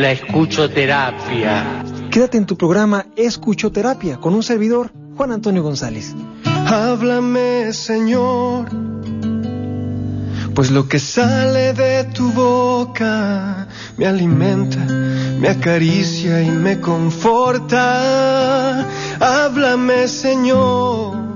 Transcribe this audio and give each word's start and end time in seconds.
la 0.00 0.12
escuchoterapia. 0.12 1.84
Quédate 2.10 2.38
en 2.38 2.46
tu 2.46 2.56
programa 2.56 3.04
Escuchoterapia 3.16 4.16
con 4.16 4.32
un 4.34 4.42
servidor, 4.42 4.90
Juan 5.16 5.30
Antonio 5.30 5.62
González. 5.62 6.14
Háblame, 6.66 7.72
Señor, 7.74 8.70
pues 10.54 10.70
lo 10.70 10.88
que 10.88 10.98
sale 10.98 11.74
de 11.74 12.04
tu 12.04 12.32
boca 12.32 13.68
me 13.98 14.06
alimenta, 14.06 14.78
me 15.38 15.48
acaricia 15.48 16.42
y 16.42 16.50
me 16.50 16.80
conforta. 16.80 17.78
Háblame, 19.20 20.08
Señor. 20.08 21.29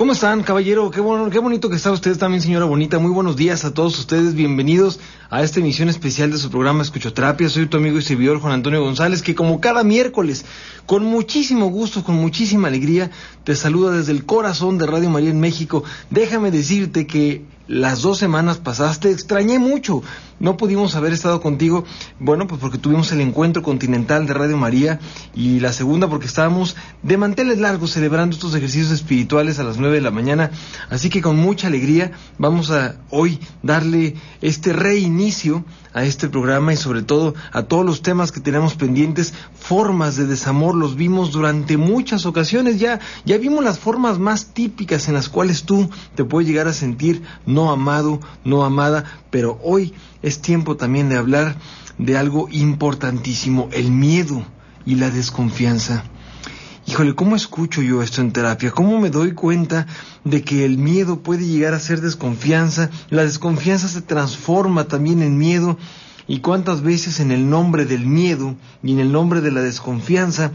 ¿Cómo 0.00 0.12
están, 0.12 0.42
caballero? 0.42 0.90
Qué, 0.90 1.02
bueno, 1.02 1.28
qué 1.28 1.38
bonito 1.38 1.68
que 1.68 1.76
está 1.76 1.92
usted 1.92 2.16
también, 2.16 2.40
señora 2.40 2.64
bonita. 2.64 2.98
Muy 2.98 3.10
buenos 3.10 3.36
días 3.36 3.66
a 3.66 3.74
todos 3.74 3.98
ustedes. 3.98 4.32
Bienvenidos 4.34 4.98
a 5.28 5.42
esta 5.42 5.60
emisión 5.60 5.90
especial 5.90 6.30
de 6.30 6.38
su 6.38 6.50
programa 6.50 6.80
Escuchoterapia. 6.82 7.50
Soy 7.50 7.66
tu 7.66 7.76
amigo 7.76 7.98
y 7.98 8.02
servidor 8.02 8.40
Juan 8.40 8.54
Antonio 8.54 8.82
González, 8.82 9.20
que 9.20 9.34
como 9.34 9.60
cada 9.60 9.84
miércoles, 9.84 10.46
con 10.86 11.04
muchísimo 11.04 11.66
gusto, 11.66 12.02
con 12.02 12.14
muchísima 12.14 12.68
alegría, 12.68 13.10
te 13.44 13.54
saluda 13.54 13.92
desde 13.92 14.12
el 14.12 14.24
corazón 14.24 14.78
de 14.78 14.86
Radio 14.86 15.10
María 15.10 15.28
en 15.28 15.38
México. 15.38 15.84
Déjame 16.08 16.50
decirte 16.50 17.06
que 17.06 17.44
las 17.70 18.02
dos 18.02 18.18
semanas 18.18 18.58
pasadas 18.58 18.98
te 18.98 19.12
extrañé 19.12 19.60
mucho. 19.60 20.02
No 20.40 20.56
pudimos 20.56 20.96
haber 20.96 21.12
estado 21.12 21.40
contigo, 21.40 21.84
bueno, 22.18 22.48
pues 22.48 22.60
porque 22.60 22.78
tuvimos 22.78 23.12
el 23.12 23.20
encuentro 23.20 23.62
continental 23.62 24.26
de 24.26 24.34
Radio 24.34 24.56
María 24.56 24.98
y 25.36 25.60
la 25.60 25.72
segunda 25.72 26.08
porque 26.08 26.26
estábamos 26.26 26.74
de 27.04 27.16
manteles 27.16 27.60
largos 27.60 27.92
celebrando 27.92 28.34
estos 28.34 28.56
ejercicios 28.56 28.90
espirituales 28.90 29.60
a 29.60 29.62
las 29.64 29.76
nueve 29.76 29.96
de 29.96 30.00
la 30.00 30.10
mañana. 30.10 30.50
Así 30.88 31.10
que 31.10 31.22
con 31.22 31.36
mucha 31.36 31.68
alegría 31.68 32.10
vamos 32.38 32.72
a 32.72 32.96
hoy 33.10 33.38
darle 33.62 34.16
este 34.40 34.72
reinicio 34.72 35.64
a 35.92 36.04
este 36.04 36.28
programa 36.28 36.72
y 36.72 36.76
sobre 36.76 37.02
todo 37.02 37.34
a 37.52 37.64
todos 37.64 37.84
los 37.84 38.02
temas 38.02 38.32
que 38.32 38.40
tenemos 38.40 38.74
pendientes, 38.74 39.34
formas 39.58 40.16
de 40.16 40.26
desamor, 40.26 40.74
los 40.74 40.96
vimos 40.96 41.32
durante 41.32 41.76
muchas 41.76 42.26
ocasiones, 42.26 42.78
ya, 42.78 43.00
ya 43.24 43.38
vimos 43.38 43.64
las 43.64 43.78
formas 43.78 44.18
más 44.18 44.46
típicas 44.54 45.08
en 45.08 45.14
las 45.14 45.28
cuales 45.28 45.64
tú 45.64 45.90
te 46.14 46.24
puedes 46.24 46.48
llegar 46.48 46.68
a 46.68 46.72
sentir 46.72 47.22
no 47.44 47.59
amado, 47.68 48.20
no 48.44 48.64
amada, 48.64 49.04
pero 49.30 49.58
hoy 49.62 49.92
es 50.22 50.40
tiempo 50.40 50.76
también 50.76 51.10
de 51.10 51.18
hablar 51.18 51.56
de 51.98 52.16
algo 52.16 52.48
importantísimo, 52.50 53.68
el 53.72 53.90
miedo 53.90 54.42
y 54.86 54.94
la 54.94 55.10
desconfianza. 55.10 56.04
Híjole, 56.86 57.14
¿cómo 57.14 57.36
escucho 57.36 57.82
yo 57.82 58.02
esto 58.02 58.22
en 58.22 58.32
terapia? 58.32 58.70
¿Cómo 58.70 58.98
me 58.98 59.10
doy 59.10 59.32
cuenta 59.32 59.86
de 60.24 60.42
que 60.42 60.64
el 60.64 60.78
miedo 60.78 61.22
puede 61.22 61.46
llegar 61.46 61.74
a 61.74 61.78
ser 61.78 62.00
desconfianza? 62.00 62.90
La 63.10 63.22
desconfianza 63.22 63.86
se 63.86 64.00
transforma 64.00 64.84
también 64.84 65.22
en 65.22 65.36
miedo. 65.36 65.76
¿Y 66.26 66.40
cuántas 66.40 66.80
veces 66.80 67.20
en 67.20 67.32
el 67.32 67.50
nombre 67.50 67.84
del 67.84 68.06
miedo 68.06 68.56
y 68.82 68.92
en 68.92 69.00
el 69.00 69.12
nombre 69.12 69.40
de 69.40 69.50
la 69.50 69.60
desconfianza 69.60 70.52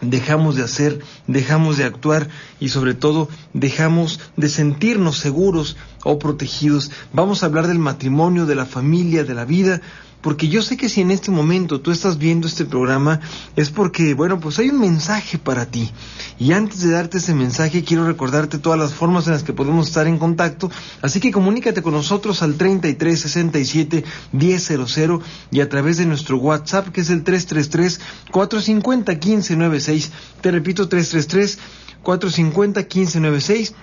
dejamos 0.00 0.56
de 0.56 0.62
hacer, 0.62 1.00
dejamos 1.26 1.76
de 1.76 1.84
actuar 1.84 2.28
y 2.60 2.68
sobre 2.68 2.94
todo 2.94 3.28
dejamos 3.52 4.20
de 4.36 4.48
sentirnos 4.48 5.18
seguros 5.18 5.76
o 6.04 6.18
protegidos? 6.18 6.90
Vamos 7.12 7.42
a 7.42 7.46
hablar 7.46 7.66
del 7.66 7.78
matrimonio, 7.78 8.46
de 8.46 8.54
la 8.54 8.66
familia, 8.66 9.24
de 9.24 9.34
la 9.34 9.44
vida, 9.44 9.80
porque 10.24 10.48
yo 10.48 10.62
sé 10.62 10.78
que 10.78 10.88
si 10.88 11.02
en 11.02 11.10
este 11.10 11.30
momento 11.30 11.82
tú 11.82 11.90
estás 11.90 12.16
viendo 12.16 12.48
este 12.48 12.64
programa 12.64 13.20
es 13.56 13.68
porque, 13.68 14.14
bueno, 14.14 14.40
pues 14.40 14.58
hay 14.58 14.70
un 14.70 14.80
mensaje 14.80 15.36
para 15.36 15.66
ti. 15.66 15.90
Y 16.38 16.52
antes 16.52 16.80
de 16.80 16.92
darte 16.92 17.18
ese 17.18 17.34
mensaje, 17.34 17.84
quiero 17.84 18.06
recordarte 18.06 18.56
todas 18.56 18.78
las 18.78 18.94
formas 18.94 19.26
en 19.26 19.34
las 19.34 19.42
que 19.42 19.52
podemos 19.52 19.86
estar 19.86 20.06
en 20.06 20.16
contacto. 20.16 20.70
Así 21.02 21.20
que 21.20 21.30
comunícate 21.30 21.82
con 21.82 21.92
nosotros 21.92 22.42
al 22.42 22.54
33 22.54 23.20
67 23.20 24.02
1000 24.32 25.20
y 25.50 25.60
a 25.60 25.68
través 25.68 25.98
de 25.98 26.06
nuestro 26.06 26.38
WhatsApp, 26.38 26.88
que 26.88 27.02
es 27.02 27.10
el 27.10 27.22
333 27.22 28.00
450 28.30 29.12
1596. 29.12 30.10
Te 30.40 30.50
repito, 30.50 30.88
333 30.88 31.58
450 32.02 32.80
1596 32.80 33.74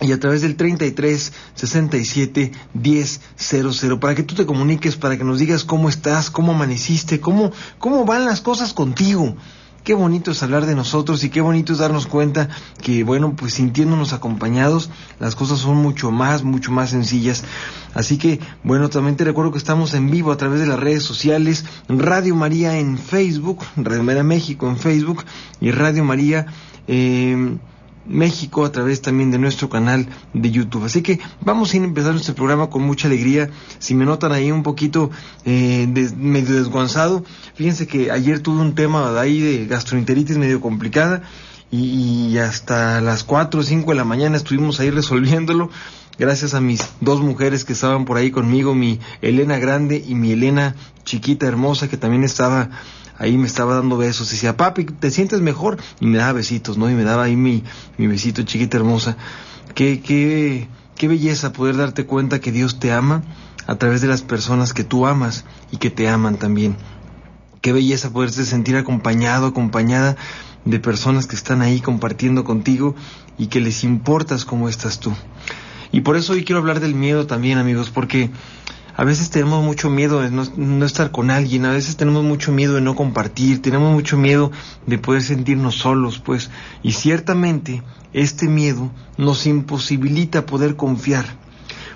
y 0.00 0.12
a 0.12 0.20
través 0.20 0.42
del 0.42 0.56
33 0.56 1.32
67 1.54 2.52
10 2.74 3.20
00 3.36 4.00
para 4.00 4.14
que 4.14 4.22
tú 4.22 4.34
te 4.34 4.46
comuniques, 4.46 4.96
para 4.96 5.16
que 5.16 5.24
nos 5.24 5.38
digas 5.38 5.64
cómo 5.64 5.88
estás, 5.88 6.30
cómo 6.30 6.52
amaneciste, 6.52 7.20
cómo, 7.20 7.52
cómo 7.78 8.04
van 8.04 8.24
las 8.24 8.40
cosas 8.40 8.72
contigo. 8.72 9.36
Qué 9.84 9.92
bonito 9.92 10.30
es 10.30 10.42
hablar 10.42 10.64
de 10.64 10.74
nosotros 10.74 11.22
y 11.24 11.28
qué 11.28 11.42
bonito 11.42 11.74
es 11.74 11.78
darnos 11.78 12.06
cuenta 12.06 12.48
que, 12.82 13.04
bueno, 13.04 13.36
pues 13.36 13.52
sintiéndonos 13.52 14.14
acompañados, 14.14 14.88
las 15.20 15.36
cosas 15.36 15.58
son 15.58 15.76
mucho 15.76 16.10
más, 16.10 16.42
mucho 16.42 16.72
más 16.72 16.88
sencillas. 16.88 17.44
Así 17.92 18.16
que, 18.16 18.40
bueno, 18.62 18.88
también 18.88 19.16
te 19.16 19.24
recuerdo 19.24 19.52
que 19.52 19.58
estamos 19.58 19.92
en 19.92 20.10
vivo 20.10 20.32
a 20.32 20.38
través 20.38 20.60
de 20.60 20.66
las 20.66 20.80
redes 20.80 21.02
sociales, 21.02 21.66
Radio 21.86 22.34
María 22.34 22.78
en 22.78 22.96
Facebook, 22.96 23.62
Radio 23.76 24.02
María 24.02 24.24
México 24.24 24.68
en 24.68 24.78
Facebook 24.78 25.22
y 25.60 25.70
Radio 25.70 26.02
María... 26.02 26.46
Eh, 26.88 27.58
México 28.06 28.64
a 28.64 28.72
través 28.72 29.02
también 29.02 29.30
de 29.30 29.38
nuestro 29.38 29.68
canal 29.68 30.06
de 30.32 30.50
YouTube. 30.50 30.84
Así 30.84 31.02
que 31.02 31.20
vamos 31.40 31.72
a 31.72 31.76
ir 31.76 31.84
empezando 31.84 32.20
este 32.20 32.32
programa 32.32 32.68
con 32.68 32.82
mucha 32.82 33.08
alegría. 33.08 33.50
Si 33.78 33.94
me 33.94 34.04
notan 34.04 34.32
ahí 34.32 34.50
un 34.50 34.62
poquito 34.62 35.10
eh, 35.44 35.86
medio 36.16 36.56
desguanzado, 36.56 37.24
fíjense 37.54 37.86
que 37.86 38.10
ayer 38.10 38.40
tuve 38.40 38.60
un 38.60 38.74
tema 38.74 39.10
de 39.10 39.20
ahí 39.20 39.40
de 39.40 39.66
gastroenteritis 39.66 40.38
medio 40.38 40.60
complicada 40.60 41.22
y, 41.70 42.38
hasta 42.38 43.00
las 43.00 43.24
4 43.24 43.60
o 43.60 43.62
5 43.62 43.90
de 43.90 43.96
la 43.96 44.04
mañana 44.04 44.36
estuvimos 44.36 44.80
ahí 44.80 44.90
resolviéndolo. 44.90 45.70
Gracias 46.16 46.54
a 46.54 46.60
mis 46.60 46.80
dos 47.00 47.20
mujeres 47.20 47.64
que 47.64 47.72
estaban 47.72 48.04
por 48.04 48.16
ahí 48.16 48.30
conmigo, 48.30 48.72
mi 48.72 49.00
Elena 49.20 49.58
Grande 49.58 50.02
y 50.06 50.14
mi 50.14 50.30
Elena 50.30 50.76
chiquita 51.04 51.46
hermosa 51.46 51.88
que 51.88 51.96
también 51.96 52.22
estaba 52.22 52.70
ahí 53.18 53.38
me 53.38 53.46
estaba 53.46 53.74
dando 53.74 53.96
besos. 53.96 54.30
Decía, 54.30 54.56
papi, 54.56 54.84
¿te 54.84 55.10
sientes 55.10 55.40
mejor? 55.40 55.78
Y 56.00 56.06
me 56.06 56.18
daba 56.18 56.32
besitos, 56.32 56.78
¿no? 56.78 56.90
Y 56.90 56.94
me 56.94 57.04
daba 57.04 57.24
ahí 57.24 57.36
mi, 57.36 57.64
mi 57.98 58.06
besito 58.06 58.42
chiquita 58.42 58.76
hermosa. 58.76 59.16
Qué, 59.74 60.00
qué, 60.00 60.68
qué 60.96 61.08
belleza 61.08 61.52
poder 61.52 61.76
darte 61.76 62.06
cuenta 62.06 62.40
que 62.40 62.52
Dios 62.52 62.78
te 62.78 62.92
ama 62.92 63.22
a 63.66 63.76
través 63.76 64.00
de 64.00 64.08
las 64.08 64.22
personas 64.22 64.72
que 64.72 64.84
tú 64.84 65.06
amas 65.06 65.44
y 65.70 65.78
que 65.78 65.90
te 65.90 66.08
aman 66.08 66.36
también. 66.36 66.76
Qué 67.60 67.72
belleza 67.72 68.10
poderte 68.10 68.44
sentir 68.44 68.76
acompañado, 68.76 69.46
acompañada 69.46 70.16
de 70.64 70.80
personas 70.80 71.26
que 71.26 71.36
están 71.36 71.62
ahí 71.62 71.80
compartiendo 71.80 72.44
contigo 72.44 72.94
y 73.38 73.46
que 73.46 73.60
les 73.60 73.84
importas 73.84 74.44
cómo 74.44 74.68
estás 74.68 75.00
tú. 75.00 75.12
Y 75.92 76.00
por 76.00 76.16
eso 76.16 76.32
hoy 76.32 76.44
quiero 76.44 76.58
hablar 76.58 76.80
del 76.80 76.94
miedo 76.94 77.26
también, 77.26 77.58
amigos, 77.58 77.90
porque 77.90 78.30
a 78.96 79.04
veces 79.04 79.30
tenemos 79.30 79.64
mucho 79.64 79.90
miedo 79.90 80.20
de 80.20 80.30
no, 80.30 80.86
estar 80.86 81.10
con 81.10 81.30
alguien, 81.30 81.64
a 81.64 81.72
veces 81.72 81.96
tenemos 81.96 82.22
mucho 82.22 82.52
miedo 82.52 82.74
de 82.74 82.80
no 82.80 82.94
compartir, 82.94 83.60
tenemos 83.60 83.92
mucho 83.92 84.16
miedo 84.16 84.52
de 84.86 84.98
poder 84.98 85.22
sentirnos 85.22 85.76
solos, 85.76 86.20
pues, 86.20 86.50
y 86.82 86.92
ciertamente 86.92 87.82
este 88.12 88.48
miedo 88.48 88.90
nos 89.16 89.46
imposibilita 89.46 90.46
poder 90.46 90.76
confiar, 90.76 91.24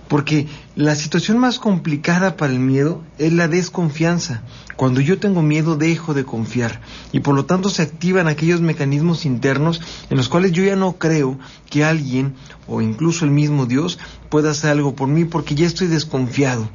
porque 0.09 0.49
la 0.79 0.95
situación 0.95 1.39
más 1.39 1.59
complicada 1.59 2.37
para 2.37 2.53
el 2.53 2.61
miedo 2.61 3.03
es 3.19 3.33
la 3.33 3.49
desconfianza. 3.49 4.43
Cuando 4.77 5.01
yo 5.01 5.19
tengo 5.19 5.43
miedo 5.43 5.75
dejo 5.75 6.15
de 6.15 6.25
confiar 6.25 6.81
y 7.11 7.19
por 7.19 7.35
lo 7.35 7.47
tanto 7.47 7.69
se 7.69 7.83
activan 7.83 8.29
aquellos 8.29 8.61
mecanismos 8.61 9.27
internos 9.27 9.81
en 10.09 10.17
los 10.17 10.29
cuales 10.29 10.53
yo 10.53 10.63
ya 10.63 10.77
no 10.77 10.93
creo 10.93 11.37
que 11.69 11.83
alguien 11.83 12.35
o 12.69 12.81
incluso 12.81 13.25
el 13.25 13.33
mismo 13.33 13.67
Dios 13.67 13.99
pueda 14.29 14.53
hacer 14.53 14.71
algo 14.71 14.95
por 14.95 15.09
mí 15.09 15.25
porque 15.25 15.57
ya 15.57 15.67
estoy 15.67 15.89
desconfiado. 15.89 16.71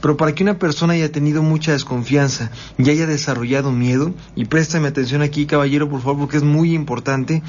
Pero 0.00 0.16
para 0.16 0.32
que 0.32 0.44
una 0.44 0.60
persona 0.60 0.92
haya 0.92 1.10
tenido 1.10 1.42
mucha 1.42 1.72
desconfianza 1.72 2.52
y 2.78 2.88
haya 2.88 3.08
desarrollado 3.08 3.72
miedo, 3.72 4.14
y 4.36 4.44
préstame 4.44 4.86
atención 4.86 5.22
aquí 5.22 5.46
caballero 5.46 5.90
por 5.90 6.02
favor 6.02 6.20
porque 6.20 6.36
es 6.36 6.44
muy 6.44 6.72
importante, 6.72 7.42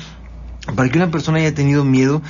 para 0.76 0.90
que 0.90 0.98
una 0.98 1.12
persona 1.12 1.38
haya 1.38 1.54
tenido 1.54 1.86
miedo, 1.86 2.24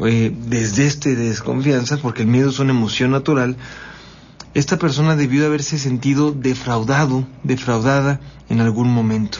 eh, 0.00 0.34
desde 0.48 0.86
este 0.86 1.14
desconfianza, 1.14 1.96
porque 1.98 2.22
el 2.22 2.28
miedo 2.28 2.50
es 2.50 2.58
una 2.58 2.72
emoción 2.72 3.10
natural, 3.10 3.56
esta 4.54 4.78
persona 4.78 5.16
debió 5.16 5.40
de 5.40 5.48
haberse 5.48 5.78
sentido 5.78 6.32
defraudado, 6.32 7.26
defraudada 7.42 8.20
en 8.48 8.60
algún 8.60 8.88
momento. 8.90 9.38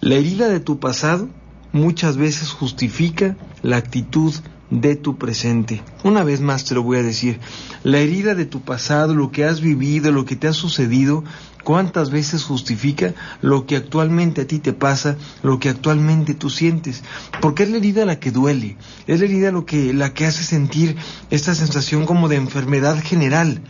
La 0.00 0.16
herida 0.16 0.48
de 0.48 0.60
tu 0.60 0.78
pasado 0.78 1.28
muchas 1.72 2.16
veces 2.16 2.50
justifica 2.50 3.36
la 3.62 3.76
actitud 3.76 4.34
de 4.70 4.96
tu 4.96 5.16
presente. 5.16 5.82
Una 6.04 6.24
vez 6.24 6.40
más 6.40 6.64
te 6.64 6.74
lo 6.74 6.82
voy 6.82 6.98
a 6.98 7.02
decir, 7.02 7.40
la 7.84 7.98
herida 7.98 8.34
de 8.34 8.46
tu 8.46 8.60
pasado, 8.60 9.14
lo 9.14 9.30
que 9.30 9.44
has 9.44 9.60
vivido, 9.60 10.12
lo 10.12 10.24
que 10.24 10.36
te 10.36 10.48
ha 10.48 10.52
sucedido, 10.52 11.24
cuántas 11.64 12.10
veces 12.10 12.44
justifica 12.44 13.14
lo 13.42 13.66
que 13.66 13.76
actualmente 13.76 14.42
a 14.42 14.46
ti 14.46 14.58
te 14.58 14.72
pasa, 14.72 15.16
lo 15.42 15.58
que 15.58 15.68
actualmente 15.68 16.34
tú 16.34 16.50
sientes, 16.50 17.02
porque 17.40 17.64
es 17.64 17.70
la 17.70 17.76
herida 17.76 18.04
la 18.04 18.18
que 18.20 18.30
duele, 18.30 18.76
es 19.06 19.20
la 19.20 19.26
herida 19.26 19.50
lo 19.50 19.66
que 19.66 19.92
la 19.92 20.14
que 20.14 20.26
hace 20.26 20.44
sentir 20.44 20.96
esta 21.30 21.54
sensación 21.54 22.06
como 22.06 22.28
de 22.28 22.36
enfermedad 22.36 23.02
general. 23.02 23.62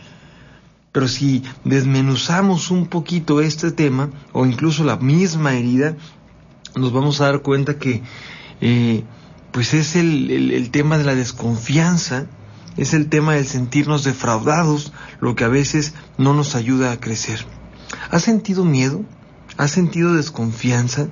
Pero 0.91 1.07
si 1.07 1.43
desmenuzamos 1.65 2.71
un 2.71 2.87
poquito 2.87 3.41
este 3.41 3.71
tema, 3.71 4.09
o 4.33 4.45
incluso 4.45 4.83
la 4.83 4.97
misma 4.97 5.53
herida, 5.53 5.95
nos 6.75 6.91
vamos 6.91 7.21
a 7.21 7.25
dar 7.25 7.41
cuenta 7.41 7.77
que 7.77 8.01
eh, 8.61 9.03
pues 9.51 9.73
es 9.73 9.95
el, 9.95 10.69
tema 10.71 10.97
de 10.97 11.03
la 11.03 11.15
desconfianza, 11.15 12.27
es 12.77 12.93
el 12.93 13.09
tema 13.09 13.33
del 13.33 13.45
sentirnos 13.45 14.03
defraudados, 14.03 14.93
lo 15.21 15.35
que 15.35 15.43
a 15.43 15.47
veces 15.47 15.93
no 16.17 16.33
nos 16.33 16.55
ayuda 16.55 16.91
a 16.91 16.99
crecer. 16.99 17.45
¿Has 18.09 18.23
sentido 18.23 18.65
miedo? 18.65 19.03
¿Has 19.57 19.71
sentido 19.71 20.13
desconfianza? 20.13 21.07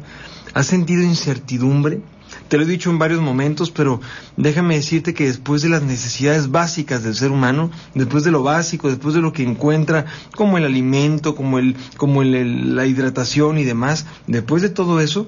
¿Has 0.53 0.67
sentido 0.67 1.03
incertidumbre? 1.03 2.01
Te 2.47 2.57
lo 2.57 2.63
he 2.63 2.67
dicho 2.67 2.89
en 2.89 2.99
varios 2.99 3.21
momentos, 3.21 3.71
pero 3.71 3.99
déjame 4.37 4.75
decirte 4.75 5.13
que 5.13 5.25
después 5.25 5.61
de 5.61 5.69
las 5.69 5.83
necesidades 5.83 6.51
básicas 6.51 7.03
del 7.03 7.15
ser 7.15 7.31
humano, 7.31 7.71
después 7.93 8.23
de 8.23 8.31
lo 8.31 8.43
básico, 8.43 8.89
después 8.89 9.15
de 9.15 9.21
lo 9.21 9.33
que 9.33 9.43
encuentra, 9.43 10.05
como 10.35 10.57
el 10.57 10.65
alimento, 10.65 11.35
como 11.35 11.59
el, 11.59 11.75
como 11.97 12.23
la 12.23 12.85
hidratación 12.85 13.57
y 13.57 13.63
demás, 13.63 14.05
después 14.27 14.61
de 14.61 14.69
todo 14.69 15.01
eso, 15.01 15.27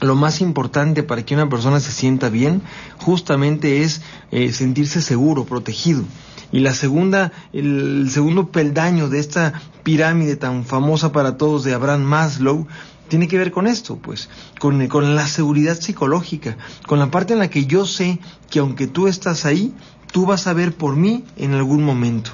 lo 0.00 0.14
más 0.14 0.40
importante 0.40 1.02
para 1.02 1.24
que 1.24 1.34
una 1.34 1.48
persona 1.48 1.80
se 1.80 1.90
sienta 1.90 2.28
bien 2.28 2.62
justamente 2.98 3.82
es 3.82 4.02
eh, 4.30 4.52
sentirse 4.52 5.00
seguro, 5.00 5.44
protegido. 5.44 6.04
Y 6.52 6.60
la 6.60 6.74
segunda, 6.74 7.32
el, 7.52 8.08
segundo 8.10 8.50
peldaño 8.50 9.08
de 9.08 9.18
esta 9.18 9.60
pirámide 9.82 10.36
tan 10.36 10.64
famosa 10.64 11.12
para 11.12 11.36
todos 11.36 11.64
de 11.64 11.74
Abraham 11.74 12.02
Maslow 12.02 12.66
tiene 13.08 13.28
que 13.28 13.38
ver 13.38 13.52
con 13.52 13.66
esto, 13.66 13.96
pues, 13.96 14.28
con, 14.58 14.86
con 14.88 15.14
la 15.14 15.26
seguridad 15.26 15.78
psicológica, 15.78 16.56
con 16.86 16.98
la 16.98 17.10
parte 17.10 17.34
en 17.34 17.38
la 17.38 17.50
que 17.50 17.66
yo 17.66 17.86
sé 17.86 18.18
que 18.50 18.58
aunque 18.58 18.86
tú 18.86 19.06
estás 19.06 19.44
ahí, 19.44 19.74
tú 20.12 20.26
vas 20.26 20.46
a 20.46 20.52
ver 20.52 20.72
por 20.74 20.96
mí 20.96 21.24
en 21.36 21.54
algún 21.54 21.84
momento 21.84 22.32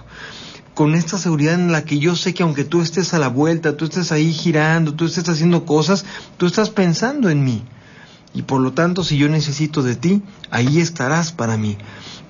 con 0.75 0.94
esta 0.94 1.19
seguridad 1.19 1.55
en 1.55 1.70
la 1.70 1.85
que 1.85 1.99
yo 1.99 2.17
sé 2.17 2.32
que 2.32 2.43
aunque 2.43 2.65
tú 2.65 2.81
estés 2.81 3.12
a 3.12 3.19
la 3.19 3.29
vuelta, 3.29 3.76
tú 3.76 3.85
estés 3.85 4.11
ahí 4.11 4.32
girando, 4.32 4.94
tú 4.94 5.05
estés 5.05 5.29
haciendo 5.29 5.65
cosas, 5.67 6.05
tú 6.38 6.47
estás 6.47 6.70
pensando 6.70 7.29
en 7.29 7.44
mí. 7.44 7.62
Y 8.34 8.43
por 8.43 8.61
lo 8.61 8.73
tanto, 8.73 9.05
si 9.05 9.17
yo 9.17 9.29
necesito 9.29 9.82
de 9.82 9.96
ti, 9.96 10.23
ahí 10.50 10.81
estarás 10.81 11.32
para 11.32 11.56
mí. 11.56 11.76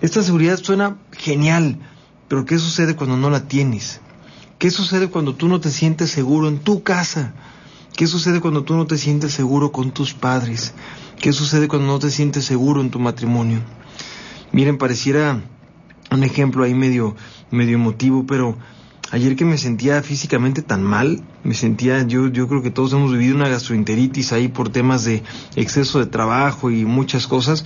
Esta 0.00 0.22
seguridad 0.22 0.58
suena 0.60 0.96
genial, 1.12 1.78
pero 2.28 2.44
¿qué 2.44 2.58
sucede 2.58 2.96
cuando 2.96 3.16
no 3.16 3.30
la 3.30 3.46
tienes? 3.46 4.00
¿Qué 4.58 4.70
sucede 4.70 5.08
cuando 5.08 5.34
tú 5.34 5.48
no 5.48 5.60
te 5.60 5.70
sientes 5.70 6.10
seguro 6.10 6.48
en 6.48 6.58
tu 6.58 6.82
casa? 6.82 7.34
¿Qué 7.96 8.06
sucede 8.06 8.40
cuando 8.40 8.64
tú 8.64 8.74
no 8.74 8.86
te 8.86 8.96
sientes 8.96 9.32
seguro 9.32 9.70
con 9.70 9.92
tus 9.92 10.14
padres? 10.14 10.72
¿Qué 11.20 11.32
sucede 11.32 11.68
cuando 11.68 11.88
no 11.88 11.98
te 11.98 12.10
sientes 12.10 12.44
seguro 12.44 12.80
en 12.80 12.90
tu 12.90 12.98
matrimonio? 12.98 13.60
Miren, 14.50 14.78
pareciera 14.78 15.40
un 16.10 16.24
ejemplo 16.24 16.64
ahí 16.64 16.74
medio, 16.74 17.14
medio 17.50 17.76
emotivo, 17.76 18.26
pero 18.26 18.56
ayer 19.12 19.36
que 19.36 19.44
me 19.44 19.58
sentía 19.58 20.02
físicamente 20.02 20.62
tan 20.62 20.82
mal, 20.82 21.22
me 21.44 21.54
sentía, 21.54 22.02
yo, 22.02 22.28
yo 22.28 22.48
creo 22.48 22.62
que 22.62 22.70
todos 22.70 22.94
hemos 22.94 23.12
vivido 23.12 23.36
una 23.36 23.48
gastroenteritis 23.48 24.32
ahí 24.32 24.48
por 24.48 24.70
temas 24.70 25.04
de 25.04 25.22
exceso 25.54 25.98
de 25.98 26.06
trabajo 26.06 26.70
y 26.70 26.86
muchas 26.86 27.26
cosas. 27.26 27.64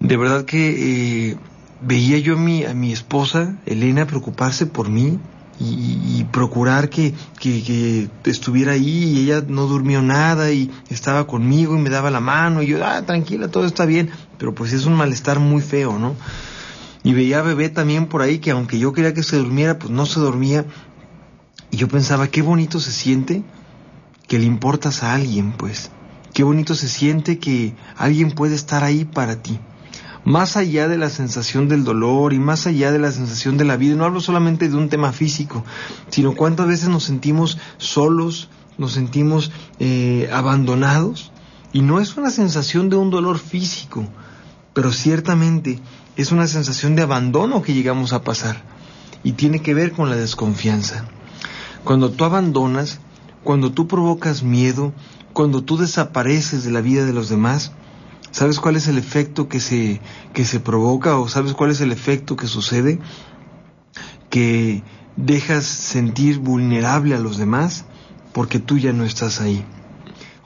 De 0.00 0.16
verdad 0.16 0.46
que 0.46 1.32
eh, 1.32 1.36
veía 1.82 2.18
yo 2.18 2.34
a 2.34 2.38
mi, 2.38 2.64
a 2.64 2.72
mi 2.72 2.92
esposa, 2.92 3.58
Elena, 3.66 4.06
preocuparse 4.06 4.64
por 4.64 4.88
mí, 4.88 5.18
y, 5.60 6.24
procurar 6.30 6.88
que, 6.88 7.14
que, 7.40 7.64
que, 7.64 8.08
estuviera 8.30 8.72
ahí 8.72 9.04
y 9.04 9.20
ella 9.24 9.42
no 9.46 9.66
durmió 9.66 10.00
nada 10.02 10.52
y 10.52 10.70
estaba 10.88 11.26
conmigo 11.26 11.76
y 11.76 11.80
me 11.80 11.90
daba 11.90 12.12
la 12.12 12.20
mano 12.20 12.62
y 12.62 12.68
yo, 12.68 12.86
ah, 12.86 13.02
tranquila, 13.02 13.48
todo 13.48 13.64
está 13.64 13.84
bien, 13.84 14.08
pero 14.38 14.54
pues 14.54 14.72
es 14.72 14.86
un 14.86 14.94
malestar 14.94 15.40
muy 15.40 15.60
feo, 15.60 15.98
¿no? 15.98 16.14
Y 17.02 17.12
veía 17.12 17.38
a 17.38 17.42
bebé 17.42 17.68
también 17.68 18.06
por 18.06 18.22
ahí 18.22 18.38
que 18.38 18.50
aunque 18.50 18.78
yo 18.78 18.92
quería 18.92 19.14
que 19.14 19.22
se 19.22 19.36
durmiera, 19.36 19.78
pues 19.78 19.90
no 19.90 20.06
se 20.06 20.20
dormía. 20.20 20.64
Y 21.70 21.76
yo 21.76 21.88
pensaba, 21.88 22.28
qué 22.28 22.42
bonito 22.42 22.80
se 22.80 22.92
siente 22.92 23.42
que 24.26 24.38
le 24.38 24.44
importas 24.44 25.02
a 25.02 25.14
alguien, 25.14 25.52
pues. 25.52 25.90
Qué 26.34 26.42
bonito 26.42 26.74
se 26.74 26.88
siente 26.88 27.38
que 27.38 27.74
alguien 27.96 28.30
puede 28.30 28.54
estar 28.54 28.84
ahí 28.84 29.04
para 29.04 29.42
ti. 29.42 29.58
Más 30.24 30.56
allá 30.56 30.88
de 30.88 30.98
la 30.98 31.08
sensación 31.08 31.68
del 31.68 31.84
dolor 31.84 32.32
y 32.32 32.38
más 32.38 32.66
allá 32.66 32.92
de 32.92 32.98
la 32.98 33.10
sensación 33.12 33.56
de 33.56 33.64
la 33.64 33.76
vida, 33.76 33.96
no 33.96 34.04
hablo 34.04 34.20
solamente 34.20 34.68
de 34.68 34.76
un 34.76 34.88
tema 34.88 35.12
físico, 35.12 35.64
sino 36.10 36.34
cuántas 36.34 36.66
veces 36.66 36.90
nos 36.90 37.04
sentimos 37.04 37.58
solos, 37.78 38.50
nos 38.76 38.92
sentimos 38.92 39.50
eh, 39.78 40.28
abandonados. 40.32 41.32
Y 41.72 41.82
no 41.82 42.00
es 42.00 42.16
una 42.16 42.30
sensación 42.30 42.88
de 42.88 42.96
un 42.96 43.10
dolor 43.10 43.38
físico, 43.38 44.06
pero 44.78 44.92
ciertamente 44.92 45.80
es 46.14 46.30
una 46.30 46.46
sensación 46.46 46.94
de 46.94 47.02
abandono 47.02 47.62
que 47.62 47.74
llegamos 47.74 48.12
a 48.12 48.22
pasar 48.22 48.62
y 49.24 49.32
tiene 49.32 49.60
que 49.60 49.74
ver 49.74 49.90
con 49.90 50.08
la 50.08 50.14
desconfianza. 50.14 51.04
Cuando 51.82 52.12
tú 52.12 52.22
abandonas, 52.22 53.00
cuando 53.42 53.72
tú 53.72 53.88
provocas 53.88 54.44
miedo, 54.44 54.92
cuando 55.32 55.64
tú 55.64 55.78
desapareces 55.78 56.62
de 56.62 56.70
la 56.70 56.80
vida 56.80 57.04
de 57.04 57.12
los 57.12 57.28
demás, 57.28 57.72
¿sabes 58.30 58.60
cuál 58.60 58.76
es 58.76 58.86
el 58.86 58.98
efecto 58.98 59.48
que 59.48 59.58
se, 59.58 60.00
que 60.32 60.44
se 60.44 60.60
provoca 60.60 61.18
o 61.18 61.26
sabes 61.26 61.54
cuál 61.54 61.72
es 61.72 61.80
el 61.80 61.90
efecto 61.90 62.36
que 62.36 62.46
sucede? 62.46 63.00
Que 64.30 64.84
dejas 65.16 65.64
sentir 65.64 66.38
vulnerable 66.38 67.16
a 67.16 67.18
los 67.18 67.36
demás 67.36 67.84
porque 68.32 68.60
tú 68.60 68.78
ya 68.78 68.92
no 68.92 69.02
estás 69.02 69.40
ahí. 69.40 69.64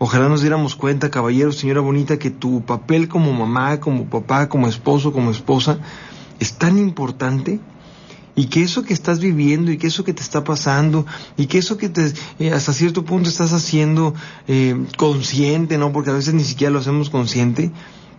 Ojalá 0.04 0.28
nos 0.28 0.40
diéramos 0.40 0.74
cuenta, 0.74 1.12
caballero, 1.12 1.52
señora 1.52 1.80
bonita, 1.80 2.18
que 2.18 2.32
tu 2.32 2.64
papel 2.64 3.06
como 3.06 3.32
mamá, 3.32 3.78
como 3.78 4.06
papá, 4.06 4.48
como 4.48 4.66
esposo, 4.66 5.12
como 5.12 5.30
esposa, 5.30 5.78
es 6.40 6.54
tan 6.54 6.76
importante 6.76 7.60
y 8.34 8.46
que 8.46 8.62
eso 8.64 8.82
que 8.82 8.94
estás 8.94 9.20
viviendo 9.20 9.70
y 9.70 9.78
que 9.78 9.86
eso 9.86 10.02
que 10.02 10.12
te 10.12 10.20
está 10.20 10.42
pasando 10.42 11.06
y 11.36 11.46
que 11.46 11.58
eso 11.58 11.78
que 11.78 11.88
te, 11.88 12.12
eh, 12.40 12.50
hasta 12.50 12.72
cierto 12.72 13.04
punto 13.04 13.28
estás 13.28 13.52
haciendo 13.52 14.12
eh, 14.48 14.74
consciente, 14.96 15.78
¿no? 15.78 15.92
Porque 15.92 16.10
a 16.10 16.14
veces 16.14 16.34
ni 16.34 16.42
siquiera 16.42 16.72
lo 16.72 16.80
hacemos 16.80 17.08
consciente, 17.08 17.70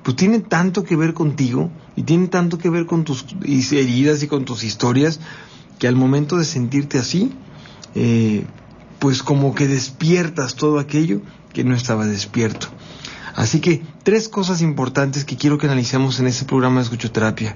pues 0.04 0.16
tiene 0.16 0.40
tanto 0.40 0.86
que 0.86 0.96
ver 0.96 1.14
contigo 1.14 1.70
y 1.98 2.04
tiene 2.04 2.30
tanto 2.30 2.60
que 2.60 2.70
ver 2.70 2.86
con 2.86 3.04
tus 3.04 3.26
heridas 3.74 4.24
y 4.24 4.28
con 4.28 4.46
tus 4.46 4.64
historias 4.64 5.20
que 5.80 5.90
al 5.90 5.98
momento 5.98 6.38
de 6.38 6.46
sentirte 6.46 6.98
así, 6.98 7.34
eh, 7.94 8.46
pues 9.00 9.22
como 9.22 9.54
que 9.54 9.68
despiertas 9.68 10.56
todo 10.56 10.80
aquello 10.80 11.20
que 11.54 11.64
no 11.64 11.76
estaba 11.76 12.06
despierto. 12.06 12.68
Así 13.36 13.62
que 13.62 13.82
tres 14.04 14.30
cosas 14.30 14.62
importantes 14.62 15.26
que 15.26 15.38
quiero 15.38 15.58
que 15.58 15.66
analicemos 15.66 16.20
en 16.20 16.28
este 16.28 16.46
programa 16.46 16.78
de 16.78 16.84
escuchoterapia. 16.84 17.56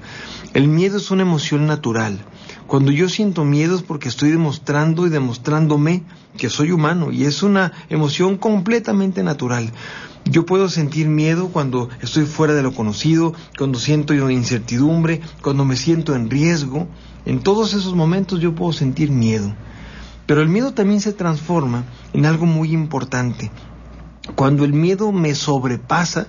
El 0.54 0.68
miedo 0.68 0.98
es 0.98 1.12
una 1.12 1.22
emoción 1.22 1.68
natural. 1.68 2.18
Cuando 2.66 2.92
yo 2.92 3.10
siento 3.10 3.46
miedo 3.46 3.76
es 3.76 3.84
porque 3.84 4.10
estoy 4.10 4.32
demostrando 4.32 5.06
y 5.06 5.10
demostrándome 5.10 6.04
que 6.36 6.50
soy 6.50 6.72
humano 6.72 7.12
y 7.12 7.26
es 7.26 7.44
una 7.44 7.74
emoción 7.90 8.38
completamente 8.38 9.22
natural. 9.22 9.72
Yo 10.26 10.46
puedo 10.46 10.68
sentir 10.68 11.08
miedo 11.08 11.50
cuando 11.50 11.90
estoy 12.02 12.26
fuera 12.26 12.54
de 12.54 12.64
lo 12.64 12.74
conocido, 12.74 13.34
cuando 13.58 13.80
siento 13.80 14.14
incertidumbre, 14.14 15.22
cuando 15.42 15.64
me 15.64 15.78
siento 15.78 16.16
en 16.16 16.30
riesgo. 16.30 16.88
En 17.26 17.40
todos 17.40 17.74
esos 17.74 17.94
momentos 17.94 18.42
yo 18.42 18.56
puedo 18.56 18.74
sentir 18.74 19.12
miedo. 19.12 19.54
Pero 20.26 20.42
el 20.42 20.50
miedo 20.50 20.74
también 20.74 21.02
se 21.02 21.14
transforma 21.14 21.86
en 22.14 22.26
algo 22.26 22.46
muy 22.46 22.74
importante, 22.74 23.50
cuando 24.36 24.66
el 24.66 24.74
miedo 24.74 25.12
me 25.12 25.36
sobrepasa, 25.36 26.28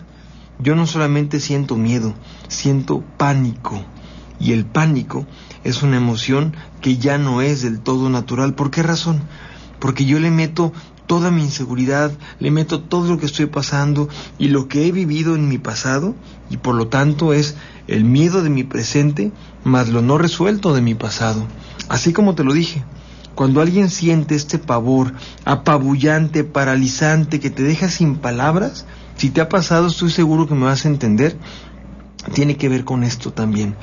yo 0.61 0.75
no 0.75 0.87
solamente 0.87 1.41
siento 1.41 1.77
miedo, 1.77 2.15
siento 2.49 3.05
pánico. 3.17 3.83
Y 4.41 4.53
el 4.53 4.65
pánico 4.65 5.27
es 5.65 5.83
una 5.83 5.97
emoción 5.97 6.55
que 6.81 6.97
ya 6.97 7.19
no 7.19 7.43
es 7.43 7.63
del 7.63 7.81
todo 7.81 8.09
natural. 8.09 8.55
¿Por 8.55 8.71
qué 8.71 8.83
razón? 8.83 9.21
Porque 9.81 10.05
yo 10.05 10.21
le 10.21 10.31
meto 10.31 10.73
toda 11.07 11.31
mi 11.31 11.43
inseguridad, 11.43 12.13
le 12.39 12.51
meto 12.51 12.83
todo 12.83 13.09
lo 13.09 13.19
que 13.19 13.27
estoy 13.27 13.47
pasando 13.47 14.09
y 14.39 14.49
lo 14.49 14.69
que 14.69 14.87
he 14.87 14.93
vivido 14.93 15.35
en 15.35 15.49
mi 15.49 15.59
pasado 15.59 16.15
y 16.51 16.59
por 16.59 16.75
lo 16.75 16.89
tanto 16.89 17.33
es 17.33 17.57
el 17.89 18.05
miedo 18.05 18.43
de 18.43 18.51
mi 18.51 18.63
presente 18.63 19.33
más 19.65 19.89
lo 19.89 20.03
no 20.03 20.19
resuelto 20.19 20.75
de 20.75 20.83
mi 20.83 20.95
pasado. 20.95 21.47
Así 21.89 22.13
como 22.13 22.35
te 22.35 22.45
lo 22.45 22.53
dije, 22.53 22.85
cuando 23.39 23.61
alguien 23.61 23.89
siente 23.89 24.35
este 24.35 24.59
pavor 24.59 25.13
apabullante, 25.45 26.43
paralizante, 26.43 27.39
que 27.39 27.51
te 27.51 27.63
deja 27.63 27.89
sin 27.89 28.17
palabras, 28.17 28.85
si 29.15 29.31
te 29.31 29.41
ha 29.41 29.49
pasado 29.49 29.87
estoy 29.87 30.11
seguro 30.11 30.49
que 30.49 30.57
me 30.57 30.65
vas 30.65 30.85
a 30.85 30.89
entender, 30.89 31.39
tiene 32.35 32.57
que 32.57 32.69
ver 32.69 32.85
con 32.85 33.05
esto 33.05 33.33
también, 33.33 33.77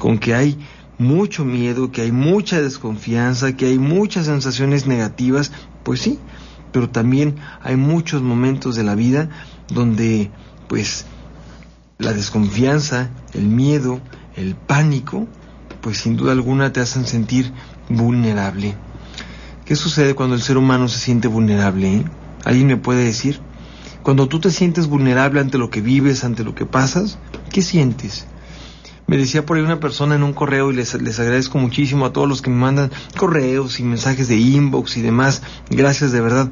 con 0.00 0.18
que 0.18 0.34
hay 0.34 0.58
mucho 0.98 1.44
miedo, 1.44 1.92
que 1.92 2.02
hay 2.02 2.10
mucha 2.10 2.60
desconfianza, 2.60 3.52
que 3.52 3.66
hay 3.66 3.78
muchas 3.78 4.26
sensaciones 4.26 4.88
negativas, 4.88 5.52
pues 5.84 6.00
sí, 6.00 6.18
pero 6.72 6.90
también 6.90 7.36
hay 7.62 7.76
muchos 7.76 8.22
momentos 8.22 8.74
de 8.74 8.82
la 8.82 8.96
vida 8.96 9.28
donde 9.68 10.32
pues 10.66 11.06
la 11.98 12.12
desconfianza, 12.12 13.10
el 13.34 13.46
miedo, 13.46 14.00
el 14.34 14.56
pánico, 14.56 15.28
pues 15.80 15.98
sin 15.98 16.16
duda 16.16 16.32
alguna 16.32 16.72
te 16.72 16.80
hacen 16.80 17.06
sentir 17.06 17.52
vulnerable. 17.88 18.74
¿Qué 19.66 19.74
sucede 19.74 20.14
cuando 20.14 20.36
el 20.36 20.42
ser 20.42 20.58
humano 20.58 20.86
se 20.86 21.00
siente 21.00 21.26
vulnerable? 21.26 21.96
Eh? 21.96 22.04
¿Alguien 22.44 22.68
me 22.68 22.76
puede 22.76 23.02
decir? 23.02 23.40
Cuando 24.04 24.28
tú 24.28 24.38
te 24.38 24.52
sientes 24.52 24.86
vulnerable 24.86 25.40
ante 25.40 25.58
lo 25.58 25.70
que 25.70 25.80
vives, 25.80 26.22
ante 26.22 26.44
lo 26.44 26.54
que 26.54 26.66
pasas, 26.66 27.18
¿qué 27.50 27.62
sientes? 27.62 28.28
Me 29.08 29.16
decía 29.16 29.44
por 29.44 29.56
ahí 29.56 29.64
una 29.64 29.80
persona 29.80 30.14
en 30.14 30.22
un 30.22 30.34
correo 30.34 30.70
y 30.70 30.76
les, 30.76 30.94
les 31.02 31.18
agradezco 31.18 31.58
muchísimo 31.58 32.06
a 32.06 32.12
todos 32.12 32.28
los 32.28 32.42
que 32.42 32.50
me 32.50 32.58
mandan 32.58 32.92
correos 33.18 33.80
y 33.80 33.82
mensajes 33.82 34.28
de 34.28 34.36
inbox 34.36 34.98
y 34.98 35.02
demás. 35.02 35.42
Gracias 35.68 36.12
de 36.12 36.20
verdad. 36.20 36.48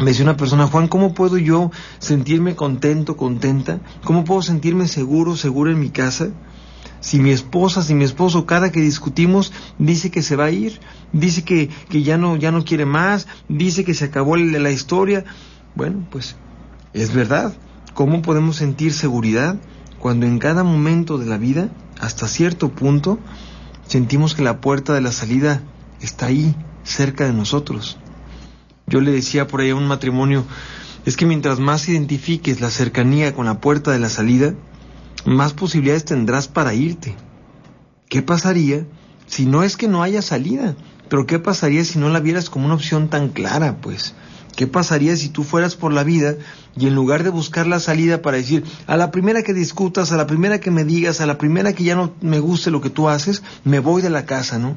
Me 0.00 0.06
decía 0.06 0.24
una 0.24 0.36
persona, 0.36 0.66
Juan, 0.66 0.88
¿cómo 0.88 1.14
puedo 1.14 1.38
yo 1.38 1.70
sentirme 2.00 2.56
contento, 2.56 3.16
contenta? 3.16 3.78
¿Cómo 4.02 4.24
puedo 4.24 4.42
sentirme 4.42 4.88
seguro, 4.88 5.36
seguro 5.36 5.70
en 5.70 5.78
mi 5.78 5.90
casa? 5.90 6.30
Si 7.04 7.20
mi 7.20 7.32
esposa, 7.32 7.82
si 7.82 7.94
mi 7.94 8.04
esposo, 8.04 8.46
cada 8.46 8.72
que 8.72 8.80
discutimos, 8.80 9.52
dice 9.78 10.10
que 10.10 10.22
se 10.22 10.36
va 10.36 10.46
a 10.46 10.50
ir, 10.50 10.80
dice 11.12 11.44
que, 11.44 11.68
que 11.90 12.02
ya, 12.02 12.16
no, 12.16 12.36
ya 12.36 12.50
no 12.50 12.64
quiere 12.64 12.86
más, 12.86 13.26
dice 13.46 13.84
que 13.84 13.92
se 13.92 14.06
acabó 14.06 14.36
la 14.36 14.70
historia. 14.70 15.26
Bueno, 15.74 16.08
pues 16.10 16.36
es 16.94 17.12
verdad. 17.12 17.54
¿Cómo 17.92 18.22
podemos 18.22 18.56
sentir 18.56 18.94
seguridad 18.94 19.60
cuando 19.98 20.24
en 20.24 20.38
cada 20.38 20.64
momento 20.64 21.18
de 21.18 21.26
la 21.26 21.36
vida, 21.36 21.68
hasta 22.00 22.26
cierto 22.26 22.70
punto, 22.70 23.18
sentimos 23.86 24.34
que 24.34 24.40
la 24.42 24.62
puerta 24.62 24.94
de 24.94 25.02
la 25.02 25.12
salida 25.12 25.60
está 26.00 26.24
ahí, 26.24 26.56
cerca 26.84 27.26
de 27.26 27.34
nosotros? 27.34 27.98
Yo 28.86 29.02
le 29.02 29.12
decía 29.12 29.46
por 29.46 29.60
ahí 29.60 29.68
a 29.68 29.76
un 29.76 29.86
matrimonio, 29.86 30.46
es 31.04 31.18
que 31.18 31.26
mientras 31.26 31.60
más 31.60 31.86
identifiques 31.86 32.62
la 32.62 32.70
cercanía 32.70 33.34
con 33.34 33.44
la 33.44 33.60
puerta 33.60 33.92
de 33.92 33.98
la 33.98 34.08
salida, 34.08 34.54
más 35.24 35.52
posibilidades 35.52 36.04
tendrás 36.04 36.48
para 36.48 36.74
irte. 36.74 37.14
¿Qué 38.08 38.22
pasaría 38.22 38.86
si 39.26 39.46
no 39.46 39.62
es 39.62 39.76
que 39.76 39.88
no 39.88 40.02
haya 40.02 40.22
salida? 40.22 40.76
Pero 41.08 41.26
¿qué 41.26 41.38
pasaría 41.38 41.84
si 41.84 41.98
no 41.98 42.08
la 42.08 42.20
vieras 42.20 42.50
como 42.50 42.66
una 42.66 42.74
opción 42.74 43.08
tan 43.08 43.28
clara, 43.28 43.78
pues? 43.80 44.14
¿Qué 44.56 44.66
pasaría 44.66 45.16
si 45.16 45.28
tú 45.28 45.42
fueras 45.42 45.74
por 45.74 45.92
la 45.92 46.04
vida 46.04 46.36
y 46.76 46.86
en 46.86 46.94
lugar 46.94 47.24
de 47.24 47.30
buscar 47.30 47.66
la 47.66 47.80
salida 47.80 48.22
para 48.22 48.36
decir, 48.36 48.64
a 48.86 48.96
la 48.96 49.10
primera 49.10 49.42
que 49.42 49.52
discutas, 49.52 50.12
a 50.12 50.16
la 50.16 50.26
primera 50.26 50.60
que 50.60 50.70
me 50.70 50.84
digas, 50.84 51.20
a 51.20 51.26
la 51.26 51.38
primera 51.38 51.72
que 51.72 51.84
ya 51.84 51.96
no 51.96 52.12
me 52.20 52.38
guste 52.38 52.70
lo 52.70 52.80
que 52.80 52.90
tú 52.90 53.08
haces, 53.08 53.42
me 53.64 53.80
voy 53.80 54.00
de 54.00 54.10
la 54.10 54.26
casa, 54.26 54.58
¿no? 54.58 54.76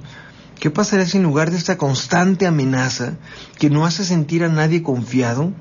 ¿Qué 0.60 0.72
pasaría 0.72 1.06
si 1.06 1.18
en 1.18 1.24
lugar 1.24 1.52
de 1.52 1.58
esta 1.58 1.78
constante 1.78 2.48
amenaza 2.48 3.18
que 3.60 3.70
no 3.70 3.86
hace 3.86 4.04
sentir 4.04 4.44
a 4.44 4.50
nadie 4.50 4.82
confiado, 4.82 5.54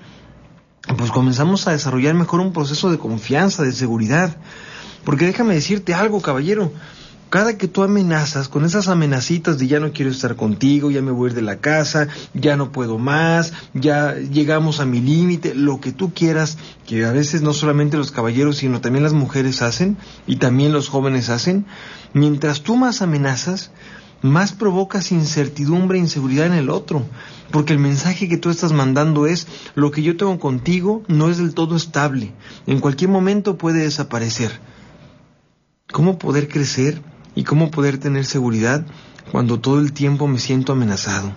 pues 0.97 1.11
comenzamos 1.11 1.67
a 1.67 1.73
desarrollar 1.73 2.15
mejor 2.15 2.41
un 2.41 2.55
proceso 2.55 2.91
de 2.91 2.99
confianza, 2.99 3.63
de 3.63 3.73
seguridad? 3.73 4.39
Porque 5.07 5.25
déjame 5.25 5.55
decirte 5.55 5.95
algo, 5.95 6.21
caballero, 6.21 6.73
cada 7.31 7.57
que 7.57 7.69
tú 7.69 7.85
amenazas 7.85 8.49
con 8.49 8.65
esas 8.65 8.89
amenacitas 8.89 9.57
de 9.57 9.69
ya 9.69 9.79
no 9.79 9.93
quiero 9.93 10.11
estar 10.11 10.35
contigo, 10.35 10.91
ya 10.91 11.01
me 11.01 11.13
voy 11.13 11.29
a 11.29 11.31
ir 11.31 11.37
de 11.37 11.43
la 11.43 11.59
casa, 11.59 12.09
ya 12.35 12.57
no 12.57 12.73
puedo 12.73 12.99
más, 12.99 13.53
ya 13.73 14.17
llegamos 14.17 14.81
a 14.81 14.85
mi 14.85 15.01
límite, 15.01 15.55
lo 15.55 15.81
que 15.81 15.93
tú 15.93 16.13
quieras, 16.13 16.59
que 16.89 17.05
a 17.05 17.13
veces 17.13 17.41
no 17.41 17.53
solamente 17.53 17.97
los 17.97 18.11
caballeros, 18.11 18.57
sino 18.57 18.81
también 18.81 19.05
las 19.05 19.13
mujeres 19.13 19.63
hacen 19.63 19.97
y 20.27 20.37
también 20.37 20.73
los 20.73 20.89
jóvenes 20.89 21.29
hacen, 21.29 21.67
mientras 22.13 22.63
tú 22.63 22.75
más 22.75 23.01
amenazas, 23.01 23.71
más 24.23 24.55
provocas 24.55 25.13
incertidumbre 25.13 25.99
e 25.99 26.01
inseguridad 26.01 26.47
en 26.47 26.55
el 26.55 26.69
otro, 26.69 27.07
porque 27.53 27.73
el 27.73 27.79
mensaje 27.79 28.29
que 28.29 28.39
tú 28.39 28.51
estás 28.51 28.73
mandando 28.73 29.29
es, 29.29 29.47
lo 29.77 29.93
que 29.93 30.03
yo 30.03 30.17
tengo 30.17 30.37
contigo 30.41 31.05
no 31.07 31.31
es 31.31 31.39
del 31.39 31.55
todo 31.55 31.77
estable, 31.77 32.33
en 32.67 32.81
cualquier 32.81 33.11
momento 33.11 33.57
puede 33.57 33.85
desaparecer. 33.85 34.75
¿Cómo 35.93 36.19
poder 36.19 36.49
crecer 36.49 37.01
y 37.37 37.45
cómo 37.45 37.71
poder 37.71 37.99
tener 37.99 38.25
seguridad 38.25 38.85
cuando 39.31 39.61
todo 39.61 39.79
el 39.79 39.93
tiempo 39.93 40.27
me 40.27 40.41
siento 40.41 40.73
amenazado? 40.73 41.33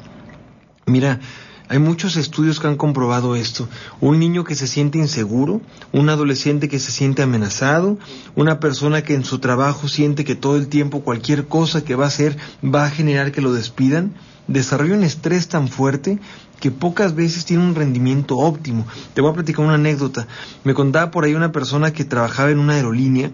Mira, 0.88 1.20
hay 1.68 1.78
muchos 1.78 2.18
estudios 2.18 2.60
que 2.60 2.66
han 2.66 2.76
comprobado 2.76 3.36
esto. 3.36 3.70
Un 4.02 4.18
niño 4.18 4.44
que 4.44 4.56
se 4.56 4.66
siente 4.66 4.98
inseguro, 4.98 5.62
un 5.92 6.10
adolescente 6.10 6.68
que 6.68 6.80
se 6.80 6.92
siente 6.92 7.22
amenazado, 7.22 8.00
una 8.36 8.60
persona 8.60 9.04
que 9.04 9.14
en 9.14 9.24
su 9.24 9.38
trabajo 9.38 9.88
siente 9.88 10.26
que 10.26 10.34
todo 10.34 10.58
el 10.58 10.68
tiempo 10.68 11.02
cualquier 11.02 11.46
cosa 11.46 11.84
que 11.84 11.94
va 11.94 12.06
a 12.06 12.08
hacer 12.08 12.36
va 12.66 12.86
a 12.86 12.90
generar 12.90 13.32
que 13.32 13.42
lo 13.42 13.54
despidan, 13.54 14.16
desarrolla 14.48 14.96
un 14.96 15.04
estrés 15.04 15.48
tan 15.48 15.68
fuerte 15.68 16.18
que 16.60 16.72
pocas 16.72 17.14
veces 17.14 17.46
tiene 17.46 17.64
un 17.64 17.76
rendimiento 17.76 18.38
óptimo. 18.38 18.88
Te 19.14 19.22
voy 19.22 19.30
a 19.30 19.36
platicar 19.36 19.64
una 19.64 19.76
anécdota. 19.76 20.28
Me 20.64 20.74
contaba 20.74 21.12
por 21.12 21.24
ahí 21.24 21.36
una 21.36 21.52
persona 21.52 21.94
que 21.94 22.04
trabajaba 22.04 22.50
en 22.50 22.58
una 22.58 22.74
aerolínea 22.74 23.32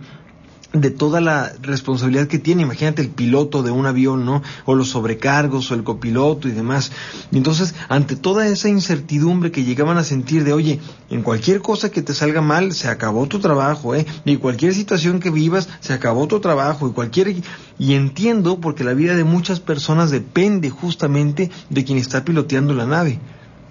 de 0.82 0.92
toda 0.92 1.22
la 1.22 1.54
responsabilidad 1.62 2.28
que 2.28 2.40
tiene. 2.40 2.64
Imagínate 2.64 3.02
el 3.02 3.10
piloto 3.10 3.64
de 3.64 3.72
un 3.72 3.86
avión, 3.86 4.26
¿no? 4.26 4.42
O 4.66 4.76
los 4.76 4.90
sobrecargos, 4.90 5.72
o 5.72 5.76
el 5.76 5.84
copiloto 5.84 6.48
y 6.48 6.52
demás. 6.52 6.92
Y 7.32 7.38
entonces, 7.38 7.76
ante 7.90 8.16
toda 8.16 8.48
esa 8.48 8.70
incertidumbre 8.70 9.52
que 9.52 9.64
llegaban 9.64 9.98
a 9.98 10.04
sentir 10.04 10.44
de, 10.44 10.54
oye, 10.54 10.80
en 11.10 11.22
cualquier 11.22 11.62
cosa 11.62 11.90
que 11.90 12.02
te 12.02 12.14
salga 12.14 12.42
mal, 12.42 12.74
se 12.74 12.90
acabó 12.90 13.28
tu 13.28 13.40
trabajo, 13.40 13.96
¿eh? 13.96 14.06
Y 14.26 14.38
cualquier 14.38 14.74
situación 14.74 15.20
que 15.20 15.30
vivas, 15.30 15.70
se 15.80 15.94
acabó 15.94 16.28
tu 16.28 16.40
trabajo. 16.40 16.88
Y 16.88 16.92
cualquier... 16.92 17.36
Y 17.78 17.94
entiendo 17.94 18.60
porque 18.60 18.84
la 18.84 18.94
vida 18.94 19.16
de 19.16 19.24
muchas 19.24 19.60
personas 19.60 20.12
depende 20.12 20.70
justamente 20.70 21.52
de 21.70 21.84
quien 21.84 21.98
está 21.98 22.24
piloteando 22.24 22.74
la 22.74 22.86
nave. 22.86 23.20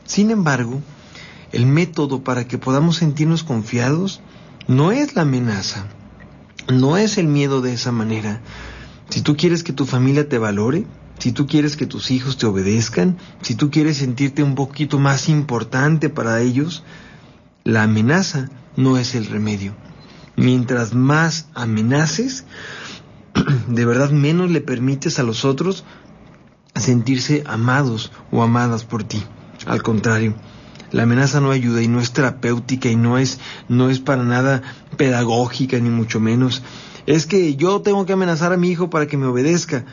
Sin 0.05 0.31
embargo, 0.31 0.83
el 1.53 1.67
método 1.67 2.23
para 2.23 2.47
que 2.47 2.59
podamos 2.59 2.97
sentirnos 2.97 3.45
confiados 3.45 4.21
no 4.67 4.93
es 4.93 5.15
la 5.15 5.23
amenaza 5.23 5.87
no 6.69 6.97
es 6.97 7.19
el 7.19 7.27
miedo 7.27 7.61
de 7.61 7.73
esa 7.73 7.93
manera. 7.93 8.41
Si 9.11 9.21
tú 9.21 9.37
quieres 9.37 9.63
que 9.63 9.73
tu 9.73 9.87
familia 9.87 10.29
te 10.29 10.39
valore, 10.39 10.87
si 11.19 11.33
tú 11.33 11.47
quieres 11.47 11.77
que 11.77 11.87
tus 11.87 12.11
hijos 12.11 12.37
te 12.37 12.47
obedezcan, 12.47 13.19
si 13.43 13.55
tú 13.55 13.71
quieres 13.71 13.99
sentirte 13.99 14.43
un 14.43 14.55
poquito 14.55 14.99
más 14.99 15.29
importante 15.29 16.09
para 16.09 16.41
ellos, 16.41 16.83
la 17.65 17.85
amenaza 17.85 18.51
no 18.77 18.99
es 18.99 19.15
el 19.15 19.27
remedio. 19.27 19.75
Mientras 20.37 20.95
más 20.95 21.49
amenaces, 21.55 22.45
de 23.69 23.85
verdad 23.85 24.11
menos 24.11 24.51
le 24.51 24.61
permites 24.61 25.19
a 25.19 25.23
los 25.23 25.45
otros 25.45 25.85
sentirse 26.75 27.45
amados 27.47 28.11
o 28.33 28.43
amadas 28.43 28.85
por 28.85 29.05
ti. 29.05 29.23
Al 29.67 29.83
contrario, 29.83 30.35
la 30.95 31.03
amenaza 31.03 31.41
no 31.41 31.51
ayuda 31.51 31.83
y 31.83 31.89
no 31.89 32.01
es 32.01 32.13
terapéutica 32.13 32.89
y 32.89 32.95
no 32.95 33.19
es, 33.19 33.41
no 33.69 33.91
es 33.91 33.99
para 33.99 34.23
nada 34.23 34.63
pedagógica 34.97 35.77
ni 35.81 35.91
mucho 35.91 36.21
menos. 36.21 36.63
Es 37.07 37.27
que 37.27 37.57
yo 37.57 37.81
tengo 37.81 38.07
que 38.07 38.13
amenazar 38.13 38.53
a 38.53 38.57
mi 38.57 38.69
hijo 38.69 38.91
para 38.91 39.09
que 39.09 39.17
me 39.17 39.27
obedezca. 39.27 39.85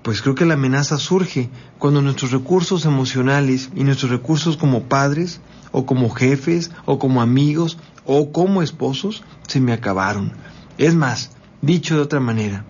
Pues 0.00 0.22
creo 0.22 0.34
que 0.34 0.46
la 0.46 0.54
amenaza 0.54 0.96
surge 0.96 1.50
cuando 1.78 2.00
nuestros 2.00 2.30
recursos 2.30 2.86
emocionales 2.86 3.68
y 3.74 3.84
nuestros 3.84 4.10
recursos 4.10 4.56
como 4.56 4.84
padres 4.84 5.42
o 5.72 5.84
como 5.84 6.08
jefes 6.08 6.70
o 6.86 6.98
como 6.98 7.20
amigos 7.20 7.76
o 8.06 8.32
como 8.32 8.62
esposos 8.62 9.24
se 9.46 9.60
me 9.60 9.74
acabaron. 9.74 10.32
Es 10.78 10.94
más, 10.94 11.32
dicho 11.60 11.96
de 11.96 12.00
otra 12.00 12.20
manera, 12.20 12.64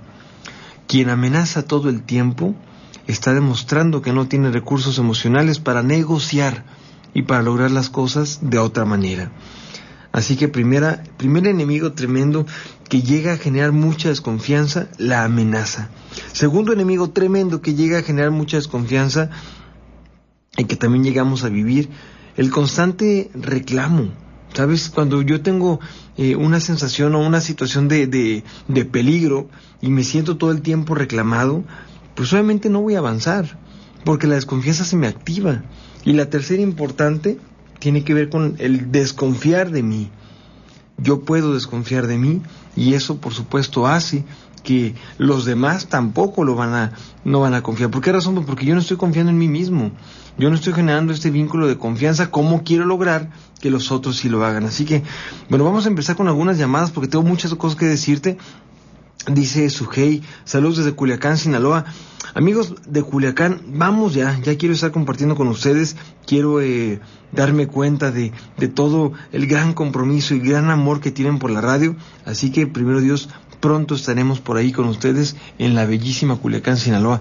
quien 0.89 1.09
amenaza 1.09 1.63
todo 1.63 1.89
el 1.89 2.03
tiempo 2.03 2.57
está 3.07 3.33
demostrando 3.33 4.03
que 4.03 4.13
no 4.13 4.27
tiene 4.27 4.51
recursos 4.51 4.99
emocionales 4.99 5.61
para 5.61 5.85
negociar 5.85 6.65
y 7.17 7.23
para 7.23 7.43
lograr 7.43 7.71
las 7.71 7.89
cosas 7.89 8.41
de 8.43 8.59
otra 8.59 8.85
manera. 8.85 9.33
Así 10.13 10.37
que 10.37 10.49
primera, 10.49 11.03
primer 11.17 11.47
enemigo 11.47 11.95
tremendo 11.95 12.45
que 12.91 13.01
llega 13.01 13.33
a 13.33 13.39
generar 13.39 13.73
mucha 13.73 14.11
desconfianza, 14.11 14.89
la 14.99 15.25
amenaza. 15.25 15.89
Segundo 16.35 16.75
enemigo 16.75 17.09
tremendo 17.11 17.63
que 17.63 17.75
llega 17.75 18.01
a 18.01 18.03
generar 18.03 18.33
mucha 18.33 18.59
desconfianza 18.59 19.31
y 20.59 20.65
que 20.65 20.77
también 20.77 21.05
llegamos 21.05 21.43
a 21.43 21.49
vivir, 21.49 21.89
el 22.37 22.51
constante 22.51 23.31
reclamo. 23.33 24.11
¿Sabes? 24.53 24.91
Cuando 24.91 25.23
yo 25.23 25.41
tengo 25.41 25.81
eh, 26.19 26.37
una 26.37 26.61
sensación 26.61 27.15
o 27.15 27.27
una 27.27 27.41
situación 27.41 27.89
de, 27.89 28.07
de, 28.07 28.45
de 28.69 28.85
peligro 28.85 29.49
y 29.81 29.89
me 29.89 30.05
siento 30.05 30.37
todo 30.37 30.51
el 30.51 30.61
tiempo 30.61 30.95
reclamado, 30.95 31.65
pues 32.15 32.31
obviamente 32.35 32.69
no 32.69 32.83
voy 32.83 32.95
a 32.95 32.99
avanzar, 32.99 33.59
porque 34.05 34.27
la 34.27 34.35
desconfianza 34.35 34.85
se 34.85 34.97
me 34.97 35.07
activa. 35.07 35.63
Y 36.07 36.13
la 36.13 36.31
tercera 36.31 36.63
importante 36.63 37.39
tiene 37.81 38.05
que 38.05 38.15
ver 38.15 38.31
con 38.31 38.55
el 38.59 38.91
desconfiar 38.93 39.71
de 39.73 39.83
mí. 39.83 40.09
Yo 40.97 41.23
puedo 41.23 41.53
desconfiar 41.53 42.07
de 42.07 42.17
mí 42.17 42.41
y 42.75 42.95
eso 42.95 43.19
por 43.19 43.35
supuesto 43.35 43.87
hace 43.87 44.25
que 44.63 44.95
los 45.19 45.45
demás 45.45 45.89
tampoco 45.89 46.45
lo 46.45 46.55
van 46.55 46.75
a 46.75 46.93
no 47.25 47.41
van 47.41 47.55
a 47.55 47.63
confiar. 47.63 47.91
¿Por 47.91 48.03
qué 48.03 48.13
razón? 48.13 48.35
Pues 48.35 48.47
porque 48.47 48.65
yo 48.65 48.75
no 48.75 48.81
estoy 48.81 48.97
confiando 48.97 49.31
en 49.31 49.39
mí 49.39 49.49
mismo. 49.49 49.91
Yo 50.39 50.49
no 50.49 50.55
estoy 50.55 50.75
generando 50.75 51.13
este 51.13 51.31
vínculo 51.31 51.67
de 51.67 51.77
confianza. 51.77 52.31
¿Cómo 52.31 52.63
quiero 52.63 52.85
lograr 52.85 53.31
que 53.61 53.71
los 53.71 53.91
otros 53.91 54.17
sí 54.17 54.29
lo 54.29 54.45
hagan? 54.45 54.65
Así 54.65 54.85
que, 54.85 55.03
bueno, 55.49 55.65
vamos 55.65 55.87
a 55.87 55.89
empezar 55.89 56.15
con 56.15 56.29
algunas 56.29 56.57
llamadas 56.57 56.93
porque 56.93 57.09
tengo 57.09 57.25
muchas 57.25 57.55
cosas 57.55 57.77
que 57.77 57.87
decirte. 57.87 58.39
Dice 59.27 59.69
Sujei, 59.71 60.23
saludos 60.45 60.79
desde 60.79 60.93
Culiacán, 60.93 61.37
Sinaloa. 61.37 61.85
Amigos 62.35 62.75
de 62.87 63.03
Culiacán, 63.03 63.61
vamos 63.67 64.15
ya, 64.15 64.39
ya 64.41 64.57
quiero 64.57 64.75
estar 64.75 64.93
compartiendo 64.93 65.35
con 65.35 65.49
ustedes, 65.49 65.97
quiero 66.27 66.61
eh, 66.61 67.01
darme 67.33 67.67
cuenta 67.67 68.13
de, 68.13 68.33
de 68.57 68.69
todo 68.69 69.13
el 69.33 69.47
gran 69.47 69.73
compromiso 69.73 70.35
y 70.35 70.41
gran 70.41 70.71
amor 70.71 71.01
que 71.01 71.11
tienen 71.11 71.39
por 71.39 71.51
la 71.51 71.61
radio, 71.61 71.97
así 72.25 72.53
que 72.53 72.67
primero 72.67 73.01
Dios, 73.01 73.29
pronto 73.61 73.95
estaremos 73.95 74.41
por 74.41 74.59
ahí 74.59 74.71
con 74.71 74.87
ustedes 74.87 75.35
en 75.59 75.75
la 75.75 75.87
bellísima 75.87 76.37
Culiacán, 76.37 76.77
Sinaloa. 76.77 77.21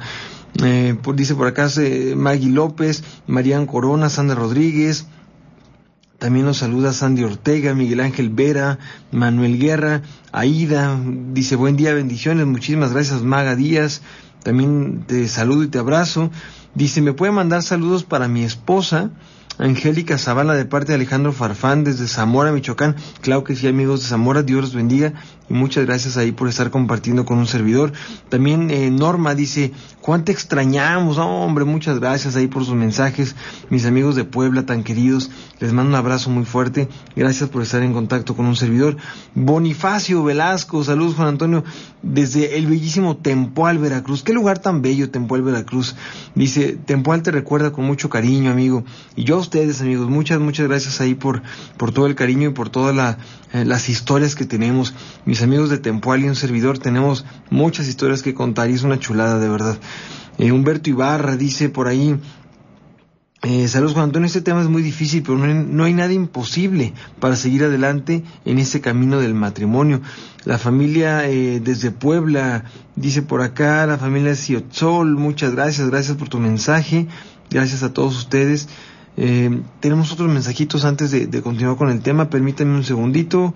Eh, 0.64 0.96
dice 1.16 1.36
por 1.36 1.48
acá 1.48 1.68
eh, 1.78 2.14
Maggie 2.16 2.52
López, 2.52 3.04
Marian 3.28 3.66
Corona, 3.66 4.10
Sandra 4.10 4.36
Rodríguez, 4.36 5.08
también 6.26 6.48
nos 6.48 6.58
saluda 6.58 6.92
Sandy 6.92 7.24
Ortega, 7.24 7.76
Miguel 7.76 8.00
Ángel 8.00 8.32
Vera, 8.32 8.80
Manuel 9.12 9.60
Guerra, 9.60 10.02
Aida, 10.32 11.00
dice 11.34 11.56
buen 11.56 11.78
día, 11.78 11.94
bendiciones, 11.94 12.48
muchísimas 12.48 12.94
gracias 12.94 13.22
Maga 13.22 13.56
Díaz, 13.56 14.02
también 14.42 15.04
te 15.06 15.28
saludo 15.28 15.62
y 15.62 15.68
te 15.68 15.78
abrazo. 15.78 16.32
Dice, 16.74 17.04
me 17.04 17.14
puede 17.14 17.32
mandar 17.32 17.62
saludos 17.62 18.06
para 18.06 18.28
mi 18.28 18.44
esposa, 18.44 19.12
Angélica 19.58 20.18
Zavala, 20.18 20.54
de 20.54 20.66
parte 20.66 20.90
de 20.90 20.96
Alejandro 20.96 21.32
Farfán, 21.32 21.84
desde 21.84 22.08
Zamora, 22.08 22.52
Michoacán. 22.52 22.96
Claro 23.22 23.44
que 23.44 23.56
sí, 23.56 23.68
amigos 23.68 24.02
de 24.02 24.08
Zamora, 24.08 24.44
Dios 24.44 24.62
los 24.62 24.76
bendiga 24.76 25.14
y 25.50 25.54
muchas 25.54 25.86
gracias 25.86 26.18
ahí 26.18 26.32
por 26.32 26.48
estar 26.50 26.72
compartiendo 26.72 27.26
con 27.26 27.38
un 27.38 27.48
servidor. 27.48 27.94
También 28.30 28.72
eh, 28.72 28.90
Norma 28.90 29.36
dice, 29.36 29.72
¿cuánto 30.02 30.32
extrañamos? 30.32 31.18
hombre, 31.18 31.66
muchas 31.66 32.00
gracias 32.00 32.36
ahí 32.36 32.48
por 32.48 32.66
sus 32.66 32.76
mensajes. 32.76 33.36
Mis 33.70 33.86
amigos 33.86 34.16
de 34.16 34.24
Puebla 34.24 34.66
tan 34.66 34.84
queridos, 34.84 35.30
les 35.60 35.72
mando 35.72 35.90
un 35.90 35.96
abrazo 35.96 36.30
muy 36.30 36.46
fuerte. 36.46 36.90
Gracias 37.16 37.50
por 37.50 37.62
estar 37.62 37.84
en 37.84 37.94
contacto 37.94 38.36
con 38.36 38.46
un 38.48 38.56
servidor. 38.56 38.98
Bonifacio 39.36 40.24
Velasco, 40.24 40.84
saludos 40.84 41.16
Juan 41.16 41.30
Antonio, 41.30 41.64
desde 42.02 42.58
el 42.58 42.68
bellísimo 42.68 43.18
Tempoal, 43.18 43.78
Veracruz. 43.78 44.24
Qué 44.24 44.34
lugar 44.34 44.60
tan 44.60 44.82
bello, 44.82 45.12
Tempoal, 45.12 45.44
Veracruz. 45.44 45.96
Dice, 46.34 46.78
Tempoal 46.86 47.22
te 47.22 47.32
recuerda 47.32 47.72
con 47.72 47.86
mucho 47.86 48.10
cariño, 48.10 48.52
amigo. 48.52 48.84
Y 49.16 49.24
yo 49.24 49.38
ustedes, 49.46 49.82
amigos, 49.82 50.10
muchas, 50.10 50.40
muchas 50.40 50.68
gracias 50.68 51.02
ahí 51.02 51.16
por, 51.16 51.42
por 51.78 51.92
todo 51.92 52.08
el 52.08 52.16
cariño 52.16 52.50
y 52.50 52.54
por 52.54 52.70
todas 52.70 53.18
eh, 53.54 53.64
las 53.66 53.90
historias 53.90 54.36
que 54.36 54.46
tenemos 54.46 54.94
mis 55.26 55.42
amigos 55.42 55.70
de 55.70 55.78
Tempoal 55.78 56.24
y 56.24 56.28
un 56.28 56.36
servidor 56.36 56.80
tenemos 56.80 57.26
muchas 57.50 57.88
historias 57.88 58.24
que 58.24 58.34
contar 58.34 58.70
y 58.70 58.74
es 58.74 58.84
una 58.84 59.00
chulada 59.00 59.40
de 59.40 59.50
verdad. 59.50 59.78
Eh, 60.38 60.52
Humberto 60.52 60.90
Ibarra 60.90 61.38
dice 61.38 61.70
por 61.70 61.88
ahí, 61.88 62.20
eh, 63.48 63.68
saludos 63.68 63.94
Juan 63.94 64.06
Antonio, 64.06 64.26
este 64.26 64.42
tema 64.42 64.62
es 64.62 64.70
muy 64.70 64.82
difícil, 64.82 65.22
pero 65.22 65.38
no 65.38 65.84
hay, 65.84 65.94
nada 65.94 66.12
imposible 66.12 66.94
para 67.20 67.36
seguir 67.36 67.64
adelante 67.64 68.24
en 68.44 68.58
este 68.58 68.82
camino 68.82 69.20
del 69.20 69.36
matrimonio. 69.36 70.02
La 70.46 70.58
familia 70.58 71.30
eh, 71.30 71.60
desde 71.64 71.92
Puebla, 71.92 72.64
dice 72.96 73.22
por 73.22 73.44
acá, 73.44 73.86
la 73.86 74.00
familia 74.00 74.34
Ciotzol, 74.34 75.16
muchas 75.16 75.54
gracias, 75.54 75.90
gracias 75.92 76.18
por 76.18 76.28
tu 76.28 76.40
mensaje, 76.40 77.08
gracias 77.52 77.84
a 77.84 77.94
todos 77.94 78.18
ustedes. 78.18 78.68
Eh, 79.18 79.62
tenemos 79.80 80.12
otros 80.12 80.30
mensajitos 80.30 80.86
antes 80.86 81.12
de, 81.12 81.42
continuar 81.42 81.78
con 81.78 81.90
el 81.90 82.02
tema, 82.02 82.30
permítanme 82.30 82.76
un 82.76 82.84
segundito. 82.84 83.54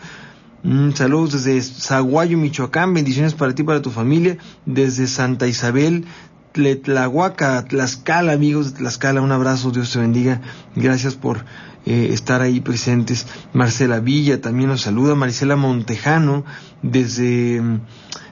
Mm, 0.63 0.91
saludos 0.91 1.43
desde 1.43 1.61
Zaguayo, 1.61 2.37
Michoacán. 2.37 2.93
Bendiciones 2.93 3.33
para 3.33 3.53
ti 3.53 3.61
y 3.61 3.65
para 3.65 3.81
tu 3.81 3.91
familia. 3.91 4.37
Desde 4.65 5.07
Santa 5.07 5.47
Isabel, 5.47 6.05
Tletlahuaca, 6.51 7.65
Tlaxcala, 7.65 8.33
amigos 8.33 8.73
de 8.73 8.79
Tlaxcala. 8.79 9.21
Un 9.21 9.31
abrazo, 9.31 9.71
Dios 9.71 9.91
te 9.91 9.99
bendiga. 9.99 10.41
Gracias 10.75 11.15
por 11.15 11.45
eh, 11.85 12.09
estar 12.11 12.41
ahí 12.41 12.59
presentes. 12.59 13.27
Marcela 13.53 13.99
Villa 13.99 14.41
también 14.41 14.69
nos 14.69 14.81
saluda. 14.81 15.15
Marisela 15.15 15.55
Montejano, 15.55 16.45
desde 16.81 17.61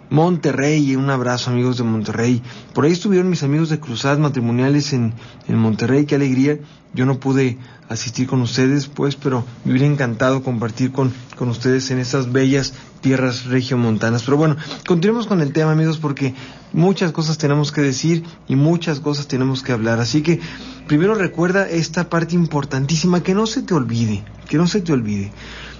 Monterrey. 0.09 0.95
Un 0.95 1.09
abrazo, 1.09 1.51
amigos 1.51 1.77
de 1.77 1.83
Monterrey. 1.83 2.41
Por 2.73 2.85
ahí 2.85 2.91
estuvieron 2.91 3.29
mis 3.29 3.43
amigos 3.43 3.69
de 3.69 3.79
Cruzadas 3.79 4.19
Matrimoniales 4.19 4.93
en, 4.93 5.13
en 5.47 5.57
Monterrey. 5.57 6.05
Qué 6.05 6.15
alegría. 6.15 6.59
Yo 6.93 7.05
no 7.05 7.19
pude 7.19 7.57
asistir 7.89 8.27
con 8.27 8.41
ustedes, 8.41 8.87
pues, 8.87 9.15
pero 9.15 9.45
me 9.63 9.71
hubiera 9.71 9.87
encantado 9.87 10.43
compartir 10.43 10.91
con, 10.91 11.13
con 11.35 11.49
ustedes 11.49 11.91
en 11.91 11.99
esas 11.99 12.31
bellas 12.31 12.73
tierras 13.01 13.45
regiomontanas. 13.45 14.23
Pero 14.23 14.37
bueno, 14.37 14.57
continuemos 14.85 15.27
con 15.27 15.41
el 15.41 15.53
tema, 15.53 15.71
amigos, 15.71 15.97
porque 15.97 16.33
muchas 16.73 17.11
cosas 17.11 17.37
tenemos 17.37 17.71
que 17.71 17.81
decir 17.81 18.23
y 18.47 18.55
muchas 18.55 18.99
cosas 18.99 19.27
tenemos 19.27 19.63
que 19.63 19.71
hablar. 19.73 19.99
Así 19.99 20.21
que 20.21 20.39
primero 20.87 21.15
recuerda 21.15 21.67
esta 21.69 22.09
parte 22.09 22.35
importantísima, 22.35 23.21
que 23.21 23.35
no 23.35 23.45
se 23.45 23.61
te 23.61 23.73
olvide, 23.73 24.23
que 24.49 24.57
no 24.57 24.67
se 24.67 24.81
te 24.81 24.93
olvide. 24.93 25.31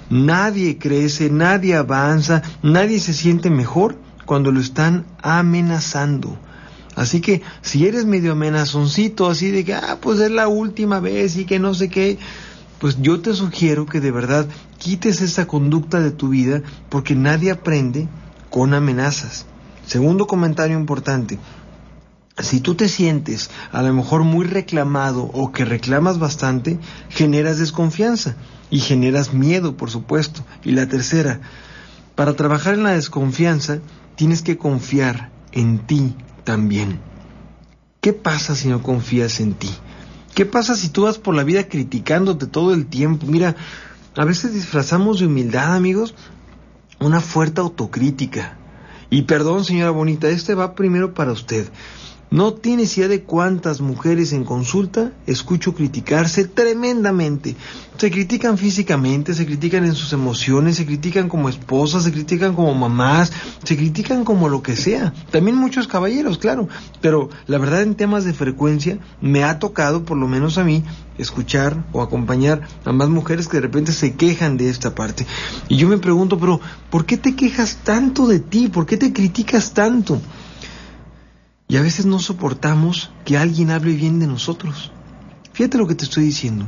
Nadie 0.10 0.78
crece, 0.78 1.30
nadie 1.30 1.76
avanza, 1.76 2.42
nadie 2.64 3.00
se 3.00 3.14
siente 3.14 3.50
mejor 3.50 3.98
cuando 4.28 4.52
lo 4.52 4.60
están 4.60 5.08
amenazando. 5.24 6.38
Así 6.96 7.22
que 7.22 7.42
si 7.62 7.88
eres 7.88 8.06
medio 8.06 8.34
amenazoncito, 8.34 9.28
así 9.28 9.50
de 9.50 9.66
que, 9.66 9.74
ah, 9.74 9.98
pues 10.00 10.20
es 10.20 10.30
la 10.30 10.48
última 10.48 11.00
vez 11.00 11.38
y 11.38 11.46
que 11.46 11.58
no 11.58 11.74
sé 11.74 11.90
qué, 11.90 12.20
pues 12.80 13.02
yo 13.02 13.22
te 13.22 13.34
sugiero 13.34 13.88
que 13.88 14.00
de 14.00 14.12
verdad 14.12 14.46
quites 14.78 15.22
esa 15.22 15.48
conducta 15.48 16.00
de 16.00 16.12
tu 16.12 16.30
vida 16.30 16.62
porque 16.90 17.16
nadie 17.16 17.52
aprende 17.52 18.08
con 18.52 18.74
amenazas. 18.74 19.46
Segundo 19.86 20.28
comentario 20.28 20.78
importante, 20.78 21.40
si 22.40 22.60
tú 22.60 22.76
te 22.76 22.90
sientes 22.90 23.50
a 23.72 23.82
lo 23.82 23.94
mejor 23.94 24.24
muy 24.24 24.46
reclamado 24.46 25.24
o 25.24 25.52
que 25.52 25.66
reclamas 25.66 26.20
bastante, 26.20 26.80
generas 27.10 27.58
desconfianza 27.58 28.36
y 28.70 28.80
generas 28.80 29.34
miedo, 29.34 29.78
por 29.78 29.90
supuesto. 29.90 30.44
Y 30.64 30.72
la 30.72 30.88
tercera, 30.88 31.40
para 32.16 32.36
trabajar 32.36 32.74
en 32.74 32.84
la 32.84 32.92
desconfianza, 32.92 33.80
tienes 34.18 34.42
que 34.42 34.58
confiar 34.58 35.32
en 35.54 35.80
ti, 35.80 36.14
también. 36.44 37.00
¿Qué 38.02 38.14
pasa 38.14 38.56
si 38.56 38.68
no 38.68 38.82
confías 38.82 39.40
en 39.40 39.54
ti? 39.54 39.70
¿Qué 40.34 40.46
pasa 40.46 40.76
si 40.76 40.90
tú 40.90 41.04
vas 41.04 41.18
por 41.18 41.36
la 41.36 41.44
vida 41.44 41.68
criticándote 41.68 42.48
todo 42.48 42.74
el 42.74 42.88
tiempo? 42.88 43.26
Mira, 43.28 43.56
a 44.16 44.26
veces 44.26 44.54
disfrazamos 44.54 45.20
de 45.20 45.28
humildad, 45.28 45.76
amigos, 45.76 46.16
una 47.00 47.22
fuerte 47.22 47.62
autocrítica. 47.62 48.58
Y 49.10 49.24
perdón, 49.24 49.66
señora 49.66 49.92
bonita, 49.92 50.30
este 50.30 50.56
va 50.56 50.74
primero 50.74 51.14
para 51.14 51.32
usted. 51.32 51.68
No 52.30 52.54
tienes 52.54 52.98
idea 52.98 53.08
de 53.08 53.24
cuántas 53.24 53.80
mujeres 53.80 54.34
en 54.34 54.44
consulta 54.44 55.14
escucho 55.26 55.74
criticarse 55.74 56.44
tremendamente. 56.44 57.56
Se 57.98 58.12
critican 58.12 58.58
físicamente, 58.58 59.34
se 59.34 59.46
critican 59.46 59.86
en 59.86 59.96
sus 59.96 60.12
emociones, 60.12 60.76
se 60.76 60.86
critican 60.86 61.30
como 61.30 61.48
esposas, 61.48 62.04
se 62.04 62.12
critican 62.12 62.54
como 62.54 62.74
mamás, 62.74 63.32
se 63.64 63.78
critican 63.78 64.26
como 64.26 64.50
lo 64.50 64.62
que 64.62 64.76
sea. 64.76 65.14
También 65.32 65.56
muchos 65.56 65.88
caballeros, 65.88 66.38
claro. 66.38 66.68
Pero 67.00 67.30
la 67.48 67.60
verdad 67.60 67.82
en 67.82 67.96
temas 67.96 68.26
de 68.26 68.34
frecuencia 68.34 69.00
me 69.22 69.46
ha 69.46 69.58
tocado, 69.58 70.04
por 70.04 70.18
lo 70.18 70.28
menos 70.28 70.58
a 70.58 70.66
mí, 70.66 70.84
escuchar 71.18 71.86
o 71.94 72.02
acompañar 72.02 72.68
a 72.84 72.92
más 72.92 73.08
mujeres 73.08 73.48
que 73.48 73.58
de 73.58 73.62
repente 73.62 73.94
se 73.94 74.16
quejan 74.16 74.58
de 74.58 74.70
esta 74.70 74.94
parte. 74.94 75.26
Y 75.70 75.78
yo 75.78 75.88
me 75.88 75.98
pregunto, 75.98 76.38
pero 76.38 76.60
¿por 76.90 77.06
qué 77.06 77.16
te 77.16 77.38
quejas 77.38 77.78
tanto 77.86 78.28
de 78.28 78.42
ti? 78.42 78.68
¿Por 78.68 78.86
qué 78.86 78.98
te 78.98 79.14
criticas 79.14 79.74
tanto? 79.74 80.20
Y 81.70 81.76
a 81.76 81.82
veces 81.82 82.06
no 82.06 82.20
soportamos 82.20 83.12
que 83.26 83.38
alguien 83.38 83.72
hable 83.72 83.94
bien 83.94 84.20
de 84.20 84.28
nosotros. 84.28 84.92
Fíjate 85.52 85.78
lo 85.78 85.86
que 85.86 85.96
te 85.96 86.06
estoy 86.06 86.24
diciendo. 86.24 86.66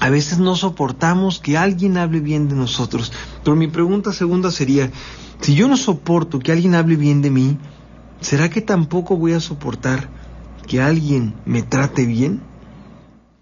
A 0.00 0.10
veces 0.10 0.38
no 0.38 0.54
soportamos 0.54 1.38
que 1.40 1.56
alguien 1.56 1.96
hable 1.96 2.20
bien 2.20 2.48
de 2.48 2.54
nosotros. 2.54 3.10
Pero 3.42 3.56
mi 3.56 3.68
pregunta 3.68 4.12
segunda 4.12 4.50
sería, 4.50 4.90
si 5.40 5.54
yo 5.54 5.66
no 5.66 5.78
soporto 5.78 6.40
que 6.40 6.52
alguien 6.52 6.74
hable 6.74 6.96
bien 6.96 7.22
de 7.22 7.30
mí, 7.30 7.56
¿será 8.20 8.50
que 8.50 8.60
tampoco 8.60 9.16
voy 9.16 9.32
a 9.32 9.40
soportar 9.40 10.10
que 10.66 10.82
alguien 10.82 11.34
me 11.46 11.62
trate 11.62 12.04
bien? 12.04 12.42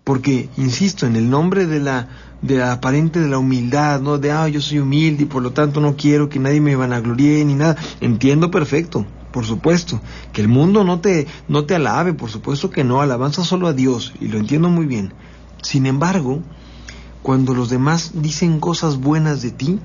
Porque, 0.05 0.49
insisto, 0.57 1.05
en 1.05 1.17
el 1.17 1.29
nombre 1.29 1.67
de 1.67 1.81
la, 1.81 2.09
de 2.43 2.59
la 2.59 2.73
aparente 2.73 3.19
de 3.19 3.29
la 3.29 3.39
humildad, 3.39 4.01
¿no? 4.01 4.19
De, 4.19 4.31
ah, 4.31 4.47
yo 4.49 4.61
soy 4.61 4.79
humilde 4.79 5.25
y 5.25 5.27
por 5.27 5.43
lo 5.43 5.51
tanto 5.51 5.81
no 5.81 5.97
quiero 5.97 6.29
que 6.29 6.39
nadie 6.39 6.61
me 6.61 6.77
vanaglorie 6.77 7.45
ni 7.45 7.55
nada. 7.55 7.77
Entiendo 8.01 8.53
perfecto 8.53 9.05
por 9.37 9.45
supuesto. 9.45 10.01
Que 10.33 10.41
el 10.41 10.49
mundo 10.49 10.83
no 10.83 11.01
te, 11.01 11.27
no 11.47 11.67
te 11.67 11.75
alabe, 11.75 12.15
por 12.15 12.31
supuesto 12.31 12.71
que 12.71 12.85
no, 12.85 13.03
alabanza 13.03 13.45
solo 13.45 13.67
a 13.67 13.75
Dios, 13.75 14.15
y 14.19 14.29
lo 14.29 14.39
entiendo 14.39 14.71
muy 14.71 14.87
bien. 14.87 15.13
Sin 15.61 15.85
embargo, 15.85 16.41
cuando 17.21 17.53
los 17.53 17.69
demás 17.69 18.13
dicen 18.15 18.61
cosas 18.61 18.97
buenas 18.97 19.43
de 19.43 19.51
ti, 19.51 19.79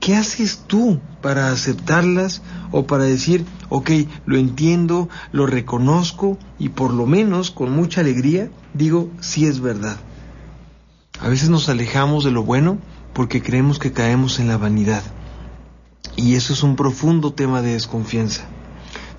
¿qué 0.00 0.16
haces 0.16 0.64
tú 0.66 0.98
para 1.20 1.52
aceptarlas 1.52 2.42
o 2.72 2.84
para 2.84 3.04
decir, 3.04 3.44
ok, 3.68 3.88
lo 4.26 4.36
entiendo, 4.36 5.08
lo 5.30 5.46
reconozco 5.46 6.36
y 6.58 6.70
por 6.70 6.92
lo 6.92 7.06
menos 7.06 7.52
con 7.52 7.70
mucha 7.70 8.00
alegría 8.00 8.50
digo, 8.74 9.10
sí 9.20 9.46
es 9.46 9.60
verdad? 9.60 9.98
A 11.20 11.28
veces 11.28 11.50
nos 11.50 11.68
alejamos 11.68 12.24
de 12.24 12.32
lo 12.32 12.42
bueno 12.42 12.78
porque 13.12 13.44
creemos 13.44 13.78
que 13.78 13.92
caemos 13.92 14.40
en 14.40 14.48
la 14.48 14.56
vanidad. 14.56 15.04
Y 16.16 16.34
eso 16.34 16.52
es 16.52 16.62
un 16.62 16.76
profundo 16.76 17.32
tema 17.32 17.62
de 17.62 17.72
desconfianza. 17.72 18.44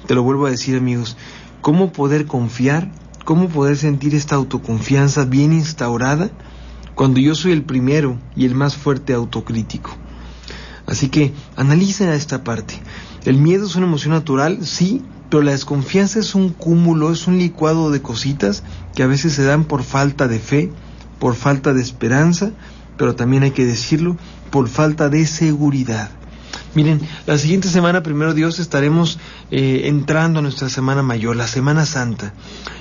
Te 0.07 0.15
lo 0.15 0.23
vuelvo 0.23 0.45
a 0.45 0.51
decir 0.51 0.77
amigos, 0.77 1.15
¿cómo 1.61 1.91
poder 1.91 2.25
confiar? 2.25 2.91
¿Cómo 3.23 3.47
poder 3.47 3.77
sentir 3.77 4.15
esta 4.15 4.35
autoconfianza 4.35 5.23
bien 5.23 5.53
instaurada 5.53 6.29
cuando 6.93 7.21
yo 7.21 7.35
soy 7.35 7.53
el 7.53 7.63
primero 7.63 8.19
y 8.35 8.45
el 8.45 8.53
más 8.53 8.75
fuerte 8.75 9.13
autocrítico? 9.13 9.91
Así 10.85 11.07
que 11.07 11.33
analicen 11.55 12.09
esta 12.09 12.43
parte. 12.43 12.81
El 13.23 13.37
miedo 13.37 13.65
es 13.65 13.77
una 13.77 13.85
emoción 13.85 14.13
natural, 14.13 14.65
sí, 14.65 15.01
pero 15.29 15.41
la 15.41 15.51
desconfianza 15.51 16.19
es 16.19 16.35
un 16.35 16.49
cúmulo, 16.49 17.11
es 17.11 17.25
un 17.25 17.37
licuado 17.37 17.89
de 17.89 18.01
cositas 18.01 18.63
que 18.93 19.03
a 19.03 19.07
veces 19.07 19.31
se 19.33 19.45
dan 19.45 19.63
por 19.63 19.83
falta 19.83 20.27
de 20.27 20.39
fe, 20.39 20.69
por 21.17 21.35
falta 21.35 21.73
de 21.73 21.81
esperanza, 21.81 22.51
pero 22.97 23.15
también 23.15 23.43
hay 23.43 23.51
que 23.51 23.65
decirlo, 23.65 24.17
por 24.51 24.67
falta 24.67 25.07
de 25.07 25.25
seguridad. 25.25 26.11
Miren, 26.75 27.01
la 27.27 27.37
siguiente 27.37 27.67
semana, 27.67 28.01
primero 28.01 28.33
Dios, 28.33 28.57
estaremos 28.57 29.19
eh, 29.51 29.81
entrando 29.85 30.39
a 30.39 30.41
nuestra 30.41 30.69
Semana 30.69 31.03
Mayor, 31.03 31.35
la 31.35 31.47
Semana 31.47 31.85
Santa. 31.85 32.33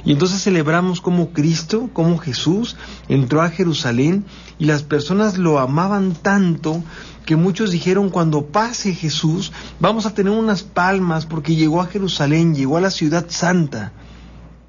Y 0.02 0.12
entonces 0.12 0.42
celebramos 0.42 1.02
como 1.02 1.32
Cristo, 1.34 1.90
como 1.92 2.16
Jesús, 2.16 2.76
entró 3.08 3.42
a 3.42 3.50
Jerusalén 3.50 4.24
y 4.58 4.64
las 4.64 4.82
personas 4.82 5.36
lo 5.36 5.58
amaban 5.58 6.14
tanto 6.14 6.82
que 7.26 7.36
muchos 7.36 7.70
dijeron 7.70 8.08
cuando 8.08 8.46
pase 8.46 8.94
Jesús 8.94 9.52
vamos 9.78 10.06
a 10.06 10.14
tener 10.14 10.32
unas 10.32 10.62
palmas 10.62 11.26
porque 11.26 11.54
llegó 11.54 11.82
a 11.82 11.86
Jerusalén, 11.86 12.54
llegó 12.54 12.78
a 12.78 12.80
la 12.80 12.90
ciudad 12.90 13.26
santa. 13.28 13.92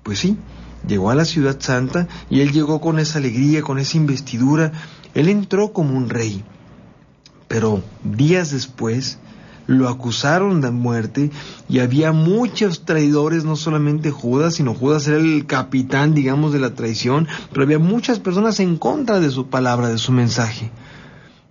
Pues 0.04 0.20
sí, 0.20 0.38
llegó 0.86 1.12
a 1.12 1.16
la 1.16 1.24
ciudad 1.24 1.62
santa 1.62 2.10
y 2.30 2.42
él 2.42 2.52
llegó 2.52 2.82
con 2.82 3.00
esa 3.00 3.20
alegría, 3.20 3.62
con 3.62 3.80
esa 3.80 3.96
investidura, 3.96 4.74
él 5.14 5.30
entró 5.30 5.72
como 5.72 5.96
un 5.96 6.10
rey. 6.10 6.44
Pero 7.54 7.84
días 8.04 8.50
después 8.50 9.20
lo 9.68 9.88
acusaron 9.88 10.60
de 10.60 10.72
muerte 10.72 11.30
y 11.70 11.82
había 11.82 12.12
muchos 12.12 12.84
traidores, 12.84 13.46
no 13.46 13.56
solamente 13.56 14.10
Judas, 14.10 14.56
sino 14.56 14.74
Judas 14.74 15.08
era 15.08 15.18
el 15.18 15.46
capitán, 15.46 16.16
digamos, 16.16 16.52
de 16.52 16.60
la 16.60 16.74
traición, 16.74 17.28
pero 17.52 17.62
había 17.62 17.78
muchas 17.78 18.18
personas 18.18 18.60
en 18.60 18.78
contra 18.78 19.20
de 19.20 19.30
su 19.30 19.52
palabra, 19.52 19.90
de 19.90 20.00
su 20.00 20.12
mensaje. 20.12 20.72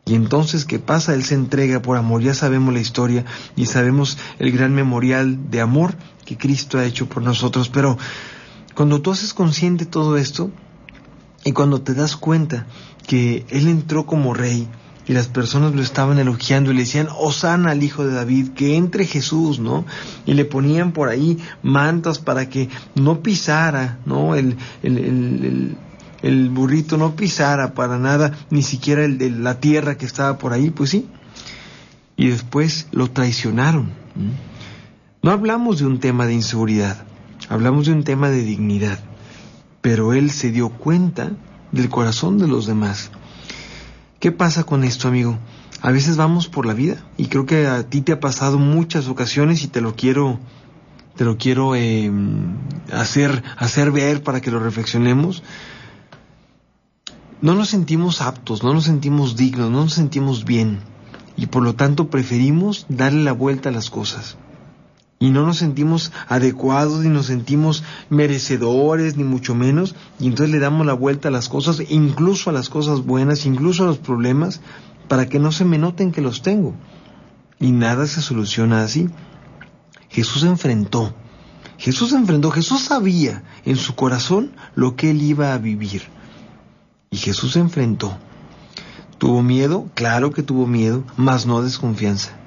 Y 0.05 0.17
entonces, 0.17 0.65
¿qué 0.65 0.81
pasa? 0.81 1.15
Él 1.15 1.23
se 1.23 1.37
entrega 1.37 1.81
por 1.83 1.97
amor, 1.97 2.21
ya 2.21 2.35
sabemos 2.35 2.75
la 2.75 2.81
historia 2.81 3.25
y 3.55 3.67
sabemos 3.67 4.19
el 4.41 4.51
gran 4.51 4.75
memorial 4.75 5.53
de 5.53 5.61
amor 5.61 5.95
que 6.25 6.37
Cristo 6.37 6.81
ha 6.81 6.85
hecho 6.85 7.09
por 7.09 7.23
nosotros, 7.23 7.69
pero 7.69 7.97
cuando 8.75 9.01
tú 9.03 9.13
haces 9.13 9.35
consciente 9.35 9.87
todo 9.87 10.17
esto 10.17 10.51
y 11.45 11.53
cuando 11.53 11.81
te 11.81 11.95
das 11.95 12.17
cuenta 12.17 12.67
que 13.07 13.47
Él 13.51 13.69
entró 13.69 14.05
como 14.05 14.35
rey, 14.35 14.67
y 15.07 15.13
las 15.15 15.27
personas 15.27 15.75
lo 15.75 15.83
estaban 15.83 16.19
elogiando 16.19 16.71
y 16.71 16.75
le 16.75 16.83
decían, 16.83 17.09
Osana 17.19 17.73
al 17.73 17.83
hijo 17.83 18.05
de 18.05 18.15
David, 18.15 18.51
que 18.51 18.77
entre 18.77 19.05
Jesús, 19.05 19.59
¿no? 19.59 19.85
Y 20.27 20.35
le 20.35 20.45
ponían 20.45 20.93
por 20.93 21.09
ahí 21.09 21.39
mantas 21.63 22.19
para 22.19 22.49
que 22.49 22.69
no 22.95 23.21
pisara, 23.21 23.99
¿no? 24.07 24.37
El, 24.37 24.57
el, 24.83 25.77
el, 26.23 26.51
burrito 26.51 26.97
no 26.97 27.17
pisara 27.17 27.75
para 27.75 27.99
nada, 27.99 28.33
ni 28.51 28.63
siquiera 28.63 29.05
el 29.05 29.19
de 29.19 29.31
la 29.31 29.59
tierra 29.59 29.97
que 29.97 30.07
estaba 30.07 30.39
por 30.39 30.53
ahí, 30.53 30.71
pues 30.71 30.91
sí. 30.91 31.09
Y 32.17 32.29
después 32.29 32.87
lo 32.93 33.11
traicionaron. 33.11 33.91
No 35.23 35.31
hablamos 35.33 35.81
de 35.81 35.87
un 35.87 35.99
tema 35.99 36.27
de 36.27 36.35
inseguridad, 36.35 37.05
hablamos 37.49 37.87
de 37.87 37.93
un 37.93 38.05
tema 38.05 38.31
de 38.31 38.43
dignidad, 38.43 39.01
pero 39.81 40.13
él 40.13 40.31
se 40.31 40.53
dio 40.53 40.69
cuenta 40.69 41.33
del 41.73 41.89
corazón 41.89 42.39
de 42.39 42.47
los 42.47 42.67
demás 42.67 43.11
¿Qué 44.23 44.31
pasa 44.31 44.63
con 44.63 44.85
esto, 44.85 45.09
amigo? 45.09 45.37
A 45.81 45.91
veces 45.91 46.17
vamos 46.17 46.47
por 46.47 46.65
la 46.65 46.75
vida 46.75 47.05
y 47.17 47.27
creo 47.27 47.45
que 47.45 47.67
a 47.67 47.83
ti 47.83 48.03
te 48.03 48.13
ha 48.13 48.21
pasado 48.21 48.57
muchas 48.57 49.09
ocasiones 49.09 49.65
y 49.65 49.67
te 49.67 49.81
lo 49.81 49.97
quiero, 49.97 50.39
te 51.17 51.25
lo 51.25 51.39
quiero 51.39 51.75
em, 51.75 52.55
hacer, 52.93 53.43
hacer 53.57 53.91
ver 53.91 54.23
para 54.23 54.41
que 54.41 54.53
lo 54.53 54.61
reflexionemos. 54.61 55.43
No 57.41 57.57
nos 57.57 57.71
sentimos 57.71 58.21
aptos, 58.21 58.63
no 58.63 58.73
nos 58.73 58.85
sentimos 58.85 59.35
dignos, 59.35 59.73
no 59.73 59.83
nos 59.83 59.95
sentimos 59.95 60.45
bien 60.45 60.79
y 61.37 61.47
por 61.47 61.65
lo 61.65 61.75
tanto 61.75 62.09
preferimos 62.09 62.87
darle 62.89 63.25
la 63.25 63.33
vuelta 63.33 63.71
a 63.71 63.73
las 63.73 63.91
cosas 63.91 64.37
y 65.23 65.31
no 65.31 65.47
nos 65.47 65.59
sentimos 65.59 66.11
adecuados, 66.27 67.05
ni 67.05 67.09
nos 67.09 67.27
sentimos 67.27 67.85
merecedores, 68.11 69.17
ni 69.17 69.23
mucho 69.23 69.55
menos, 69.55 69.95
y 70.19 70.27
entonces 70.27 70.53
le 70.53 70.59
damos 70.59 70.85
la 70.85 70.95
vuelta 70.95 71.29
a 71.29 71.31
las 71.31 71.49
cosas, 71.49 71.81
incluso 71.91 72.51
a 72.51 72.53
las 72.53 72.69
cosas 72.69 73.05
buenas, 73.05 73.47
incluso 73.47 73.85
a 73.85 73.87
los 73.87 73.99
problemas, 73.99 74.61
para 75.07 75.29
que 75.29 75.39
no 75.39 75.53
se 75.53 75.65
me 75.65 75.79
noten 75.79 76.11
que 76.11 76.23
los 76.23 76.43
tengo. 76.43 76.75
Y 77.61 77.71
nada 77.71 78.09
se 78.09 78.21
soluciona 78.21 78.83
así. 78.83 79.11
Jesús 80.09 80.43
enfrentó, 80.43 81.15
Jesús 81.79 82.13
enfrentó, 82.15 82.51
Jesús 82.51 82.81
sabía 82.81 83.45
en 83.65 83.77
su 83.77 83.95
corazón 83.95 84.51
lo 84.75 84.97
que 84.97 85.13
él 85.13 85.23
iba 85.23 85.55
a 85.55 85.59
vivir. 85.59 86.03
Y 87.13 87.17
Jesús 87.17 87.55
enfrentó. 87.55 88.19
¿Tuvo 89.19 89.41
miedo? 89.45 89.89
Claro 89.95 90.33
que 90.33 90.43
tuvo 90.43 90.67
miedo, 90.67 91.05
mas 91.17 91.47
no 91.47 91.63
desconfianza. 91.63 92.42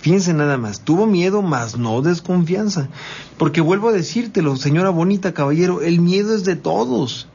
Fíjense 0.00 0.32
nada 0.32 0.56
más, 0.56 0.80
tuvo 0.80 1.06
miedo, 1.06 1.42
mas 1.42 1.76
no 1.76 2.00
desconfianza. 2.00 2.88
Porque 3.36 3.60
vuelvo 3.60 3.90
a 3.90 3.92
decírtelo, 3.92 4.56
señora 4.56 4.88
bonita, 4.88 5.34
caballero, 5.34 5.82
el 5.82 6.00
miedo 6.00 6.34
es 6.34 6.44
de 6.44 6.56
todos. 6.56 7.28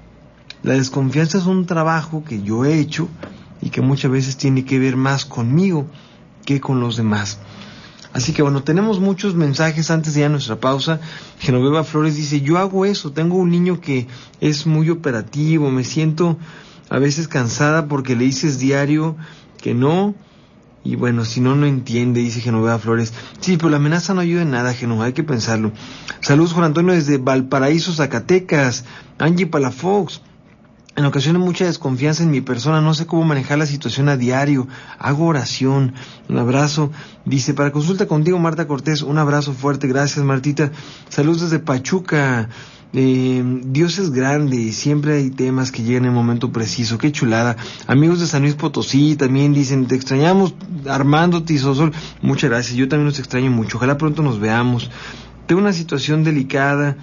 La 0.63 0.73
desconfianza 0.73 1.37
es 1.37 1.45
un 1.45 1.67
trabajo 1.67 2.23
que 2.23 2.41
yo 2.41 2.65
he 2.65 2.79
hecho 2.79 3.07
y 3.61 3.69
que 3.69 3.81
muchas 3.81 4.09
veces 4.09 4.37
tiene 4.37 4.65
que 4.65 4.79
ver 4.79 4.95
más 4.95 5.25
conmigo 5.25 5.85
que 6.43 6.59
con 6.59 6.79
los 6.79 6.97
demás. 6.97 7.37
Así 8.13 8.33
que 8.33 8.41
bueno, 8.41 8.63
tenemos 8.63 8.99
muchos 8.99 9.35
mensajes 9.35 9.91
antes 9.91 10.13
de 10.13 10.21
ir 10.21 10.25
a 10.27 10.29
nuestra 10.29 10.59
pausa. 10.59 11.01
Genoveva 11.39 11.83
Flores 11.83 12.15
dice, 12.15 12.41
yo 12.41 12.57
hago 12.57 12.85
eso, 12.85 13.11
tengo 13.11 13.35
un 13.35 13.51
niño 13.51 13.81
que 13.81 14.07
es 14.39 14.65
muy 14.65 14.89
operativo, 14.89 15.69
me 15.69 15.83
siento 15.83 16.37
a 16.89 16.97
veces 16.97 17.27
cansada 17.27 17.87
porque 17.87 18.15
le 18.15 18.23
dices 18.23 18.57
diario 18.57 19.17
que 19.61 19.73
no, 19.73 20.15
y 20.85 20.95
bueno, 20.95 21.25
si 21.25 21.41
no, 21.41 21.55
no 21.55 21.65
entiende, 21.65 22.21
dice 22.21 22.41
Genoveva 22.41 22.77
Flores. 22.77 23.11
Sí, 23.39 23.57
pero 23.57 23.69
la 23.69 23.77
amenaza 23.77 24.13
no 24.13 24.21
ayuda 24.21 24.43
en 24.43 24.51
nada, 24.51 24.71
Genoveva, 24.73 25.05
hay 25.05 25.13
que 25.13 25.23
pensarlo. 25.23 25.71
Saludos, 26.21 26.53
Juan 26.53 26.65
Antonio, 26.65 26.93
desde 26.93 27.17
Valparaíso, 27.17 27.91
Zacatecas. 27.91 28.85
Angie 29.17 29.47
Palafox. 29.47 30.21
En 30.97 31.03
ocasiones 31.03 31.41
mucha 31.41 31.65
desconfianza 31.65 32.23
en 32.23 32.31
mi 32.31 32.39
persona, 32.39 32.79
no 32.79 32.93
sé 32.93 33.05
cómo 33.05 33.25
manejar 33.25 33.57
la 33.57 33.65
situación 33.65 34.07
a 34.07 34.15
diario. 34.15 34.65
Hago 34.97 35.25
oración. 35.25 35.93
Un 36.29 36.37
abrazo. 36.37 36.89
Dice, 37.25 37.53
para 37.53 37.73
consulta 37.73 38.07
contigo, 38.07 38.39
Marta 38.39 38.65
Cortés, 38.65 39.01
un 39.01 39.17
abrazo 39.17 39.51
fuerte. 39.51 39.87
Gracias, 39.87 40.23
Martita. 40.23 40.71
Saludos 41.09 41.41
desde 41.41 41.59
Pachuca. 41.59 42.47
Eh, 42.93 43.43
Dios 43.65 43.99
es 43.99 44.11
grande 44.11 44.55
y 44.55 44.71
siempre 44.71 45.17
hay 45.17 45.31
temas 45.31 45.73
que 45.73 45.83
llegan 45.83 46.03
en 46.03 46.11
el 46.11 46.15
momento 46.15 46.53
preciso. 46.53 46.97
Qué 46.97 47.11
chulada. 47.11 47.57
Amigos 47.87 48.21
de 48.21 48.27
San 48.27 48.43
Luis 48.43 48.55
Potosí 48.55 49.17
también 49.17 49.53
dicen, 49.53 49.87
te 49.87 49.95
extrañamos 49.95 50.53
Armando 50.87 51.43
Tizosol. 51.43 51.91
Muchas 52.21 52.49
gracias. 52.49 52.77
Yo 52.77 52.87
también 52.87 53.07
los 53.07 53.19
extraño 53.19 53.51
mucho. 53.51 53.75
Ojalá 53.75 53.97
pronto 53.97 54.21
nos 54.21 54.39
veamos. 54.39 54.89
Tengo 55.45 55.59
una 55.59 55.73
situación 55.73 56.23
delicada. 56.23 56.95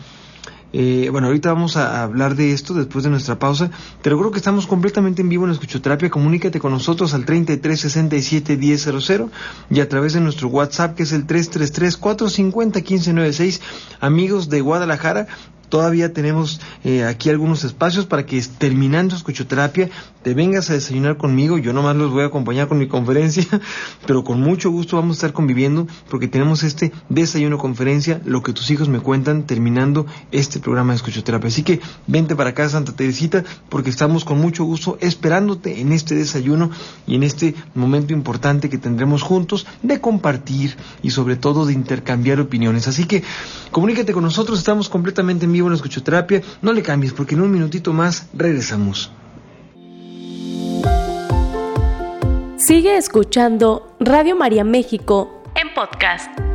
Eh, 0.73 1.09
bueno, 1.11 1.27
ahorita 1.27 1.53
vamos 1.53 1.77
a 1.77 2.03
hablar 2.03 2.35
de 2.35 2.53
esto 2.53 2.75
después 2.75 3.05
de 3.05 3.11
nuestra 3.11 3.39
pausa. 3.39 3.71
Te 4.01 4.11
recuerdo 4.11 4.33
que 4.33 4.39
estamos 4.39 4.67
completamente 4.67 5.23
en 5.23 5.29
vivo 5.29 5.45
en 5.45 5.53
Escuchoterapia. 5.53 6.11
Comunícate 6.11 6.61
con 6.61 6.73
nosotros 6.73 7.15
al 7.15 7.25
3367 7.25 8.57
1000 8.57 9.31
y 9.71 9.81
a 9.81 9.89
través 9.89 10.15
de 10.15 10.21
nuestro 10.21 10.49
WhatsApp 10.49 10.97
que 10.97 11.03
es 11.03 11.13
el 11.13 11.27
333 11.27 11.97
450 11.97 12.79
1596. 12.79 13.61
Amigos 14.01 14.49
de 14.49 14.61
Guadalajara, 14.61 15.27
Todavía 15.73 16.13
tenemos 16.13 16.61
eh, 16.85 17.03
aquí 17.03 17.31
algunos 17.31 17.65
espacios 17.65 18.05
para 18.05 18.27
que 18.27 18.43
terminando 18.59 19.17
escuchoterapia 19.17 19.89
te 20.23 20.35
vengas 20.35 20.69
a 20.69 20.75
desayunar 20.75 21.17
conmigo. 21.17 21.57
Yo 21.57 21.73
nomás 21.73 21.97
los 21.97 22.11
voy 22.11 22.25
a 22.25 22.27
acompañar 22.27 22.69
con 22.69 22.77
mi 22.77 22.89
conferencia, 22.89 23.47
pero 24.07 24.23
con 24.23 24.39
mucho 24.39 24.71
gusto 24.71 24.97
vamos 24.97 25.17
a 25.17 25.19
estar 25.19 25.33
conviviendo 25.33 25.87
porque 26.11 26.29
tenemos 26.29 26.63
este 26.63 26.93
desayuno 27.09 27.57
conferencia, 27.57 28.21
lo 28.27 28.43
que 28.43 28.53
tus 28.53 28.71
hijos 28.71 28.91
me 28.91 29.01
cuentan 29.01 29.47
terminando 29.47 30.05
este 30.31 30.61
programa 30.61 30.93
de 30.93 30.97
escuchoterapia. 30.97 31.49
Así 31.49 31.63
que 31.63 31.81
vente 32.07 32.37
para 32.37 32.51
acá, 32.51 32.69
Santa 32.69 32.93
Teresita, 32.93 33.43
porque 33.71 33.89
estamos 33.89 34.27
con 34.27 34.39
mucho 34.39 34.65
gusto 34.65 34.99
esperándote 35.01 35.81
en 35.81 35.93
este 35.93 36.15
desayuno 36.15 36.71
y 37.07 37.15
en 37.15 37.23
este 37.23 37.55
momento 37.75 38.13
importante 38.13 38.69
que 38.69 38.77
tendremos 38.77 39.23
juntos 39.23 39.67
de 39.83 40.03
compartir 40.03 40.77
y 41.03 41.13
sobre 41.13 41.37
todo 41.37 41.65
de 41.65 41.73
intercambiar 41.73 42.41
opiniones. 42.41 42.89
Así 42.89 43.07
que 43.07 43.23
comunícate 43.71 44.13
con 44.13 44.23
nosotros, 44.23 44.59
estamos 44.59 44.91
completamente 44.91 45.47
en 45.47 45.53
vivo 45.53 45.62
en 45.69 45.75
Escuchoterapia. 45.75 46.43
No 46.61 46.73
le 46.73 46.83
cambies 46.83 47.13
porque 47.13 47.35
en 47.35 47.43
un 47.43 47.51
minutito 47.51 47.93
más 47.93 48.29
regresamos. 48.35 49.11
Sigue 52.57 52.97
escuchando 52.97 53.97
Radio 53.99 54.37
María 54.37 54.63
México 54.65 55.43
en 55.57 55.75
podcast. 55.75 56.52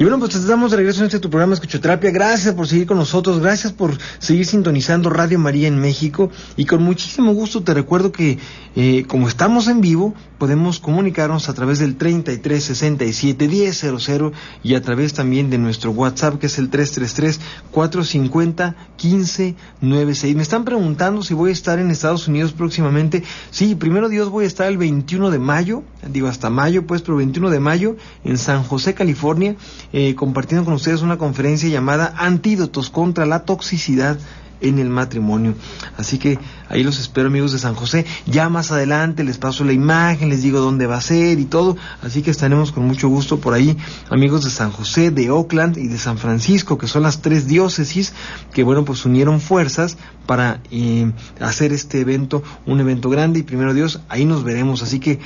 Y 0.00 0.04
bueno, 0.04 0.20
pues 0.20 0.36
estamos 0.36 0.70
de 0.70 0.76
regreso 0.76 1.00
en 1.00 1.06
este 1.06 1.18
tu 1.18 1.28
programa 1.28 1.54
Escuchoterapia. 1.54 2.12
Gracias 2.12 2.54
por 2.54 2.68
seguir 2.68 2.86
con 2.86 2.98
nosotros, 2.98 3.40
gracias 3.40 3.72
por 3.72 3.98
seguir 4.20 4.46
sintonizando 4.46 5.10
Radio 5.10 5.40
María 5.40 5.66
en 5.66 5.80
México. 5.80 6.30
Y 6.56 6.66
con 6.66 6.84
muchísimo 6.84 7.32
gusto 7.34 7.64
te 7.64 7.74
recuerdo 7.74 8.12
que 8.12 8.38
eh, 8.76 9.06
como 9.08 9.26
estamos 9.26 9.66
en 9.66 9.80
vivo, 9.80 10.14
podemos 10.38 10.78
comunicarnos 10.78 11.48
a 11.48 11.54
través 11.54 11.80
del 11.80 11.96
33 11.96 12.62
67 12.62 13.48
1000 13.48 14.32
y 14.62 14.74
a 14.76 14.82
través 14.82 15.14
también 15.14 15.50
de 15.50 15.58
nuestro 15.58 15.90
WhatsApp 15.90 16.38
que 16.38 16.46
es 16.46 16.58
el 16.58 16.70
333 16.70 17.40
450 17.72 18.76
1596. 19.02 20.36
Me 20.36 20.42
están 20.42 20.64
preguntando 20.64 21.22
si 21.24 21.34
voy 21.34 21.50
a 21.50 21.52
estar 21.52 21.80
en 21.80 21.90
Estados 21.90 22.28
Unidos 22.28 22.52
próximamente. 22.52 23.24
Sí, 23.50 23.74
primero 23.74 24.08
Dios 24.08 24.28
voy 24.28 24.44
a 24.44 24.46
estar 24.46 24.68
el 24.68 24.78
21 24.78 25.32
de 25.32 25.40
mayo, 25.40 25.82
digo 26.06 26.28
hasta 26.28 26.50
mayo 26.50 26.86
pues, 26.86 27.02
pero 27.02 27.16
21 27.16 27.50
de 27.50 27.58
mayo 27.58 27.96
en 28.22 28.38
San 28.38 28.62
José, 28.62 28.94
California, 28.94 29.56
eh, 29.92 30.14
compartiendo 30.14 30.64
con 30.64 30.74
ustedes 30.74 31.02
una 31.02 31.18
conferencia 31.18 31.68
llamada 31.68 32.14
Antídotos 32.16 32.90
contra 32.90 33.26
la 33.26 33.44
toxicidad 33.44 34.18
en 34.60 34.78
el 34.78 34.88
matrimonio. 34.88 35.54
Así 35.96 36.18
que 36.18 36.38
ahí 36.68 36.82
los 36.82 36.98
espero 36.98 37.28
amigos 37.28 37.52
de 37.52 37.58
San 37.58 37.74
José. 37.74 38.04
Ya 38.26 38.48
más 38.48 38.70
adelante 38.70 39.24
les 39.24 39.38
paso 39.38 39.64
la 39.64 39.72
imagen, 39.72 40.28
les 40.28 40.42
digo 40.42 40.60
dónde 40.60 40.86
va 40.86 40.96
a 40.96 41.00
ser 41.00 41.38
y 41.38 41.44
todo. 41.44 41.76
Así 42.02 42.22
que 42.22 42.30
estaremos 42.30 42.72
con 42.72 42.86
mucho 42.86 43.08
gusto 43.08 43.38
por 43.38 43.54
ahí, 43.54 43.76
amigos 44.10 44.44
de 44.44 44.50
San 44.50 44.70
José, 44.70 45.10
de 45.10 45.30
Oakland 45.30 45.78
y 45.78 45.88
de 45.88 45.98
San 45.98 46.18
Francisco, 46.18 46.78
que 46.78 46.86
son 46.86 47.02
las 47.02 47.20
tres 47.22 47.46
diócesis 47.46 48.12
que 48.52 48.62
bueno 48.62 48.84
pues 48.84 49.04
unieron 49.04 49.40
fuerzas 49.40 49.96
para 50.26 50.60
eh, 50.70 51.10
hacer 51.40 51.72
este 51.72 52.00
evento, 52.00 52.42
un 52.66 52.80
evento 52.80 53.08
grande 53.10 53.40
y 53.40 53.42
primero 53.42 53.74
Dios, 53.74 54.00
ahí 54.08 54.24
nos 54.24 54.44
veremos. 54.44 54.82
Así 54.82 55.00
que 55.00 55.20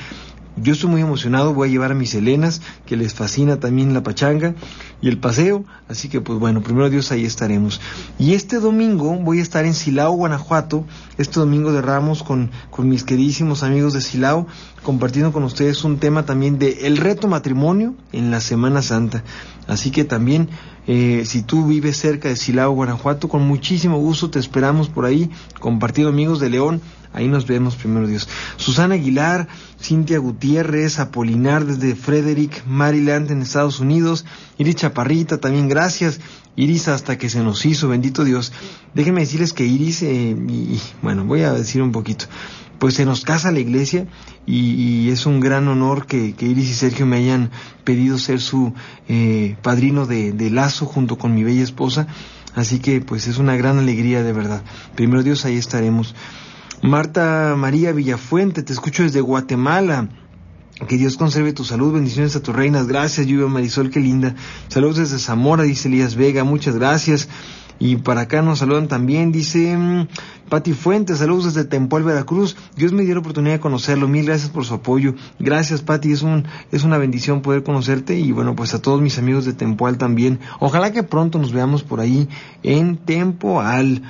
yo 0.55 0.73
estoy 0.73 0.89
muy 0.89 1.01
emocionado, 1.01 1.53
voy 1.53 1.69
a 1.69 1.71
llevar 1.71 1.91
a 1.91 1.95
mis 1.95 2.13
Helenas, 2.13 2.61
que 2.85 2.95
les 2.95 3.13
fascina 3.13 3.59
también 3.59 3.93
la 3.93 4.03
pachanga 4.03 4.53
y 5.01 5.09
el 5.09 5.17
paseo, 5.17 5.65
así 5.87 6.09
que 6.09 6.21
pues 6.21 6.39
bueno, 6.39 6.61
primero 6.61 6.89
Dios 6.89 7.11
ahí 7.11 7.25
estaremos. 7.25 7.81
Y 8.19 8.33
este 8.33 8.59
domingo 8.59 9.15
voy 9.15 9.39
a 9.39 9.41
estar 9.41 9.65
en 9.65 9.73
Silao, 9.73 10.13
Guanajuato, 10.13 10.85
este 11.17 11.39
domingo 11.39 11.71
de 11.71 11.81
Ramos 11.81 12.23
con, 12.23 12.51
con 12.69 12.87
mis 12.87 13.03
queridísimos 13.03 13.63
amigos 13.63 13.93
de 13.93 14.01
Silao, 14.01 14.47
compartiendo 14.83 15.31
con 15.31 15.43
ustedes 15.43 15.83
un 15.83 15.97
tema 15.97 16.25
también 16.25 16.59
de 16.59 16.85
el 16.85 16.97
reto 16.97 17.27
matrimonio 17.27 17.95
en 18.11 18.29
la 18.29 18.39
Semana 18.39 18.81
Santa. 18.81 19.23
Así 19.67 19.91
que 19.91 20.03
también, 20.03 20.49
eh, 20.87 21.23
si 21.25 21.41
tú 21.41 21.65
vives 21.65 21.97
cerca 21.97 22.29
de 22.29 22.35
Silao, 22.35 22.71
Guanajuato, 22.73 23.29
con 23.29 23.47
muchísimo 23.47 23.97
gusto 23.97 24.29
te 24.29 24.39
esperamos 24.39 24.89
por 24.89 25.05
ahí, 25.05 25.29
compartiendo 25.59 26.09
amigos 26.09 26.39
de 26.39 26.49
León, 26.49 26.81
Ahí 27.13 27.27
nos 27.27 27.45
vemos 27.45 27.75
primero 27.75 28.07
Dios. 28.07 28.27
Susana 28.57 28.95
Aguilar, 28.95 29.47
Cintia 29.79 30.17
Gutiérrez, 30.17 30.99
Apolinar 30.99 31.63
desde 31.65 31.95
Frederick, 31.95 32.65
Maryland 32.65 33.29
en 33.29 33.43
Estados 33.43 33.79
Unidos, 33.79 34.25
Iris 34.57 34.77
Chaparrita 34.77 35.37
también 35.37 35.69
gracias. 35.69 36.19
Iris 36.55 36.87
hasta 36.87 37.17
que 37.17 37.29
se 37.29 37.41
nos 37.41 37.65
hizo, 37.65 37.87
bendito 37.87 38.23
Dios. 38.23 38.51
Déjenme 38.93 39.21
decirles 39.21 39.53
que 39.53 39.65
Iris, 39.65 40.01
eh, 40.03 40.35
y, 40.49 40.79
bueno, 41.01 41.23
voy 41.25 41.41
a 41.41 41.53
decir 41.53 41.81
un 41.81 41.91
poquito. 41.91 42.25
Pues 42.79 42.95
se 42.95 43.05
nos 43.05 43.21
casa 43.21 43.51
la 43.51 43.59
iglesia 43.59 44.07
y, 44.45 45.09
es 45.09 45.25
un 45.25 45.39
gran 45.39 45.67
honor 45.67 46.05
que, 46.05 46.35
Iris 46.39 46.69
y 46.69 46.73
Sergio 46.73 47.05
me 47.05 47.17
hayan 47.17 47.49
pedido 47.83 48.17
ser 48.17 48.41
su 48.41 48.73
eh, 49.07 49.55
padrino 49.61 50.05
de, 50.05 50.33
de 50.33 50.49
lazo 50.49 50.85
junto 50.85 51.17
con 51.17 51.33
mi 51.33 51.43
bella 51.43 51.63
esposa. 51.63 52.07
Así 52.55 52.79
que 52.79 53.01
pues 53.01 53.27
es 53.27 53.37
una 53.37 53.55
gran 53.55 53.79
alegría 53.79 54.23
de 54.23 54.33
verdad. 54.33 54.63
Primero 54.95 55.23
Dios, 55.23 55.45
ahí 55.45 55.57
estaremos. 55.57 56.13
Marta 56.81 57.55
María 57.57 57.93
Villafuente, 57.93 58.61
te 58.61 58.73
escucho 58.73 59.03
desde 59.03 59.21
Guatemala. 59.21 60.09
Que 60.87 60.97
Dios 60.97 61.17
conserve 61.17 61.53
tu 61.53 61.63
salud, 61.63 61.93
bendiciones 61.93 62.35
a 62.35 62.41
tus 62.41 62.53
reinas. 62.53 62.87
Gracias, 62.87 63.25
Lluvia 63.25 63.47
Marisol, 63.47 63.89
qué 63.89 63.99
linda. 63.99 64.35
Saludos 64.67 64.97
desde 64.97 65.19
Zamora, 65.19 65.63
dice 65.63 65.87
Elías 65.87 66.15
Vega, 66.15 66.43
muchas 66.43 66.75
gracias. 66.75 67.29
Y 67.79 67.97
para 67.97 68.21
acá 68.21 68.41
nos 68.41 68.59
saludan 68.59 68.87
también, 68.87 69.31
dice 69.31 69.75
mm, 69.77 70.07
Pati 70.49 70.73
Fuentes, 70.73 71.17
saludos 71.17 71.53
desde 71.53 71.67
Tempoal, 71.67 72.03
Veracruz. 72.03 72.55
Dios 72.75 72.93
me 72.93 73.03
dio 73.03 73.15
la 73.15 73.21
oportunidad 73.21 73.55
de 73.55 73.59
conocerlo, 73.59 74.07
mil 74.07 74.25
gracias 74.25 74.49
por 74.49 74.65
su 74.65 74.75
apoyo. 74.75 75.15
Gracias, 75.39 75.81
Pati, 75.81 76.11
es, 76.11 76.21
un, 76.21 76.45
es 76.71 76.83
una 76.83 76.97
bendición 76.97 77.41
poder 77.41 77.63
conocerte 77.63 78.17
y 78.17 78.31
bueno, 78.31 78.55
pues 78.55 78.73
a 78.73 78.81
todos 78.81 79.01
mis 79.01 79.17
amigos 79.17 79.45
de 79.45 79.53
Tempoal 79.53 79.97
también. 79.97 80.39
Ojalá 80.59 80.91
que 80.91 81.03
pronto 81.03 81.39
nos 81.39 81.51
veamos 81.51 81.83
por 81.83 81.99
ahí 81.99 82.29
en 82.61 82.97
Tempoal. 82.97 84.03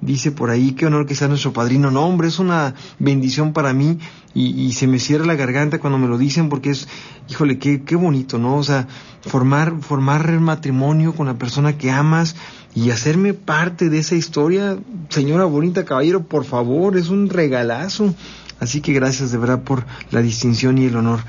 Dice 0.00 0.32
por 0.32 0.48
ahí, 0.48 0.72
qué 0.72 0.86
honor 0.86 1.04
que 1.04 1.14
sea 1.14 1.28
nuestro 1.28 1.52
padrino. 1.52 1.90
No, 1.90 2.06
hombre, 2.06 2.28
es 2.28 2.38
una 2.38 2.74
bendición 2.98 3.52
para 3.52 3.74
mí 3.74 3.98
y, 4.32 4.72
se 4.72 4.86
me 4.86 4.98
cierra 4.98 5.26
la 5.26 5.34
garganta 5.34 5.78
cuando 5.78 5.98
me 5.98 6.06
lo 6.06 6.16
dicen 6.16 6.48
porque 6.48 6.70
es, 6.70 6.88
híjole, 7.28 7.58
qué, 7.58 7.82
qué 7.82 7.96
bonito, 7.96 8.38
¿no? 8.38 8.56
O 8.56 8.62
sea, 8.62 8.88
formar, 9.20 9.80
formar 9.80 10.30
el 10.30 10.40
matrimonio 10.40 11.14
con 11.14 11.26
la 11.26 11.34
persona 11.34 11.76
que 11.76 11.90
amas 11.90 12.34
y 12.74 12.90
hacerme 12.90 13.34
parte 13.34 13.90
de 13.90 13.98
esa 13.98 14.14
historia, 14.14 14.78
señora 15.08 15.44
bonita 15.44 15.84
caballero, 15.84 16.22
por 16.24 16.44
favor, 16.44 16.96
es 16.96 17.08
un 17.08 17.28
regalazo. 17.28 18.14
Así 18.60 18.82
que 18.82 18.92
gracias 18.92 19.32
de 19.32 19.38
verdad 19.38 19.62
por 19.62 19.86
la 20.10 20.20
distinción 20.20 20.78
y 20.78 20.84
el 20.84 20.96
honor. 20.96 21.20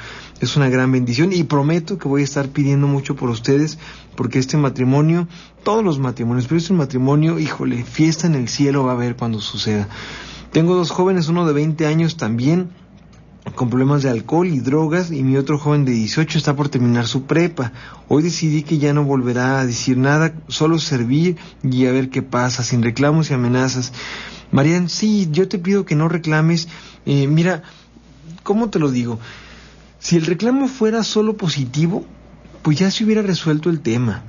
Es 0.41 0.57
una 0.57 0.69
gran 0.69 0.91
bendición 0.91 1.31
y 1.31 1.43
prometo 1.43 1.97
que 1.97 2.07
voy 2.07 2.21
a 2.21 2.25
estar 2.25 2.49
pidiendo 2.49 2.87
mucho 2.87 3.15
por 3.15 3.29
ustedes 3.29 3.77
porque 4.15 4.39
este 4.39 4.57
matrimonio, 4.57 5.27
todos 5.63 5.83
los 5.83 5.97
matrimonios, 5.97 6.47
pero 6.47 6.57
este 6.57 6.73
matrimonio, 6.73 7.39
híjole, 7.39 7.85
fiesta 7.85 8.27
en 8.27 8.35
el 8.35 8.49
cielo 8.49 8.83
va 8.83 8.91
a 8.91 8.95
haber 8.95 9.15
cuando 9.15 9.39
suceda. 9.39 9.87
Tengo 10.51 10.75
dos 10.75 10.91
jóvenes, 10.91 11.29
uno 11.29 11.47
de 11.47 11.53
20 11.53 11.85
años 11.85 12.17
también, 12.17 12.71
con 13.55 13.69
problemas 13.69 14.03
de 14.03 14.09
alcohol 14.09 14.47
y 14.47 14.59
drogas 14.59 15.11
y 15.11 15.23
mi 15.23 15.35
otro 15.35 15.57
joven 15.57 15.83
de 15.83 15.91
18 15.91 16.37
está 16.37 16.55
por 16.55 16.69
terminar 16.69 17.07
su 17.07 17.23
prepa. 17.23 17.71
Hoy 18.07 18.23
decidí 18.23 18.63
que 18.63 18.77
ya 18.77 18.93
no 18.93 19.03
volverá 19.03 19.59
a 19.59 19.65
decir 19.65 19.97
nada, 19.97 20.33
solo 20.47 20.79
servir 20.79 21.37
y 21.63 21.85
a 21.85 21.91
ver 21.91 22.09
qué 22.09 22.21
pasa, 22.21 22.63
sin 22.63 22.83
reclamos 22.83 23.31
y 23.31 23.33
amenazas. 23.33 23.93
Marian, 24.51 24.89
sí, 24.89 25.27
yo 25.31 25.47
te 25.47 25.59
pido 25.59 25.85
que 25.85 25.95
no 25.95 26.07
reclames. 26.07 26.67
Eh, 27.05 27.27
mira, 27.27 27.63
¿cómo 28.43 28.69
te 28.69 28.79
lo 28.79 28.91
digo? 28.91 29.19
Si 29.99 30.17
el 30.17 30.25
reclamo 30.25 30.67
fuera 30.67 31.03
solo 31.03 31.37
positivo, 31.37 32.05
pues 32.61 32.77
ya 32.77 32.91
se 32.91 33.03
hubiera 33.03 33.21
resuelto 33.21 33.69
el 33.69 33.81
tema. 33.81 34.23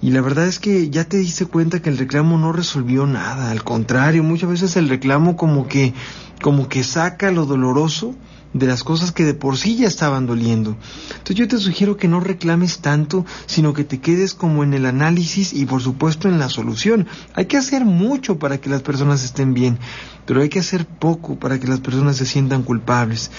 Y 0.00 0.10
la 0.10 0.20
verdad 0.20 0.46
es 0.46 0.58
que 0.58 0.90
ya 0.90 1.04
te 1.04 1.16
diste 1.16 1.46
cuenta 1.46 1.80
que 1.80 1.88
el 1.88 1.98
reclamo 1.98 2.38
no 2.38 2.52
resolvió 2.52 3.06
nada, 3.06 3.50
al 3.50 3.64
contrario, 3.64 4.22
muchas 4.22 4.50
veces 4.50 4.76
el 4.76 4.88
reclamo 4.88 5.36
como 5.36 5.66
que 5.66 5.94
como 6.42 6.68
que 6.68 6.84
saca 6.84 7.30
lo 7.30 7.46
doloroso 7.46 8.14
de 8.54 8.66
las 8.66 8.84
cosas 8.84 9.12
que 9.12 9.24
de 9.24 9.34
por 9.34 9.58
sí 9.58 9.76
ya 9.76 9.86
estaban 9.86 10.26
doliendo. 10.26 10.76
Entonces 11.10 11.36
yo 11.36 11.48
te 11.48 11.58
sugiero 11.58 11.96
que 11.96 12.08
no 12.08 12.20
reclames 12.20 12.78
tanto, 12.78 13.26
sino 13.46 13.74
que 13.74 13.84
te 13.84 14.00
quedes 14.00 14.32
como 14.32 14.64
en 14.64 14.72
el 14.72 14.86
análisis 14.86 15.52
y 15.52 15.66
por 15.66 15.82
supuesto 15.82 16.28
en 16.28 16.38
la 16.38 16.48
solución. 16.48 17.06
Hay 17.34 17.46
que 17.46 17.58
hacer 17.58 17.84
mucho 17.84 18.38
para 18.38 18.58
que 18.58 18.70
las 18.70 18.82
personas 18.82 19.24
estén 19.24 19.52
bien, 19.52 19.78
pero 20.24 20.40
hay 20.40 20.48
que 20.48 20.60
hacer 20.60 20.86
poco 20.86 21.38
para 21.38 21.60
que 21.60 21.66
las 21.66 21.80
personas 21.80 22.16
se 22.16 22.26
sientan 22.26 22.62
culpables. 22.62 23.30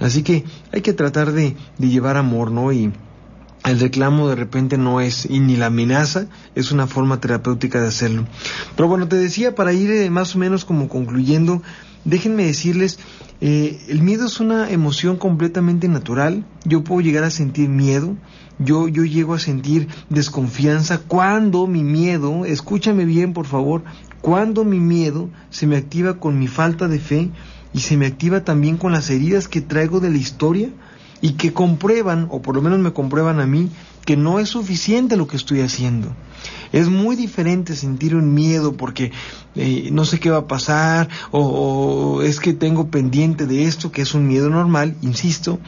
Así 0.00 0.22
que 0.22 0.44
hay 0.72 0.80
que 0.80 0.94
tratar 0.94 1.32
de, 1.32 1.54
de 1.78 1.88
llevar 1.88 2.16
amor, 2.16 2.50
¿no? 2.50 2.72
Y 2.72 2.92
el 3.64 3.78
reclamo 3.78 4.28
de 4.28 4.34
repente 4.34 4.76
no 4.76 5.00
es, 5.00 5.26
y 5.26 5.38
ni 5.38 5.56
la 5.56 5.66
amenaza, 5.66 6.26
es 6.54 6.72
una 6.72 6.86
forma 6.86 7.20
terapéutica 7.20 7.80
de 7.80 7.88
hacerlo. 7.88 8.26
Pero 8.74 8.88
bueno, 8.88 9.06
te 9.06 9.16
decía, 9.16 9.54
para 9.54 9.72
ir 9.72 9.90
eh, 9.90 10.10
más 10.10 10.34
o 10.34 10.38
menos 10.38 10.64
como 10.64 10.88
concluyendo, 10.88 11.62
déjenme 12.04 12.44
decirles, 12.44 12.98
eh, 13.40 13.80
el 13.88 14.02
miedo 14.02 14.26
es 14.26 14.40
una 14.40 14.70
emoción 14.70 15.16
completamente 15.16 15.88
natural. 15.88 16.44
Yo 16.64 16.84
puedo 16.84 17.00
llegar 17.00 17.24
a 17.24 17.30
sentir 17.30 17.68
miedo, 17.68 18.16
yo, 18.58 18.88
yo 18.88 19.04
llego 19.04 19.34
a 19.34 19.38
sentir 19.38 19.88
desconfianza 20.08 20.98
cuando 20.98 21.66
mi 21.66 21.82
miedo, 21.82 22.44
escúchame 22.44 23.04
bien 23.04 23.32
por 23.32 23.46
favor, 23.46 23.82
cuando 24.20 24.64
mi 24.64 24.78
miedo 24.78 25.28
se 25.50 25.66
me 25.66 25.76
activa 25.76 26.20
con 26.20 26.38
mi 26.38 26.46
falta 26.46 26.86
de 26.86 27.00
fe 27.00 27.30
y 27.72 27.80
se 27.80 27.96
me 27.96 28.06
activa 28.06 28.44
también 28.44 28.76
con 28.76 28.92
las 28.92 29.10
heridas 29.10 29.48
que 29.48 29.60
traigo 29.60 29.98
de 30.00 30.10
la 30.10 30.18
historia 30.18 30.70
y 31.20 31.32
que 31.32 31.52
comprueban, 31.52 32.28
o 32.30 32.42
por 32.42 32.54
lo 32.54 32.62
menos 32.62 32.78
me 32.78 32.92
comprueban 32.92 33.40
a 33.40 33.46
mí, 33.46 33.70
que 34.04 34.16
no 34.16 34.38
es 34.38 34.50
suficiente 34.50 35.16
lo 35.16 35.26
que 35.26 35.36
estoy 35.36 35.60
haciendo. 35.60 36.14
Es 36.72 36.88
muy 36.88 37.16
diferente 37.16 37.76
sentir 37.76 38.14
un 38.14 38.34
miedo 38.34 38.76
porque 38.76 39.12
eh, 39.54 39.90
no 39.92 40.04
sé 40.04 40.20
qué 40.20 40.30
va 40.30 40.38
a 40.38 40.46
pasar 40.46 41.08
o, 41.30 42.22
es 42.22 42.40
que 42.40 42.52
tengo 42.52 42.88
pendiente 42.88 43.46
de 43.46 43.64
esto, 43.64 43.92
que 43.92 44.02
es 44.02 44.14
un 44.14 44.26
miedo 44.26 44.48
normal, 44.48 44.96
insisto, 45.02 45.58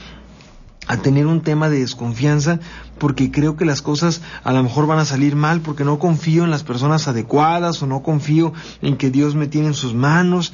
a 0.86 0.98
tener 0.98 1.26
un 1.26 1.42
tema 1.42 1.68
de 1.68 1.80
desconfianza 1.80 2.60
porque 2.98 3.30
creo 3.30 3.56
que 3.56 3.64
las 3.64 3.82
cosas 3.82 4.22
a 4.42 4.52
lo 4.52 4.62
mejor 4.62 4.86
van 4.86 4.98
a 4.98 5.04
salir 5.04 5.36
mal 5.36 5.60
porque 5.60 5.84
no 5.84 5.98
confío 5.98 6.44
en 6.44 6.50
las 6.50 6.62
personas 6.62 7.08
adecuadas 7.08 7.82
o 7.82 7.86
no 7.86 8.02
confío 8.02 8.52
en 8.82 8.96
que 8.96 9.10
Dios 9.10 9.34
me 9.34 9.46
tiene 9.46 9.68
en 9.68 9.74
sus 9.74 9.94
manos. 9.94 10.52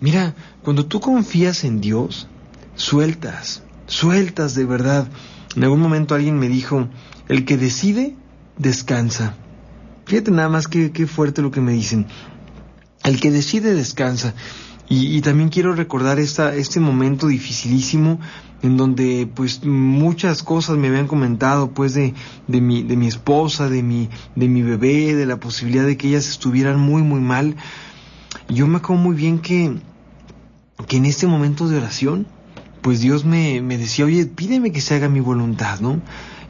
Mira, 0.00 0.34
cuando 0.62 0.86
tú 0.86 1.00
confías 1.00 1.64
en 1.64 1.80
Dios, 1.80 2.28
sueltas, 2.74 3.62
sueltas 3.86 4.54
de 4.54 4.64
verdad. 4.64 5.08
En 5.56 5.64
algún 5.64 5.80
momento 5.80 6.14
alguien 6.14 6.38
me 6.38 6.48
dijo, 6.48 6.88
el 7.28 7.44
que 7.44 7.56
decide, 7.56 8.14
descansa. 8.58 9.34
Fíjate 10.06 10.30
nada 10.30 10.48
más 10.48 10.68
qué, 10.68 10.92
qué 10.92 11.06
fuerte 11.06 11.42
lo 11.42 11.50
que 11.50 11.60
me 11.60 11.72
dicen. 11.72 12.06
El 13.04 13.20
que 13.20 13.30
decide, 13.30 13.74
descansa. 13.74 14.34
Y, 14.88 15.20
también 15.22 15.48
quiero 15.48 15.74
recordar 15.74 16.20
esta, 16.20 16.54
este 16.54 16.78
momento 16.78 17.26
dificilísimo 17.26 18.20
en 18.62 18.76
donde 18.76 19.28
pues 19.34 19.64
muchas 19.64 20.44
cosas 20.44 20.76
me 20.76 20.86
habían 20.86 21.08
comentado 21.08 21.72
pues 21.72 21.92
de, 21.94 22.14
de, 22.46 22.60
mi, 22.60 22.84
de 22.84 22.96
mi 22.96 23.08
esposa, 23.08 23.68
de 23.68 23.82
mi, 23.82 24.08
de 24.36 24.48
mi 24.48 24.62
bebé, 24.62 25.14
de 25.16 25.26
la 25.26 25.40
posibilidad 25.40 25.84
de 25.84 25.96
que 25.96 26.08
ellas 26.08 26.28
estuvieran 26.28 26.78
muy 26.78 27.02
muy 27.02 27.20
mal. 27.20 27.56
Yo 28.48 28.68
me 28.68 28.78
acuerdo 28.78 29.02
muy 29.02 29.16
bien 29.16 29.40
que, 29.40 29.76
que 30.86 30.98
en 30.98 31.06
este 31.06 31.26
momento 31.26 31.68
de 31.68 31.78
oración 31.78 32.28
pues 32.86 33.00
Dios 33.00 33.24
me, 33.24 33.60
me 33.62 33.78
decía, 33.78 34.04
oye, 34.04 34.26
pídeme 34.26 34.70
que 34.70 34.80
se 34.80 34.94
haga 34.94 35.08
mi 35.08 35.18
voluntad, 35.18 35.80
¿no? 35.80 36.00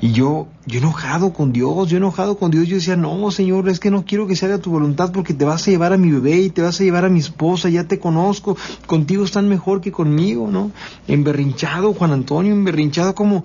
Y 0.03 0.13
yo, 0.13 0.49
yo 0.67 0.81
enojado 0.81 1.33
con 1.33 1.51
Dios, 1.51 1.89
yo 1.89 1.97
enojado 1.97 2.37
con 2.37 2.51
Dios, 2.51 2.69
yo 2.69 2.77
decía, 2.77 2.95
no, 2.95 3.31
Señor, 3.31 3.71
es 3.71 3.81
que 3.81 3.91
no 3.91 4.05
quiero 4.05 4.27
que 4.27 4.37
se 4.37 4.45
haga 4.45 4.59
tu 4.59 4.71
voluntad 4.71 5.13
porque 5.13 5.33
te 5.33 5.47
vas 5.47 5.67
a 5.67 5.71
llevar 5.71 5.95
a 5.95 5.97
mi 5.97 6.11
bebé 6.13 6.37
y 6.43 6.51
te 6.51 6.61
vas 6.61 6.79
a 6.79 6.85
llevar 6.85 7.07
a 7.07 7.09
mi 7.09 7.21
esposa, 7.21 7.71
ya 7.71 7.89
te 7.89 7.99
conozco, 7.99 8.55
contigo 8.87 9.25
están 9.25 9.49
mejor 9.49 9.81
que 9.81 9.93
conmigo, 9.93 10.51
¿no? 10.51 10.73
Emberrinchado, 11.09 11.95
Juan 11.95 12.13
Antonio, 12.13 12.53
emberrinchado 12.53 13.15
como, 13.15 13.43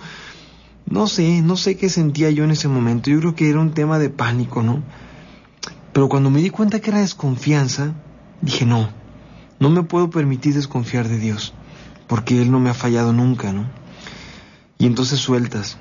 no 0.86 1.08
sé, 1.08 1.41
no 1.41 1.56
sé 1.56 1.77
qué 1.77 1.88
sentía 1.88 2.30
yo 2.30 2.43
en 2.43 2.51
ese 2.51 2.67
momento, 2.67 3.10
yo 3.10 3.19
creo 3.19 3.36
que 3.36 3.49
era 3.49 3.62
un 3.62 3.71
tema 3.71 3.99
de 3.99 4.10
pánico, 4.10 4.63
¿no? 4.63 4.84
Pero 5.93 6.10
cuando 6.10 6.30
me 6.30 6.41
di 6.41 6.49
cuenta 6.49 6.82
que 6.82 6.89
era 6.89 6.99
desconfianza, 6.99 7.93
dije, 8.41 8.65
no, 8.65 8.89
no 9.62 9.69
me 9.69 9.84
puedo 9.84 10.10
permitir 10.10 10.56
desconfiar 10.56 11.08
de 11.08 11.19
Dios, 11.19 11.54
porque 12.12 12.41
Él 12.41 12.52
no 12.52 12.60
me 12.60 12.69
ha 12.69 12.74
fallado 12.74 13.13
nunca, 13.13 13.54
¿no? 13.54 13.63
Y 14.78 14.86
entonces 14.86 15.17
sueltas, 15.17 15.78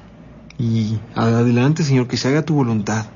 y 0.61 1.01
adelante, 1.17 1.83
Señor, 1.83 2.07
que 2.07 2.17
se 2.17 2.29
haga 2.29 2.45
tu 2.45 2.55
voluntad. 2.55 3.07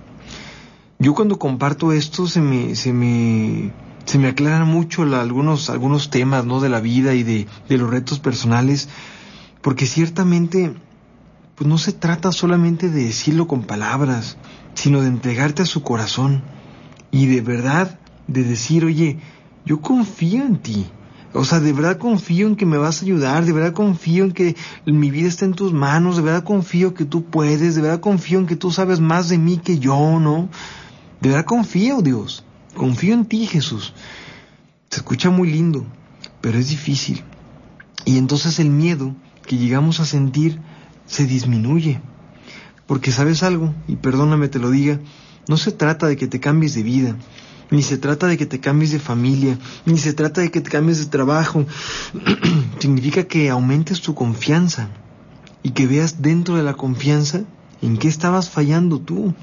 Yo 0.99 1.15
cuando 1.15 1.39
comparto 1.39 1.93
esto 1.93 2.27
se 2.27 2.41
me, 2.41 2.75
se 2.75 2.93
me, 2.93 3.73
se 4.05 4.19
me 4.19 4.27
aclaran 4.27 4.67
mucho 4.67 5.05
algunos, 5.05 5.71
algunos 5.71 6.11
temas, 6.11 6.45
¿no? 6.45 6.59
De 6.59 6.69
la 6.69 6.81
vida 6.81 7.15
y 7.15 7.23
de, 7.23 7.47
de 7.69 7.79
los 7.79 7.89
retos 7.89 8.19
personales, 8.19 8.89
porque 9.63 9.87
ciertamente, 9.87 10.75
pues 11.55 11.69
no 11.69 11.79
se 11.79 11.93
trata 11.93 12.33
solamente 12.33 12.91
de 12.91 13.05
decirlo 13.05 13.47
con 13.47 13.63
palabras, 13.63 14.39
sino 14.75 15.03
de 15.03 15.07
entregarte 15.07 15.63
a 15.63 15.67
su 15.67 15.85
corazón 15.85 16.43
y 17.13 17.27
de 17.27 17.43
verdad 17.43 18.01
de 18.27 18.43
decir, 18.43 18.85
oye, 18.85 19.21
yo 19.65 19.81
confío 19.81 20.45
en 20.45 20.57
ti. 20.57 20.87
O 21.37 21.45
sea, 21.45 21.59
de 21.59 21.73
verdad 21.73 21.99
confío 21.99 22.47
en 22.47 22.55
que 22.55 22.65
me 22.65 22.79
vas 22.79 23.03
a 23.03 23.05
ayudar, 23.05 23.45
de 23.45 23.53
verdad 23.53 23.73
confío 23.73 24.25
en 24.25 24.31
que 24.31 24.55
mi 24.87 25.11
vida 25.11 25.27
está 25.27 25.45
en 25.45 25.55
tus 25.55 25.73
manos, 25.73 26.17
de 26.17 26.23
verdad 26.23 26.45
confío 26.45 26.95
que 26.95 27.05
tú 27.05 27.25
puedes, 27.25 27.75
de 27.75 27.83
verdad 27.83 27.99
confío 27.99 28.39
en 28.39 28.47
que 28.47 28.55
tú 28.55 28.71
sabes 28.71 29.01
más 29.01 29.29
de 29.29 29.37
mí 29.37 29.59
que 29.59 29.81
yo, 29.81 30.21
¿no? 30.21 30.49
De 31.21 31.31
verdad 31.31 31.45
confío, 31.45 32.03
Dios. 32.03 32.45
Confío 32.77 33.15
en 33.15 33.25
ti, 33.25 33.49
Jesús. 33.49 33.95
Se 34.91 35.01
escucha 35.01 35.31
muy 35.31 35.51
lindo, 35.51 35.85
pero 36.41 36.57
es 36.57 36.69
difícil. 36.69 37.25
Y 38.05 38.17
entonces 38.17 38.61
el 38.61 38.71
miedo 38.71 39.17
que 39.45 39.59
llegamos 39.59 39.99
a 39.99 40.05
sentir 40.05 40.61
se 41.05 41.27
disminuye. 41.27 42.01
Porque 42.87 43.11
sabes 43.11 43.43
algo, 43.43 43.75
y 43.89 43.97
perdóname 43.97 44.47
te 44.47 44.61
lo 44.61 44.71
diga, 44.71 45.01
no 45.49 45.57
se 45.57 45.73
trata 45.73 46.07
de 46.07 46.17
que 46.17 46.29
te 46.29 46.39
cambies 46.39 46.75
de 46.75 46.85
vida, 46.85 47.17
ni 47.71 47.83
se 47.83 47.99
trata 47.99 48.27
de 48.27 48.37
que 48.37 48.47
te 48.47 48.61
cambies 48.61 48.93
de 48.93 48.99
familia, 48.99 49.59
ni 49.87 49.99
se 49.99 50.13
trata 50.13 50.41
de 50.41 50.51
que 50.51 50.61
te 50.61 50.71
cambies 50.71 50.99
de 50.99 51.07
trabajo. 51.07 51.67
Significa 52.79 53.25
que 53.25 53.51
aumentes 53.51 54.01
tu 54.01 54.15
confianza 54.15 54.89
y 55.63 55.71
que 55.71 55.87
veas 55.87 56.23
dentro 56.23 56.57
de 56.57 56.63
la 56.63 56.75
confianza 56.75 57.43
en 57.83 57.97
qué 57.97 58.09
estabas 58.09 58.51
fallando 58.51 59.01
tú. 59.01 59.35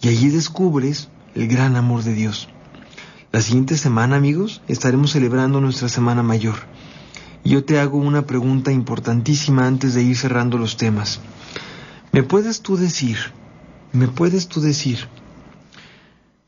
Y 0.00 0.08
allí 0.08 0.28
descubres 0.28 1.08
el 1.34 1.48
gran 1.48 1.76
amor 1.76 2.02
de 2.02 2.14
Dios. 2.14 2.48
La 3.32 3.40
siguiente 3.40 3.76
semana, 3.76 4.16
amigos, 4.16 4.62
estaremos 4.68 5.12
celebrando 5.12 5.60
nuestra 5.60 5.88
Semana 5.88 6.22
Mayor. 6.22 6.54
Yo 7.44 7.64
te 7.64 7.80
hago 7.80 7.98
una 7.98 8.26
pregunta 8.26 8.70
importantísima 8.70 9.66
antes 9.66 9.94
de 9.94 10.02
ir 10.02 10.16
cerrando 10.16 10.56
los 10.56 10.76
temas. 10.76 11.20
¿Me 12.12 12.22
puedes 12.22 12.62
tú 12.62 12.76
decir, 12.76 13.18
me 13.92 14.06
puedes 14.06 14.46
tú 14.46 14.60
decir, 14.60 15.08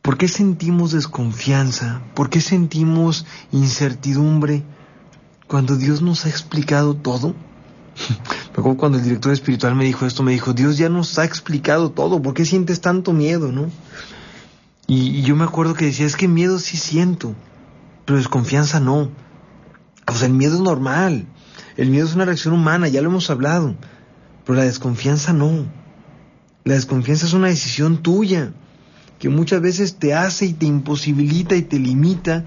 ¿Por 0.07 0.19
qué 0.19 0.29
sentimos 0.29 0.93
desconfianza? 0.93 2.01
¿Por 2.15 2.31
qué 2.31 2.41
sentimos 2.41 3.27
incertidumbre 3.51 4.63
cuando 5.49 5.75
Dios 5.75 6.01
nos 6.01 6.27
ha 6.27 6.29
explicado 6.29 6.95
todo? 6.95 7.35
Me 8.55 8.61
acuerdo 8.61 8.77
cuando 8.77 8.99
el 8.99 9.05
director 9.05 9.33
espiritual 9.33 9.75
me 9.75 9.85
dijo 9.85 10.07
esto, 10.07 10.23
me 10.23 10.31
dijo, 10.31 10.53
Dios 10.53 10.79
ya 10.79 10.89
nos 10.89 11.19
ha 11.19 11.25
explicado 11.25 11.91
todo, 11.91 12.23
¿por 12.23 12.35
qué 12.35 12.45
sientes 12.45 12.81
tanto 12.81 13.13
miedo, 13.13 13.51
no? 13.51 13.69
Y, 14.87 15.23
yo 15.23 15.35
me 15.35 15.43
acuerdo 15.43 15.75
que 15.75 15.87
decía, 15.87 16.07
es 16.07 16.15
que 16.15 16.29
miedo 16.29 16.61
sí 16.61 16.77
siento, 16.77 17.35
pero 18.05 18.17
desconfianza 18.17 18.79
no. 18.79 19.11
O 20.07 20.13
sea, 20.13 20.29
el 20.29 20.35
miedo 20.35 20.55
es 20.55 20.61
normal, 20.61 21.27
el 21.77 21.91
miedo 21.91 22.07
es 22.07 22.15
una 22.15 22.27
reacción 22.27 22.55
humana, 22.55 22.87
ya 22.87 23.03
lo 23.03 23.09
hemos 23.09 23.29
hablado, 23.29 23.75
pero 24.45 24.57
la 24.57 24.65
desconfianza 24.67 25.33
no. 25.33 25.67
La 26.63 26.75
desconfianza 26.75 27.27
es 27.27 27.33
una 27.33 27.49
decisión 27.49 28.05
tuya 28.05 28.53
que 29.19 29.29
muchas 29.29 29.61
veces 29.61 29.97
te 29.97 30.15
hace 30.15 30.47
y 30.47 30.53
te 30.53 30.67
imposibilita 30.67 31.57
y 31.57 31.63
te 31.63 31.79
limita 31.79 32.45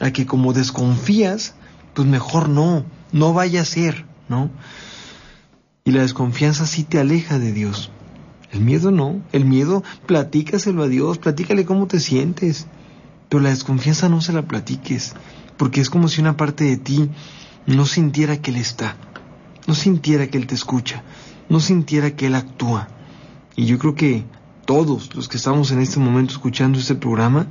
a 0.00 0.10
que 0.10 0.26
como 0.26 0.52
desconfías, 0.52 1.54
pues 1.94 2.06
mejor 2.06 2.48
no, 2.48 2.84
no 3.12 3.32
vaya 3.32 3.62
a 3.62 3.64
ser, 3.64 4.06
¿no? 4.28 4.50
Y 5.84 5.90
la 5.90 6.02
desconfianza 6.02 6.66
sí 6.66 6.84
te 6.84 6.98
aleja 6.98 7.38
de 7.38 7.52
Dios. 7.52 7.90
El 8.52 8.60
miedo 8.60 8.90
no, 8.90 9.20
el 9.32 9.44
miedo 9.44 9.82
platícaselo 10.06 10.82
a 10.82 10.88
Dios, 10.88 11.18
platícale 11.18 11.64
cómo 11.64 11.86
te 11.86 12.00
sientes, 12.00 12.66
pero 13.28 13.42
la 13.42 13.50
desconfianza 13.50 14.08
no 14.08 14.20
se 14.20 14.32
la 14.32 14.42
platiques, 14.42 15.14
porque 15.56 15.80
es 15.80 15.88
como 15.88 16.08
si 16.08 16.20
una 16.20 16.36
parte 16.36 16.64
de 16.64 16.76
ti 16.76 17.10
no 17.66 17.86
sintiera 17.86 18.36
que 18.42 18.50
Él 18.50 18.58
está, 18.58 18.96
no 19.66 19.74
sintiera 19.74 20.26
que 20.28 20.36
Él 20.38 20.46
te 20.46 20.54
escucha, 20.54 21.02
no 21.48 21.60
sintiera 21.60 22.14
que 22.14 22.26
Él 22.26 22.34
actúa. 22.34 22.88
Y 23.56 23.64
yo 23.66 23.78
creo 23.78 23.94
que 23.94 24.24
todos 24.64 25.14
los 25.14 25.28
que 25.28 25.36
estamos 25.36 25.70
en 25.70 25.80
este 25.80 25.98
momento 25.98 26.32
escuchando 26.32 26.78
este 26.78 26.94
programa, 26.94 27.46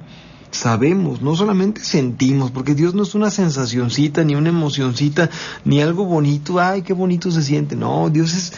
sabemos, 0.51 1.21
no 1.21 1.35
solamente 1.35 1.81
sentimos, 1.81 2.51
porque 2.51 2.75
Dios 2.75 2.93
no 2.93 3.03
es 3.03 3.15
una 3.15 3.29
sensacioncita, 3.29 4.23
ni 4.23 4.35
una 4.35 4.49
emocioncita, 4.49 5.29
ni 5.65 5.81
algo 5.81 6.05
bonito, 6.05 6.59
ay, 6.59 6.81
qué 6.81 6.93
bonito 6.93 7.31
se 7.31 7.41
siente. 7.43 7.75
No, 7.75 8.09
Dios 8.09 8.33
es, 8.33 8.53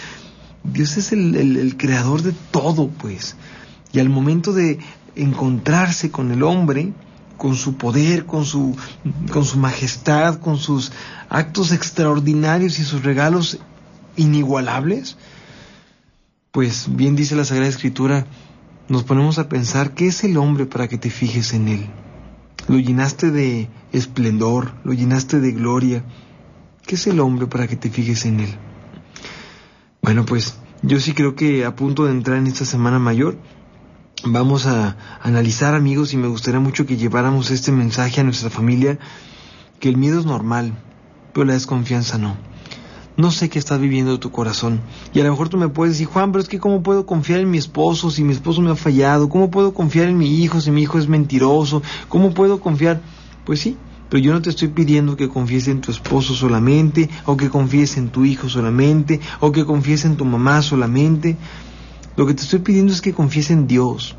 Dios 0.63 0.97
es 0.97 1.11
el, 1.11 1.35
el 1.35 1.77
creador 1.77 2.21
de 2.21 2.33
todo, 2.51 2.87
pues. 2.87 3.35
Y 3.91 3.99
al 3.99 4.09
momento 4.09 4.53
de 4.53 4.79
encontrarse 5.15 6.09
con 6.09 6.31
el 6.31 6.43
hombre, 6.43 6.93
con 7.37 7.55
su 7.55 7.75
poder, 7.75 8.25
con 8.25 8.45
su, 8.45 8.75
con 9.31 9.45
su 9.45 9.57
majestad, 9.57 10.39
con 10.39 10.57
sus 10.57 10.91
actos 11.29 11.71
extraordinarios 11.71 12.79
y 12.79 12.83
sus 12.83 13.03
regalos 13.03 13.59
inigualables, 14.15 15.17
pues 16.53 16.95
bien 16.95 17.15
dice 17.15 17.35
la 17.35 17.45
Sagrada 17.45 17.67
Escritura, 17.67 18.27
nos 18.87 19.03
ponemos 19.03 19.39
a 19.39 19.49
pensar, 19.49 19.95
¿qué 19.95 20.05
es 20.05 20.23
el 20.23 20.37
hombre 20.37 20.67
para 20.67 20.87
que 20.87 20.99
te 20.99 21.09
fijes 21.09 21.51
en 21.51 21.67
él? 21.67 21.87
Lo 22.67 22.77
llenaste 22.77 23.31
de 23.31 23.69
esplendor, 23.91 24.75
lo 24.83 24.93
llenaste 24.93 25.39
de 25.39 25.51
gloria. 25.51 26.03
¿Qué 26.85 26.93
es 26.93 27.07
el 27.07 27.19
hombre 27.21 27.47
para 27.47 27.67
que 27.67 27.75
te 27.75 27.89
fijes 27.89 28.27
en 28.27 28.41
él? 28.41 28.55
Bueno, 30.03 30.25
pues 30.25 30.55
yo 30.83 30.99
sí 30.99 31.13
creo 31.13 31.33
que 31.33 31.65
a 31.65 31.75
punto 31.75 32.05
de 32.05 32.11
entrar 32.11 32.37
en 32.37 32.45
esta 32.45 32.65
Semana 32.65 32.99
Mayor, 32.99 33.35
vamos 34.23 34.67
a 34.67 34.95
analizar 35.23 35.73
amigos 35.73 36.13
y 36.13 36.17
me 36.17 36.27
gustaría 36.27 36.59
mucho 36.59 36.85
que 36.85 36.97
lleváramos 36.97 37.49
este 37.49 37.71
mensaje 37.71 38.21
a 38.21 38.25
nuestra 38.25 38.51
familia, 38.51 38.99
que 39.79 39.89
el 39.89 39.97
miedo 39.97 40.19
es 40.19 40.27
normal, 40.27 40.71
pero 41.33 41.47
la 41.47 41.53
desconfianza 41.53 42.19
no. 42.19 42.52
No 43.15 43.30
sé 43.30 43.47
qué 43.49 43.60
estás 43.60 43.80
viviendo 43.80 44.19
tu 44.19 44.32
corazón. 44.32 44.82
Y 45.13 45.19
a 45.19 45.23
lo 45.23 45.30
mejor 45.30 45.47
tú 45.47 45.58
me 45.58 45.69
puedes 45.69 45.93
decir, 45.93 46.08
Juan, 46.08 46.32
pero 46.32 46.41
es 46.41 46.49
que 46.49 46.60
¿cómo 46.60 46.82
puedo 46.82 47.06
confiar 47.06 47.41
en 47.41 47.52
mi 47.52 47.60
esposo 47.60 48.10
si 48.10 48.23
mi 48.23 48.34
esposo 48.34 48.62
me 48.62 48.71
ha 48.71 48.76
fallado? 48.76 49.30
¿Cómo 49.30 49.52
puedo 49.52 49.73
confiar 49.73 50.08
en 50.08 50.17
mi 50.17 50.41
hijo 50.41 50.62
si 50.62 50.71
mi 50.71 50.82
hijo 50.82 50.97
es 50.97 51.08
mentiroso? 51.08 51.84
¿Cómo 52.10 52.34
puedo 52.34 52.60
confiar? 52.60 53.02
Pues 53.45 53.60
sí, 53.60 53.78
pero 54.10 54.23
yo 54.23 54.34
no 54.34 54.41
te 54.41 54.49
estoy 54.49 54.69
pidiendo 54.69 55.15
que 55.15 55.30
confíes 55.30 55.67
en 55.67 55.82
tu 55.82 55.91
esposo 55.91 56.34
solamente, 56.34 57.10
o 57.26 57.38
que 57.38 57.49
confíes 57.49 57.97
en 57.97 58.10
tu 58.10 58.26
hijo 58.26 58.49
solamente, 58.49 59.19
o 59.39 59.52
que 59.52 59.63
confíes 59.63 60.06
en 60.06 60.17
tu 60.17 60.26
mamá 60.26 60.63
solamente. 60.63 61.38
Lo 62.15 62.26
que 62.26 62.34
te 62.34 62.41
estoy 62.41 62.60
pidiendo 62.60 62.93
es 62.93 63.02
que 63.02 63.13
confíes 63.13 63.52
en 63.52 63.67
Dios 63.67 64.15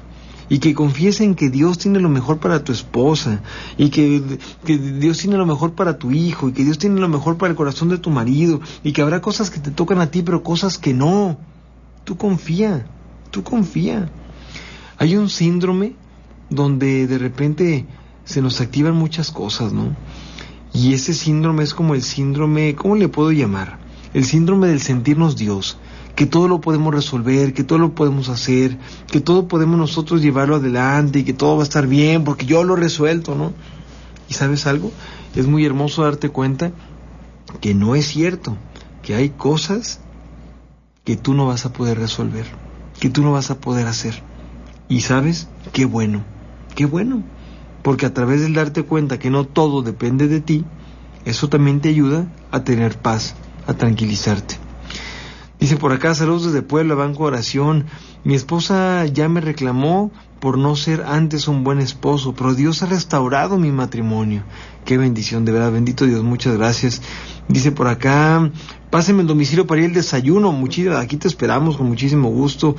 y 0.49 0.59
que 0.59 0.75
confíes 0.75 1.21
en 1.21 1.35
que 1.35 1.51
Dios 1.51 1.79
tiene 1.79 2.01
lo 2.01 2.09
mejor 2.09 2.39
para 2.39 2.65
tu 2.65 2.73
esposa 2.73 3.43
y 3.77 3.89
que, 3.89 4.23
Dios 4.65 5.19
tiene 5.19 5.37
lo 5.37 5.47
mejor 5.47 5.73
para 5.73 5.99
tu 5.99 6.11
hijo 6.11 6.49
y 6.49 6.53
que 6.53 6.65
Dios 6.65 6.79
tiene 6.79 7.01
lo 7.01 7.09
mejor 7.09 7.37
para 7.37 7.51
el 7.51 7.57
corazón 7.57 7.89
de 7.89 7.99
tu 7.99 8.11
marido 8.11 8.61
y 8.83 8.93
que 8.93 9.03
habrá 9.03 9.21
cosas 9.21 9.51
que 9.51 9.61
te 9.61 9.71
tocan 9.71 10.01
a 10.01 10.11
ti 10.11 10.23
pero 10.23 10.43
cosas 10.43 10.79
que 10.79 10.95
no. 10.95 11.39
Tú 12.05 12.17
confía, 12.17 12.87
tú 13.31 13.43
confía. 13.43 14.11
Hay 14.99 15.17
un 15.17 15.31
síndrome 15.31 15.95
donde 16.51 17.07
de 17.07 17.19
repente 17.19 17.87
se 18.25 18.43
nos 18.43 18.61
activan 18.61 18.95
muchas 18.95 19.31
cosas, 19.31 19.73
¿no? 19.73 19.97
Y 20.73 20.93
ese 20.93 21.15
síndrome 21.15 21.63
es 21.63 21.73
como 21.73 21.95
el 21.95 22.03
síndrome, 22.03 22.75
¿cómo 22.75 22.97
le 22.97 23.09
puedo 23.09 23.33
llamar? 23.33 23.79
El 24.13 24.25
síndrome 24.25 24.69
del 24.69 24.81
sentirnos 24.81 25.37
Dios 25.37 25.79
que 26.15 26.27
todo 26.27 26.49
lo 26.49 26.61
podemos 26.61 26.95
resolver, 26.95 27.53
que 27.53 27.65
todo 27.65 27.79
lo 27.79 27.95
podemos 27.95 28.29
hacer, 28.29 28.79
que 29.11 29.21
todo 29.21 29.49
podemos 29.49 29.79
nosotros 29.79 30.23
llevarlo 30.23 30.57
adelante 30.57 31.21
y 31.21 31.25
que 31.25 31.33
todo 31.33 31.57
va 31.57 31.63
a 31.63 31.65
estar 31.65 31.87
bien 31.87 32.25
porque 32.25 32.47
yo 32.47 32.63
lo 32.65 32.77
he 32.77 32.81
resuelto, 32.81 33.35
¿no? 33.35 33.53
¿Y 34.29 34.35
sabes 34.35 34.67
algo? 34.67 34.93
Es 35.35 35.47
muy 35.47 35.65
hermoso 35.65 36.05
darte 36.05 36.29
cuenta 36.29 36.73
que 37.61 37.75
no 37.75 37.95
es 37.95 38.07
cierto, 38.07 38.57
que 39.03 39.15
hay 39.15 39.31
cosas 39.31 40.01
que 41.05 41.17
tú 41.17 41.35
no 41.35 41.47
vas 41.47 41.67
a 41.67 41.73
poder 41.73 41.99
resolver, 41.99 42.47
que 43.01 43.11
tú 43.11 43.23
no 43.23 43.33
vas 43.33 43.51
a 43.51 43.59
poder 43.59 43.87
hacer. 43.87 44.23
Y 44.89 45.01
sabes, 45.01 45.49
qué 45.73 45.85
bueno, 45.85 46.25
qué 46.75 46.87
bueno, 46.87 47.23
porque 47.83 48.07
a 48.07 48.15
través 48.15 48.41
del 48.41 48.55
darte 48.55 48.85
cuenta 48.85 49.19
que 49.19 49.31
no 49.31 49.45
todo 49.45 49.83
depende 49.83 50.29
de 50.29 50.41
ti, 50.41 50.65
Eso 51.25 51.49
también 51.49 51.81
te 51.81 51.89
ayuda 51.89 52.27
a 52.51 52.65
tener 52.65 52.99
paz, 52.99 53.35
a 53.67 53.73
tranquilizarte. 53.73 54.64
Dice 55.65 55.77
por 55.77 55.93
acá, 55.93 56.15
saludos 56.15 56.45
desde 56.45 56.61
Puebla, 56.61 56.95
Banco 56.95 57.25
Oración. 57.25 57.87
Mi 58.23 58.35
esposa 58.35 59.07
ya 59.07 59.31
me 59.31 59.41
reclamó 59.41 60.13
por 60.39 60.59
no 60.59 60.77
ser 60.77 61.05
antes 61.07 61.49
un 61.49 61.65
buen 61.65 61.79
esposo, 61.79 62.35
pero 62.35 62.55
Dios 62.55 62.83
ha 62.83 62.87
restaurado 62.87 63.57
mi 63.57 63.73
matrimonio. 63.73 64.43
Qué 64.85 64.99
bendición, 64.99 65.47
de 65.47 65.53
verdad, 65.53 65.73
bendito 65.73 66.05
Dios, 66.05 66.23
muchas 66.23 66.59
gracias. 66.59 67.01
Dice 67.49 67.73
por 67.73 67.87
acá, 67.89 68.51
páseme 68.91 69.23
el 69.23 69.27
domicilio 69.27 69.67
para 69.67 69.81
ir 69.81 69.87
al 69.87 69.95
desayuno, 69.95 70.53
muchísimo, 70.53 70.97
aquí 70.97 71.17
te 71.17 71.29
esperamos 71.29 71.79
con 71.79 71.89
muchísimo 71.89 72.29
gusto. 72.29 72.77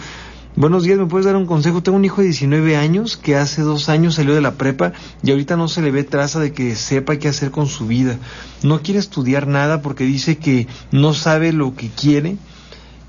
Buenos 0.55 0.83
días, 0.83 0.99
¿me 0.99 1.07
puedes 1.07 1.25
dar 1.25 1.38
un 1.38 1.47
consejo? 1.47 1.81
Tengo 1.81 1.97
un 1.97 2.05
hijo 2.05 2.21
de 2.21 2.27
19 2.27 2.77
años 2.77 3.17
que 3.17 3.36
hace 3.36 3.63
dos 3.63 3.89
años 3.89 4.13
salió 4.13 4.36
de 4.36 4.41
la 4.41 4.53
prepa 4.53 4.93
y 5.23 5.31
ahorita 5.31 5.57
no 5.57 5.67
se 5.69 5.81
le 5.81 5.89
ve 5.89 6.03
traza 6.03 6.39
de 6.39 6.53
que 6.53 6.75
sepa 6.75 7.15
qué 7.15 7.29
hacer 7.29 7.49
con 7.49 7.65
su 7.65 7.88
vida. 7.88 8.19
No 8.61 8.83
quiere 8.83 8.99
estudiar 8.99 9.47
nada 9.47 9.81
porque 9.81 10.03
dice 10.03 10.38
que 10.38 10.67
no 10.91 11.15
sabe 11.15 11.51
lo 11.51 11.73
que 11.73 11.89
quiere 11.89 12.38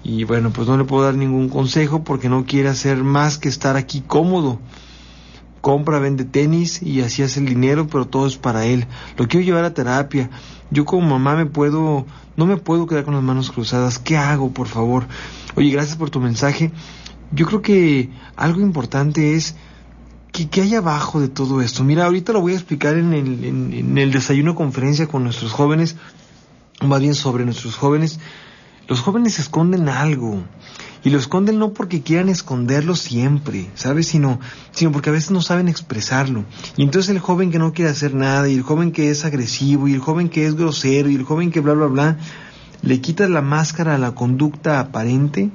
y 0.08 0.22
bueno, 0.22 0.50
pues 0.50 0.68
no 0.68 0.76
le 0.76 0.84
puedo 0.84 1.02
dar 1.02 1.16
ningún 1.16 1.48
consejo 1.48 2.04
porque 2.04 2.28
no 2.28 2.44
quiere 2.46 2.68
hacer 2.68 3.02
más 3.02 3.38
que 3.38 3.48
estar 3.48 3.74
aquí 3.74 4.04
cómodo. 4.06 4.60
Compra, 5.60 5.98
vende 5.98 6.24
tenis 6.24 6.80
y 6.80 7.00
así 7.00 7.24
hace 7.24 7.40
el 7.40 7.46
dinero, 7.46 7.88
pero 7.88 8.06
todo 8.06 8.28
es 8.28 8.36
para 8.36 8.66
él. 8.66 8.86
Lo 9.16 9.26
quiero 9.26 9.44
llevar 9.44 9.64
a 9.64 9.74
terapia. 9.74 10.30
Yo 10.70 10.84
como 10.84 11.08
mamá 11.08 11.34
me 11.34 11.46
puedo, 11.46 12.06
no 12.36 12.46
me 12.46 12.56
puedo 12.56 12.86
quedar 12.86 13.02
con 13.02 13.14
las 13.14 13.22
manos 13.24 13.50
cruzadas. 13.50 13.98
¿Qué 13.98 14.16
hago, 14.16 14.52
por 14.52 14.68
favor? 14.68 15.08
Oye, 15.56 15.70
gracias 15.70 15.96
por 15.96 16.10
tu 16.10 16.20
mensaje. 16.20 16.70
Yo 17.32 17.44
creo 17.46 17.60
que 17.60 18.10
algo 18.36 18.60
importante 18.60 19.34
es 19.34 19.56
que, 20.30 20.48
que 20.48 20.60
hay 20.60 20.76
abajo 20.76 21.18
de 21.20 21.26
todo 21.26 21.60
esto. 21.60 21.82
Mira, 21.82 22.04
ahorita 22.04 22.32
lo 22.32 22.42
voy 22.42 22.52
a 22.52 22.56
explicar 22.56 22.96
en 22.96 23.12
el, 23.12 23.44
en, 23.44 23.72
en 23.72 23.98
el 23.98 24.12
desayuno 24.12 24.54
conferencia 24.54 25.08
con 25.08 25.24
nuestros 25.24 25.50
jóvenes, 25.50 25.96
más 26.80 27.00
bien 27.00 27.16
sobre 27.16 27.44
nuestros 27.44 27.74
jóvenes. 27.74 28.20
Los 28.88 29.00
jóvenes 29.00 29.38
esconden 29.38 29.88
algo. 29.88 30.42
Y 31.02 31.10
lo 31.10 31.18
esconden 31.18 31.58
no 31.58 31.72
porque 31.72 32.02
quieran 32.02 32.28
esconderlo 32.28 32.96
siempre, 32.96 33.70
¿sabes? 33.74 34.08
Sino, 34.08 34.40
sino 34.72 34.90
porque 34.90 35.10
a 35.10 35.12
veces 35.12 35.30
no 35.30 35.40
saben 35.40 35.68
expresarlo. 35.68 36.44
Y 36.76 36.82
entonces 36.82 37.10
el 37.10 37.20
joven 37.20 37.50
que 37.50 37.60
no 37.60 37.72
quiere 37.72 37.90
hacer 37.90 38.14
nada, 38.14 38.48
y 38.48 38.54
el 38.54 38.62
joven 38.62 38.90
que 38.90 39.10
es 39.10 39.24
agresivo, 39.24 39.86
y 39.86 39.94
el 39.94 40.00
joven 40.00 40.28
que 40.28 40.46
es 40.46 40.56
grosero, 40.56 41.08
y 41.08 41.14
el 41.14 41.22
joven 41.22 41.52
que 41.52 41.60
bla, 41.60 41.74
bla, 41.74 41.86
bla, 41.86 42.18
le 42.82 43.00
quitas 43.00 43.30
la 43.30 43.42
máscara 43.42 43.94
a 43.94 43.98
la 43.98 44.14
conducta 44.14 44.80
aparente 44.80 45.50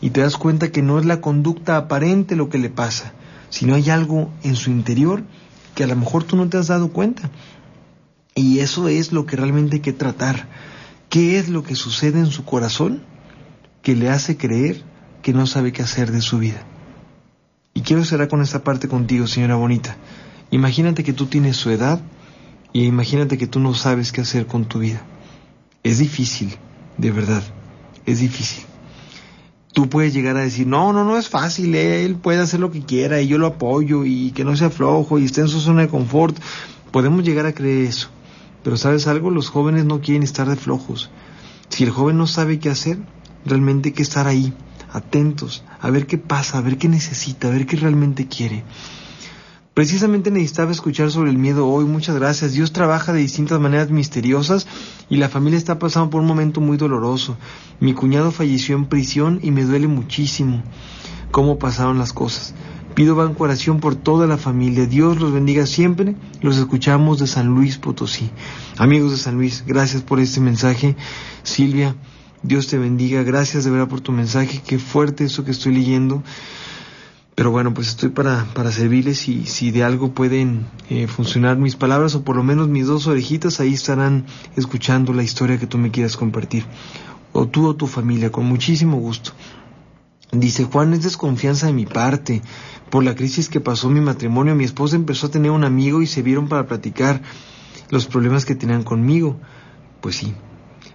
y 0.00 0.10
te 0.10 0.20
das 0.20 0.36
cuenta 0.36 0.70
que 0.70 0.82
no 0.82 0.98
es 0.98 1.06
la 1.06 1.20
conducta 1.20 1.76
aparente 1.76 2.36
lo 2.36 2.48
que 2.48 2.58
le 2.58 2.70
pasa, 2.70 3.12
sino 3.48 3.74
hay 3.74 3.90
algo 3.90 4.30
en 4.42 4.56
su 4.56 4.70
interior 4.70 5.24
que 5.74 5.84
a 5.84 5.86
lo 5.86 5.96
mejor 5.96 6.24
tú 6.24 6.36
no 6.36 6.48
te 6.48 6.58
has 6.58 6.68
dado 6.68 6.88
cuenta. 6.88 7.30
Y 8.34 8.58
eso 8.58 8.88
es 8.88 9.12
lo 9.12 9.24
que 9.24 9.36
realmente 9.36 9.76
hay 9.76 9.82
que 9.82 9.92
tratar 9.92 10.48
¿Qué 11.08 11.38
es 11.38 11.48
lo 11.48 11.62
que 11.62 11.76
sucede 11.76 12.18
en 12.18 12.26
su 12.26 12.44
corazón 12.44 13.02
que 13.82 13.94
le 13.94 14.10
hace 14.10 14.36
creer 14.36 14.82
que 15.22 15.32
no 15.32 15.46
sabe 15.46 15.72
qué 15.72 15.82
hacer 15.82 16.10
de 16.10 16.20
su 16.20 16.38
vida? 16.38 16.64
Y 17.74 17.82
quiero 17.82 18.04
cerrar 18.04 18.28
con 18.28 18.42
esta 18.42 18.64
parte 18.64 18.88
contigo, 18.88 19.26
señora 19.26 19.54
bonita. 19.54 19.96
Imagínate 20.50 21.04
que 21.04 21.12
tú 21.12 21.26
tienes 21.26 21.56
su 21.56 21.70
edad 21.70 22.00
y 22.72 22.84
imagínate 22.84 23.38
que 23.38 23.46
tú 23.46 23.60
no 23.60 23.74
sabes 23.74 24.12
qué 24.12 24.22
hacer 24.22 24.46
con 24.46 24.64
tu 24.64 24.80
vida. 24.80 25.02
Es 25.82 25.98
difícil, 25.98 26.56
de 26.98 27.10
verdad, 27.10 27.42
es 28.06 28.20
difícil. 28.20 28.64
Tú 29.72 29.88
puedes 29.88 30.14
llegar 30.14 30.36
a 30.36 30.40
decir, 30.40 30.66
no, 30.66 30.92
no, 30.92 31.04
no 31.04 31.18
es 31.18 31.28
fácil, 31.28 31.74
él 31.74 32.16
puede 32.16 32.40
hacer 32.40 32.60
lo 32.60 32.70
que 32.70 32.80
quiera 32.80 33.20
y 33.20 33.28
yo 33.28 33.36
lo 33.36 33.46
apoyo 33.46 34.04
y 34.04 34.30
que 34.30 34.44
no 34.44 34.56
sea 34.56 34.70
flojo 34.70 35.18
y 35.18 35.26
esté 35.26 35.42
en 35.42 35.48
su 35.48 35.60
zona 35.60 35.82
de 35.82 35.88
confort. 35.88 36.36
Podemos 36.90 37.24
llegar 37.24 37.44
a 37.46 37.52
creer 37.52 37.84
eso. 37.86 38.08
Pero 38.66 38.76
sabes 38.76 39.06
algo, 39.06 39.30
los 39.30 39.48
jóvenes 39.48 39.84
no 39.84 40.00
quieren 40.00 40.24
estar 40.24 40.48
de 40.48 40.56
flojos. 40.56 41.08
Si 41.68 41.84
el 41.84 41.90
joven 41.90 42.18
no 42.18 42.26
sabe 42.26 42.58
qué 42.58 42.68
hacer, 42.68 42.98
realmente 43.44 43.90
hay 43.90 43.92
que 43.92 44.02
estar 44.02 44.26
ahí, 44.26 44.52
atentos, 44.90 45.62
a 45.80 45.88
ver 45.88 46.08
qué 46.08 46.18
pasa, 46.18 46.58
a 46.58 46.62
ver 46.62 46.76
qué 46.76 46.88
necesita, 46.88 47.46
a 47.46 47.52
ver 47.52 47.64
qué 47.64 47.76
realmente 47.76 48.26
quiere. 48.26 48.64
Precisamente 49.72 50.32
necesitaba 50.32 50.72
escuchar 50.72 51.12
sobre 51.12 51.30
el 51.30 51.38
miedo 51.38 51.68
hoy, 51.68 51.84
muchas 51.84 52.16
gracias. 52.16 52.54
Dios 52.54 52.72
trabaja 52.72 53.12
de 53.12 53.20
distintas 53.20 53.60
maneras 53.60 53.90
misteriosas 53.90 54.66
y 55.08 55.18
la 55.18 55.28
familia 55.28 55.58
está 55.58 55.78
pasando 55.78 56.10
por 56.10 56.20
un 56.20 56.26
momento 56.26 56.60
muy 56.60 56.76
doloroso. 56.76 57.36
Mi 57.78 57.94
cuñado 57.94 58.32
falleció 58.32 58.74
en 58.74 58.86
prisión 58.86 59.38
y 59.44 59.52
me 59.52 59.62
duele 59.62 59.86
muchísimo 59.86 60.64
cómo 61.30 61.60
pasaron 61.60 62.00
las 62.00 62.12
cosas. 62.12 62.52
Pido 62.96 63.14
banco 63.14 63.44
oración 63.44 63.78
por 63.78 63.94
toda 63.94 64.26
la 64.26 64.38
familia. 64.38 64.86
Dios 64.86 65.20
los 65.20 65.30
bendiga 65.30 65.66
siempre. 65.66 66.16
Los 66.40 66.56
escuchamos 66.56 67.18
de 67.18 67.26
San 67.26 67.48
Luis 67.48 67.76
Potosí. 67.76 68.30
Amigos 68.78 69.10
de 69.10 69.18
San 69.18 69.34
Luis, 69.34 69.64
gracias 69.66 70.00
por 70.00 70.18
este 70.18 70.40
mensaje. 70.40 70.96
Silvia, 71.42 71.94
Dios 72.42 72.68
te 72.68 72.78
bendiga. 72.78 73.22
Gracias 73.22 73.64
de 73.64 73.70
verdad 73.70 73.88
por 73.88 74.00
tu 74.00 74.12
mensaje. 74.12 74.62
Qué 74.66 74.78
fuerte 74.78 75.24
eso 75.24 75.44
que 75.44 75.50
estoy 75.50 75.74
leyendo. 75.74 76.22
Pero 77.34 77.50
bueno, 77.50 77.74
pues 77.74 77.88
estoy 77.88 78.08
para, 78.08 78.46
para 78.54 78.72
servirles 78.72 79.28
y 79.28 79.44
si 79.44 79.70
de 79.72 79.84
algo 79.84 80.12
pueden 80.12 80.64
eh, 80.88 81.06
funcionar 81.06 81.58
mis 81.58 81.76
palabras 81.76 82.14
o 82.14 82.24
por 82.24 82.34
lo 82.34 82.44
menos 82.44 82.68
mis 82.68 82.86
dos 82.86 83.06
orejitas, 83.08 83.60
ahí 83.60 83.74
estarán 83.74 84.24
escuchando 84.56 85.12
la 85.12 85.22
historia 85.22 85.58
que 85.58 85.66
tú 85.66 85.76
me 85.76 85.90
quieras 85.90 86.16
compartir. 86.16 86.64
O 87.32 87.46
tú 87.46 87.66
o 87.66 87.76
tu 87.76 87.88
familia, 87.88 88.32
con 88.32 88.46
muchísimo 88.46 88.96
gusto. 88.96 89.32
Dice 90.32 90.64
Juan, 90.64 90.92
es 90.92 91.02
desconfianza 91.02 91.66
de 91.66 91.72
mi 91.72 91.86
parte. 91.86 92.42
Por 92.90 93.04
la 93.04 93.14
crisis 93.14 93.48
que 93.48 93.60
pasó 93.60 93.90
mi 93.90 94.00
matrimonio, 94.00 94.54
mi 94.54 94.64
esposa 94.64 94.96
empezó 94.96 95.28
a 95.28 95.30
tener 95.30 95.50
un 95.50 95.64
amigo 95.64 96.02
y 96.02 96.06
se 96.06 96.22
vieron 96.22 96.48
para 96.48 96.66
platicar 96.66 97.22
los 97.90 98.06
problemas 98.06 98.44
que 98.44 98.54
tenían 98.54 98.82
conmigo. 98.82 99.38
Pues 100.00 100.16
sí. 100.16 100.34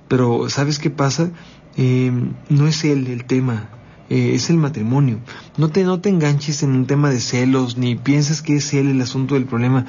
Pero 0.07 0.49
¿sabes 0.49 0.79
qué 0.79 0.89
pasa? 0.89 1.31
Eh, 1.77 2.11
no 2.49 2.67
es 2.67 2.83
él 2.83 3.07
el 3.07 3.25
tema, 3.25 3.69
eh, 4.09 4.33
es 4.35 4.49
el 4.49 4.57
matrimonio. 4.57 5.19
No 5.57 5.69
te, 5.69 5.85
no 5.85 6.01
te 6.01 6.09
enganches 6.09 6.63
en 6.63 6.71
un 6.71 6.85
tema 6.85 7.09
de 7.09 7.21
celos, 7.21 7.77
ni 7.77 7.95
pienses 7.95 8.41
que 8.41 8.57
es 8.57 8.73
él 8.73 8.89
el 8.89 9.01
asunto 9.01 9.35
del 9.35 9.45
problema. 9.45 9.85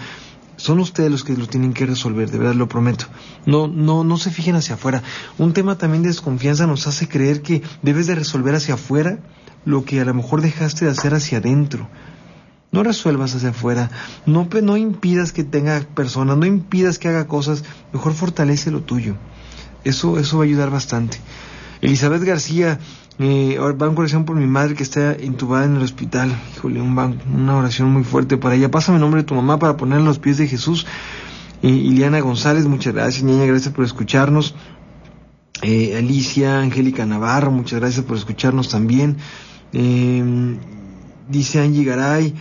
Son 0.63 0.79
ustedes 0.79 1.11
los 1.11 1.25
que 1.25 1.37
lo 1.37 1.49
tienen 1.49 1.73
que 1.73 1.87
resolver, 1.87 2.31
de 2.31 2.39
verdad 2.39 2.55
lo 2.55 2.69
prometo. 2.69 3.07
No, 3.47 3.67
no, 3.67 4.05
no 4.05 4.17
se 4.17 4.31
fijen 4.31 4.55
hacia 4.55 4.77
afuera. 4.77 5.03
Un 5.37 5.55
tema 5.55 5.77
también 5.77 6.05
de 6.05 6.11
desconfianza 6.11 6.69
nos 6.69 6.87
hace 6.87 7.09
creer 7.09 7.43
que 7.43 7.65
debes 7.83 8.07
de 8.07 8.15
resolver 8.15 8.55
hacia 8.55 8.75
afuera 8.75 9.19
lo 9.65 9.85
que 9.85 10.01
a 10.01 10.05
lo 10.05 10.15
mejor 10.15 10.41
dejaste 10.41 10.85
de 10.85 10.93
hacer 10.93 11.15
hacia 11.15 11.39
adentro. 11.39 11.89
No 12.71 12.85
resuelvas 12.85 13.35
hacia 13.35 13.49
afuera, 13.49 13.91
no, 14.25 14.49
no 14.63 14.77
impidas 14.77 15.33
que 15.33 15.43
tenga 15.43 15.81
personas, 15.81 16.37
no 16.37 16.47
impidas 16.47 17.01
que 17.01 17.09
haga 17.09 17.27
cosas, 17.27 17.65
mejor 17.93 18.15
fortalece 18.15 18.71
lo 18.71 18.83
tuyo. 18.83 19.17
Eso, 19.83 20.17
eso 20.21 20.39
va 20.39 20.45
a 20.45 20.47
ayudar 20.47 20.71
bastante. 20.71 21.19
Elizabeth 21.81 22.23
García, 22.23 22.79
eh, 23.19 23.59
va 23.59 23.87
en 23.87 23.99
oración 23.99 24.25
por 24.25 24.37
mi 24.37 24.47
madre 24.47 24.75
que 24.75 24.83
está 24.83 25.17
intubada 25.21 25.65
en 25.65 25.77
el 25.77 25.83
hospital. 25.83 26.35
Híjole, 26.57 26.81
un 26.81 26.99
una 27.35 27.57
oración 27.57 27.91
muy 27.93 28.05
fuerte 28.05 28.37
para 28.37 28.55
ella. 28.55 28.71
Pásame 28.71 28.97
el 28.97 29.03
nombre 29.03 29.23
de 29.23 29.27
tu 29.27 29.35
mamá 29.35 29.59
para 29.59 29.77
ponerla 29.77 30.01
en 30.01 30.09
los 30.09 30.19
pies 30.19 30.39
de 30.39 30.49
Jesús. 30.49 30.87
Eh, 31.63 31.69
Iliana 31.69 32.21
González, 32.21 32.67
muchas 32.67 32.95
gracias, 32.95 33.23
niña, 33.23 33.47
gracias 33.47 33.73
por 33.73 33.85
escucharnos. 33.85 34.55
Eh, 35.63 35.97
Alicia, 35.97 36.59
Angélica 36.59 37.07
Navarro, 37.07 37.53
muchas 37.53 37.79
gracias 37.79 38.05
por 38.05 38.17
escucharnos 38.17 38.69
también. 38.69 39.19
Eh, 39.73 40.59
dice 41.29 41.61
Angie 41.61 41.85
Garay, 41.85 42.35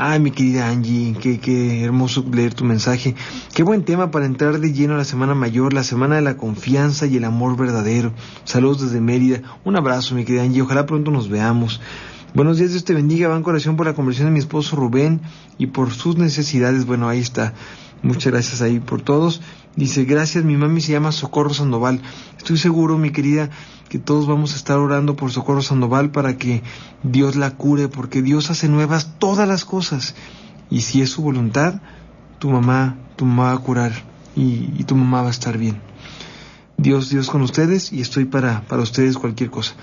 Ay, 0.00 0.20
mi 0.20 0.30
querida 0.30 0.68
Angie, 0.68 1.16
qué, 1.20 1.40
qué 1.40 1.82
hermoso 1.82 2.24
leer 2.32 2.54
tu 2.54 2.64
mensaje. 2.64 3.16
Qué 3.52 3.64
buen 3.64 3.82
tema 3.82 4.12
para 4.12 4.26
entrar 4.26 4.60
de 4.60 4.72
lleno 4.72 4.94
a 4.94 4.98
la 4.98 5.04
Semana 5.04 5.34
Mayor, 5.34 5.72
la 5.72 5.82
Semana 5.82 6.14
de 6.14 6.22
la 6.22 6.36
Confianza 6.36 7.06
y 7.06 7.16
el 7.16 7.24
Amor 7.24 7.56
Verdadero. 7.56 8.12
Saludos 8.44 8.80
desde 8.80 9.00
Mérida. 9.00 9.42
Un 9.64 9.74
abrazo, 9.74 10.14
mi 10.14 10.24
querida 10.24 10.44
Angie. 10.44 10.62
Ojalá 10.62 10.86
pronto 10.86 11.10
nos 11.10 11.28
veamos. 11.28 11.80
Buenos 12.32 12.58
días, 12.58 12.70
Dios 12.70 12.84
te 12.84 12.94
bendiga. 12.94 13.26
Van 13.26 13.42
corazón 13.42 13.74
por 13.74 13.86
la 13.86 13.94
conversión 13.94 14.28
de 14.28 14.34
mi 14.34 14.38
esposo 14.38 14.76
Rubén 14.76 15.20
y 15.58 15.66
por 15.66 15.92
sus 15.92 16.16
necesidades. 16.16 16.86
Bueno, 16.86 17.08
ahí 17.08 17.18
está. 17.18 17.54
Muchas 18.00 18.32
gracias 18.32 18.62
ahí 18.62 18.78
por 18.78 19.02
todos. 19.02 19.42
Dice, 19.78 20.04
gracias, 20.04 20.42
mi 20.42 20.56
mami 20.56 20.80
se 20.80 20.90
llama 20.90 21.12
Socorro 21.12 21.54
Sandoval. 21.54 22.02
Estoy 22.36 22.58
seguro, 22.58 22.98
mi 22.98 23.12
querida, 23.12 23.48
que 23.88 24.00
todos 24.00 24.26
vamos 24.26 24.54
a 24.54 24.56
estar 24.56 24.76
orando 24.76 25.14
por 25.14 25.30
Socorro 25.30 25.62
Sandoval 25.62 26.10
para 26.10 26.36
que 26.36 26.64
Dios 27.04 27.36
la 27.36 27.52
cure, 27.52 27.86
porque 27.86 28.20
Dios 28.20 28.50
hace 28.50 28.68
nuevas 28.68 29.14
todas 29.20 29.46
las 29.46 29.64
cosas. 29.64 30.16
Y 30.68 30.80
si 30.80 31.00
es 31.00 31.10
su 31.10 31.22
voluntad, 31.22 31.80
tu 32.40 32.50
mamá, 32.50 32.96
tu 33.14 33.24
mamá 33.24 33.44
va 33.44 33.52
a 33.52 33.58
curar 33.58 33.92
y, 34.34 34.82
tu 34.82 34.96
mamá 34.96 35.22
va 35.22 35.28
a 35.28 35.30
estar 35.30 35.56
bien. 35.56 35.80
Dios, 36.76 37.08
Dios 37.08 37.30
con 37.30 37.42
ustedes 37.42 37.92
y 37.92 38.00
estoy 38.00 38.24
para, 38.24 38.62
para 38.62 38.82
ustedes 38.82 39.16
cualquier 39.16 39.50
cosa. 39.50 39.74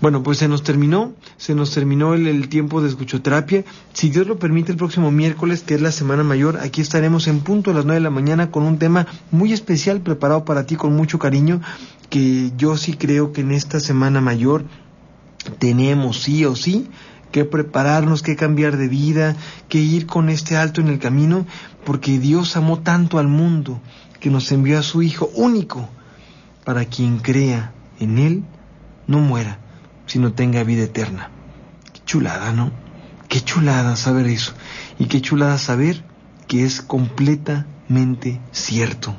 Bueno, 0.00 0.22
pues 0.22 0.38
se 0.38 0.48
nos 0.48 0.62
terminó, 0.62 1.12
se 1.36 1.54
nos 1.54 1.70
terminó 1.70 2.14
el, 2.14 2.48
tiempo 2.48 2.82
de 2.82 2.88
escuchoterapia. 2.88 3.64
Si 3.92 4.10
Dios 4.10 4.26
lo 4.26 4.38
permite, 4.38 4.72
el 4.72 4.78
próximo 4.78 5.10
miércoles, 5.10 5.62
que 5.62 5.74
es 5.74 5.80
la 5.80 5.92
Semana 5.92 6.22
Mayor, 6.22 6.58
aquí 6.58 6.80
estaremos 6.80 7.26
en 7.28 7.40
punto 7.40 7.70
a 7.70 7.74
las 7.74 7.84
nueve 7.84 8.00
de 8.00 8.04
la 8.04 8.10
mañana 8.10 8.50
con 8.50 8.64
un 8.64 8.78
tema 8.78 9.06
muy 9.30 9.52
especial 9.52 10.00
preparado 10.00 10.44
para 10.44 10.66
ti 10.66 10.76
con 10.76 10.94
mucho 10.94 11.18
cariño, 11.18 11.60
que 12.10 12.52
yo 12.56 12.76
sí 12.76 12.94
creo 12.94 13.32
que 13.32 13.40
en 13.40 13.52
esta 13.52 13.80
Semana 13.80 14.20
Mayor 14.20 14.64
tenemos 15.58 16.22
sí 16.22 16.44
o 16.44 16.56
sí 16.56 16.88
que 17.32 17.44
prepararnos, 17.44 18.22
que 18.22 18.36
cambiar 18.36 18.76
de 18.76 18.86
vida, 18.86 19.34
que 19.68 19.78
ir 19.78 20.06
con 20.06 20.28
este 20.28 20.56
alto 20.56 20.80
en 20.80 20.86
el 20.86 21.00
camino, 21.00 21.46
porque 21.84 22.20
Dios 22.20 22.56
amó 22.56 22.78
tanto 22.78 23.18
al 23.18 23.26
mundo 23.26 23.80
que 24.20 24.30
nos 24.30 24.52
envió 24.52 24.78
a 24.78 24.82
su 24.82 25.02
Hijo 25.02 25.30
único 25.34 25.88
para 26.64 26.84
quien 26.84 27.18
crea 27.18 27.72
en 27.98 28.18
Él 28.18 28.44
no 29.06 29.18
muera, 29.18 29.58
sino 30.06 30.32
tenga 30.32 30.62
vida 30.64 30.84
eterna. 30.84 31.30
Qué 31.92 32.00
chulada, 32.04 32.52
¿no? 32.52 32.72
Qué 33.28 33.40
chulada 33.40 33.96
saber 33.96 34.26
eso. 34.26 34.52
Y 34.98 35.06
qué 35.06 35.20
chulada 35.20 35.58
saber 35.58 36.04
que 36.46 36.64
es 36.64 36.80
completamente 36.80 38.40
cierto. 38.52 39.14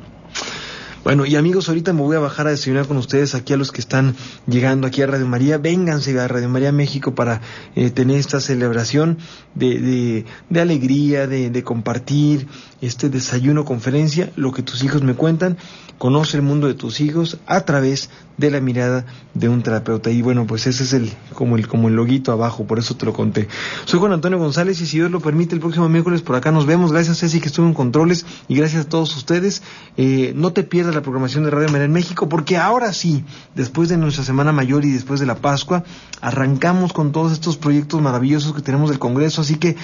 Bueno, 1.05 1.27
y 1.27 1.35
amigos, 1.35 1.69
ahorita 1.69 1.93
me 1.93 2.01
voy 2.01 2.15
a 2.15 2.19
bajar 2.19 2.47
a 2.47 2.49
desayunar 2.49 2.87
con 2.87 2.97
ustedes 2.97 3.35
aquí 3.35 3.53
a 3.53 3.57
los 3.57 3.71
que 3.71 3.79
están 3.79 4.15
llegando 4.47 4.87
aquí 4.87 5.03
a 5.03 5.05
Radio 5.05 5.27
María. 5.27 5.59
Vénganse 5.59 6.19
a 6.19 6.27
Radio 6.27 6.49
María 6.49 6.71
México 6.71 7.13
para 7.13 7.41
eh, 7.75 7.91
tener 7.91 8.17
esta 8.17 8.39
celebración 8.39 9.19
de, 9.53 9.79
de, 9.79 10.25
de 10.49 10.61
alegría, 10.61 11.27
de, 11.27 11.51
de 11.51 11.63
compartir 11.63 12.47
este 12.81 13.09
desayuno 13.09 13.65
conferencia, 13.65 14.31
lo 14.35 14.51
que 14.51 14.63
tus 14.63 14.83
hijos 14.83 15.03
me 15.03 15.13
cuentan. 15.13 15.57
Conoce 15.97 16.37
el 16.37 16.43
mundo 16.43 16.67
de 16.67 16.73
tus 16.73 16.99
hijos 16.99 17.37
a 17.47 17.61
través 17.61 18.09
de 18.37 18.51
la 18.51 18.59
mirada 18.59 19.05
de 19.33 19.49
un 19.49 19.61
terapeuta. 19.61 20.11
Y 20.11 20.21
bueno, 20.21 20.45
pues 20.45 20.67
ese 20.67 20.83
es 20.83 20.93
el 20.93 21.11
como 21.33 21.55
el 21.55 21.67
como 21.67 21.87
el 21.87 21.95
loguito 21.95 22.31
abajo, 22.31 22.65
por 22.65 22.79
eso 22.79 22.95
te 22.95 23.05
lo 23.05 23.13
conté. 23.13 23.47
Soy 23.85 23.99
Juan 23.99 24.11
Antonio 24.11 24.37
González 24.37 24.81
y 24.81 24.85
si 24.85 24.97
Dios 24.97 25.11
lo 25.11 25.19
permite, 25.19 25.55
el 25.55 25.61
próximo 25.61 25.87
miércoles 25.89 26.21
por 26.21 26.35
acá 26.35 26.51
nos 26.51 26.65
vemos. 26.65 26.91
Gracias 26.91 27.19
Ceci 27.19 27.39
que 27.39 27.47
estuvo 27.47 27.65
en 27.65 27.73
controles 27.73 28.25
y 28.47 28.55
gracias 28.55 28.85
a 28.85 28.89
todos 28.89 29.15
ustedes. 29.15 29.61
Eh, 29.97 30.33
no 30.35 30.53
te 30.53 30.63
pierdas 30.63 30.95
la 30.95 31.01
programación 31.01 31.43
de 31.43 31.51
Radio 31.51 31.69
María 31.69 31.85
en 31.85 31.93
México 31.93 32.27
porque 32.27 32.57
ahora 32.57 32.93
sí, 32.93 33.23
después 33.55 33.89
de 33.89 33.97
nuestra 33.97 34.23
Semana 34.23 34.51
Mayor 34.51 34.85
y 34.85 34.91
después 34.91 35.19
de 35.19 35.25
la 35.25 35.35
Pascua, 35.35 35.83
arrancamos 36.21 36.93
con 36.93 37.11
todos 37.11 37.31
estos 37.31 37.57
proyectos 37.57 38.01
maravillosos 38.01 38.53
que 38.53 38.61
tenemos 38.61 38.89
del 38.89 38.99
Congreso. 38.99 39.41
Así 39.41 39.55
que 39.55 39.75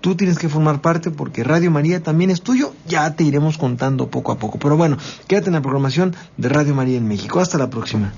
Tú 0.00 0.14
tienes 0.14 0.38
que 0.38 0.48
formar 0.48 0.80
parte 0.80 1.10
porque 1.10 1.42
Radio 1.42 1.70
María 1.70 2.02
también 2.02 2.30
es 2.30 2.42
tuyo. 2.42 2.72
Ya 2.86 3.14
te 3.14 3.24
iremos 3.24 3.58
contando 3.58 4.08
poco 4.08 4.32
a 4.32 4.38
poco. 4.38 4.58
Pero 4.58 4.76
bueno, 4.76 4.98
quédate 5.26 5.48
en 5.48 5.54
la 5.54 5.62
programación 5.62 6.14
de 6.36 6.48
Radio 6.48 6.74
María 6.74 6.98
en 6.98 7.08
México. 7.08 7.40
Hasta 7.40 7.58
la 7.58 7.70
próxima. 7.70 8.12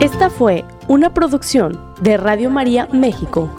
Esta 0.00 0.28
fue 0.28 0.64
una 0.88 1.14
producción 1.14 1.80
de 2.00 2.16
Radio 2.16 2.50
María 2.50 2.88
México. 2.92 3.50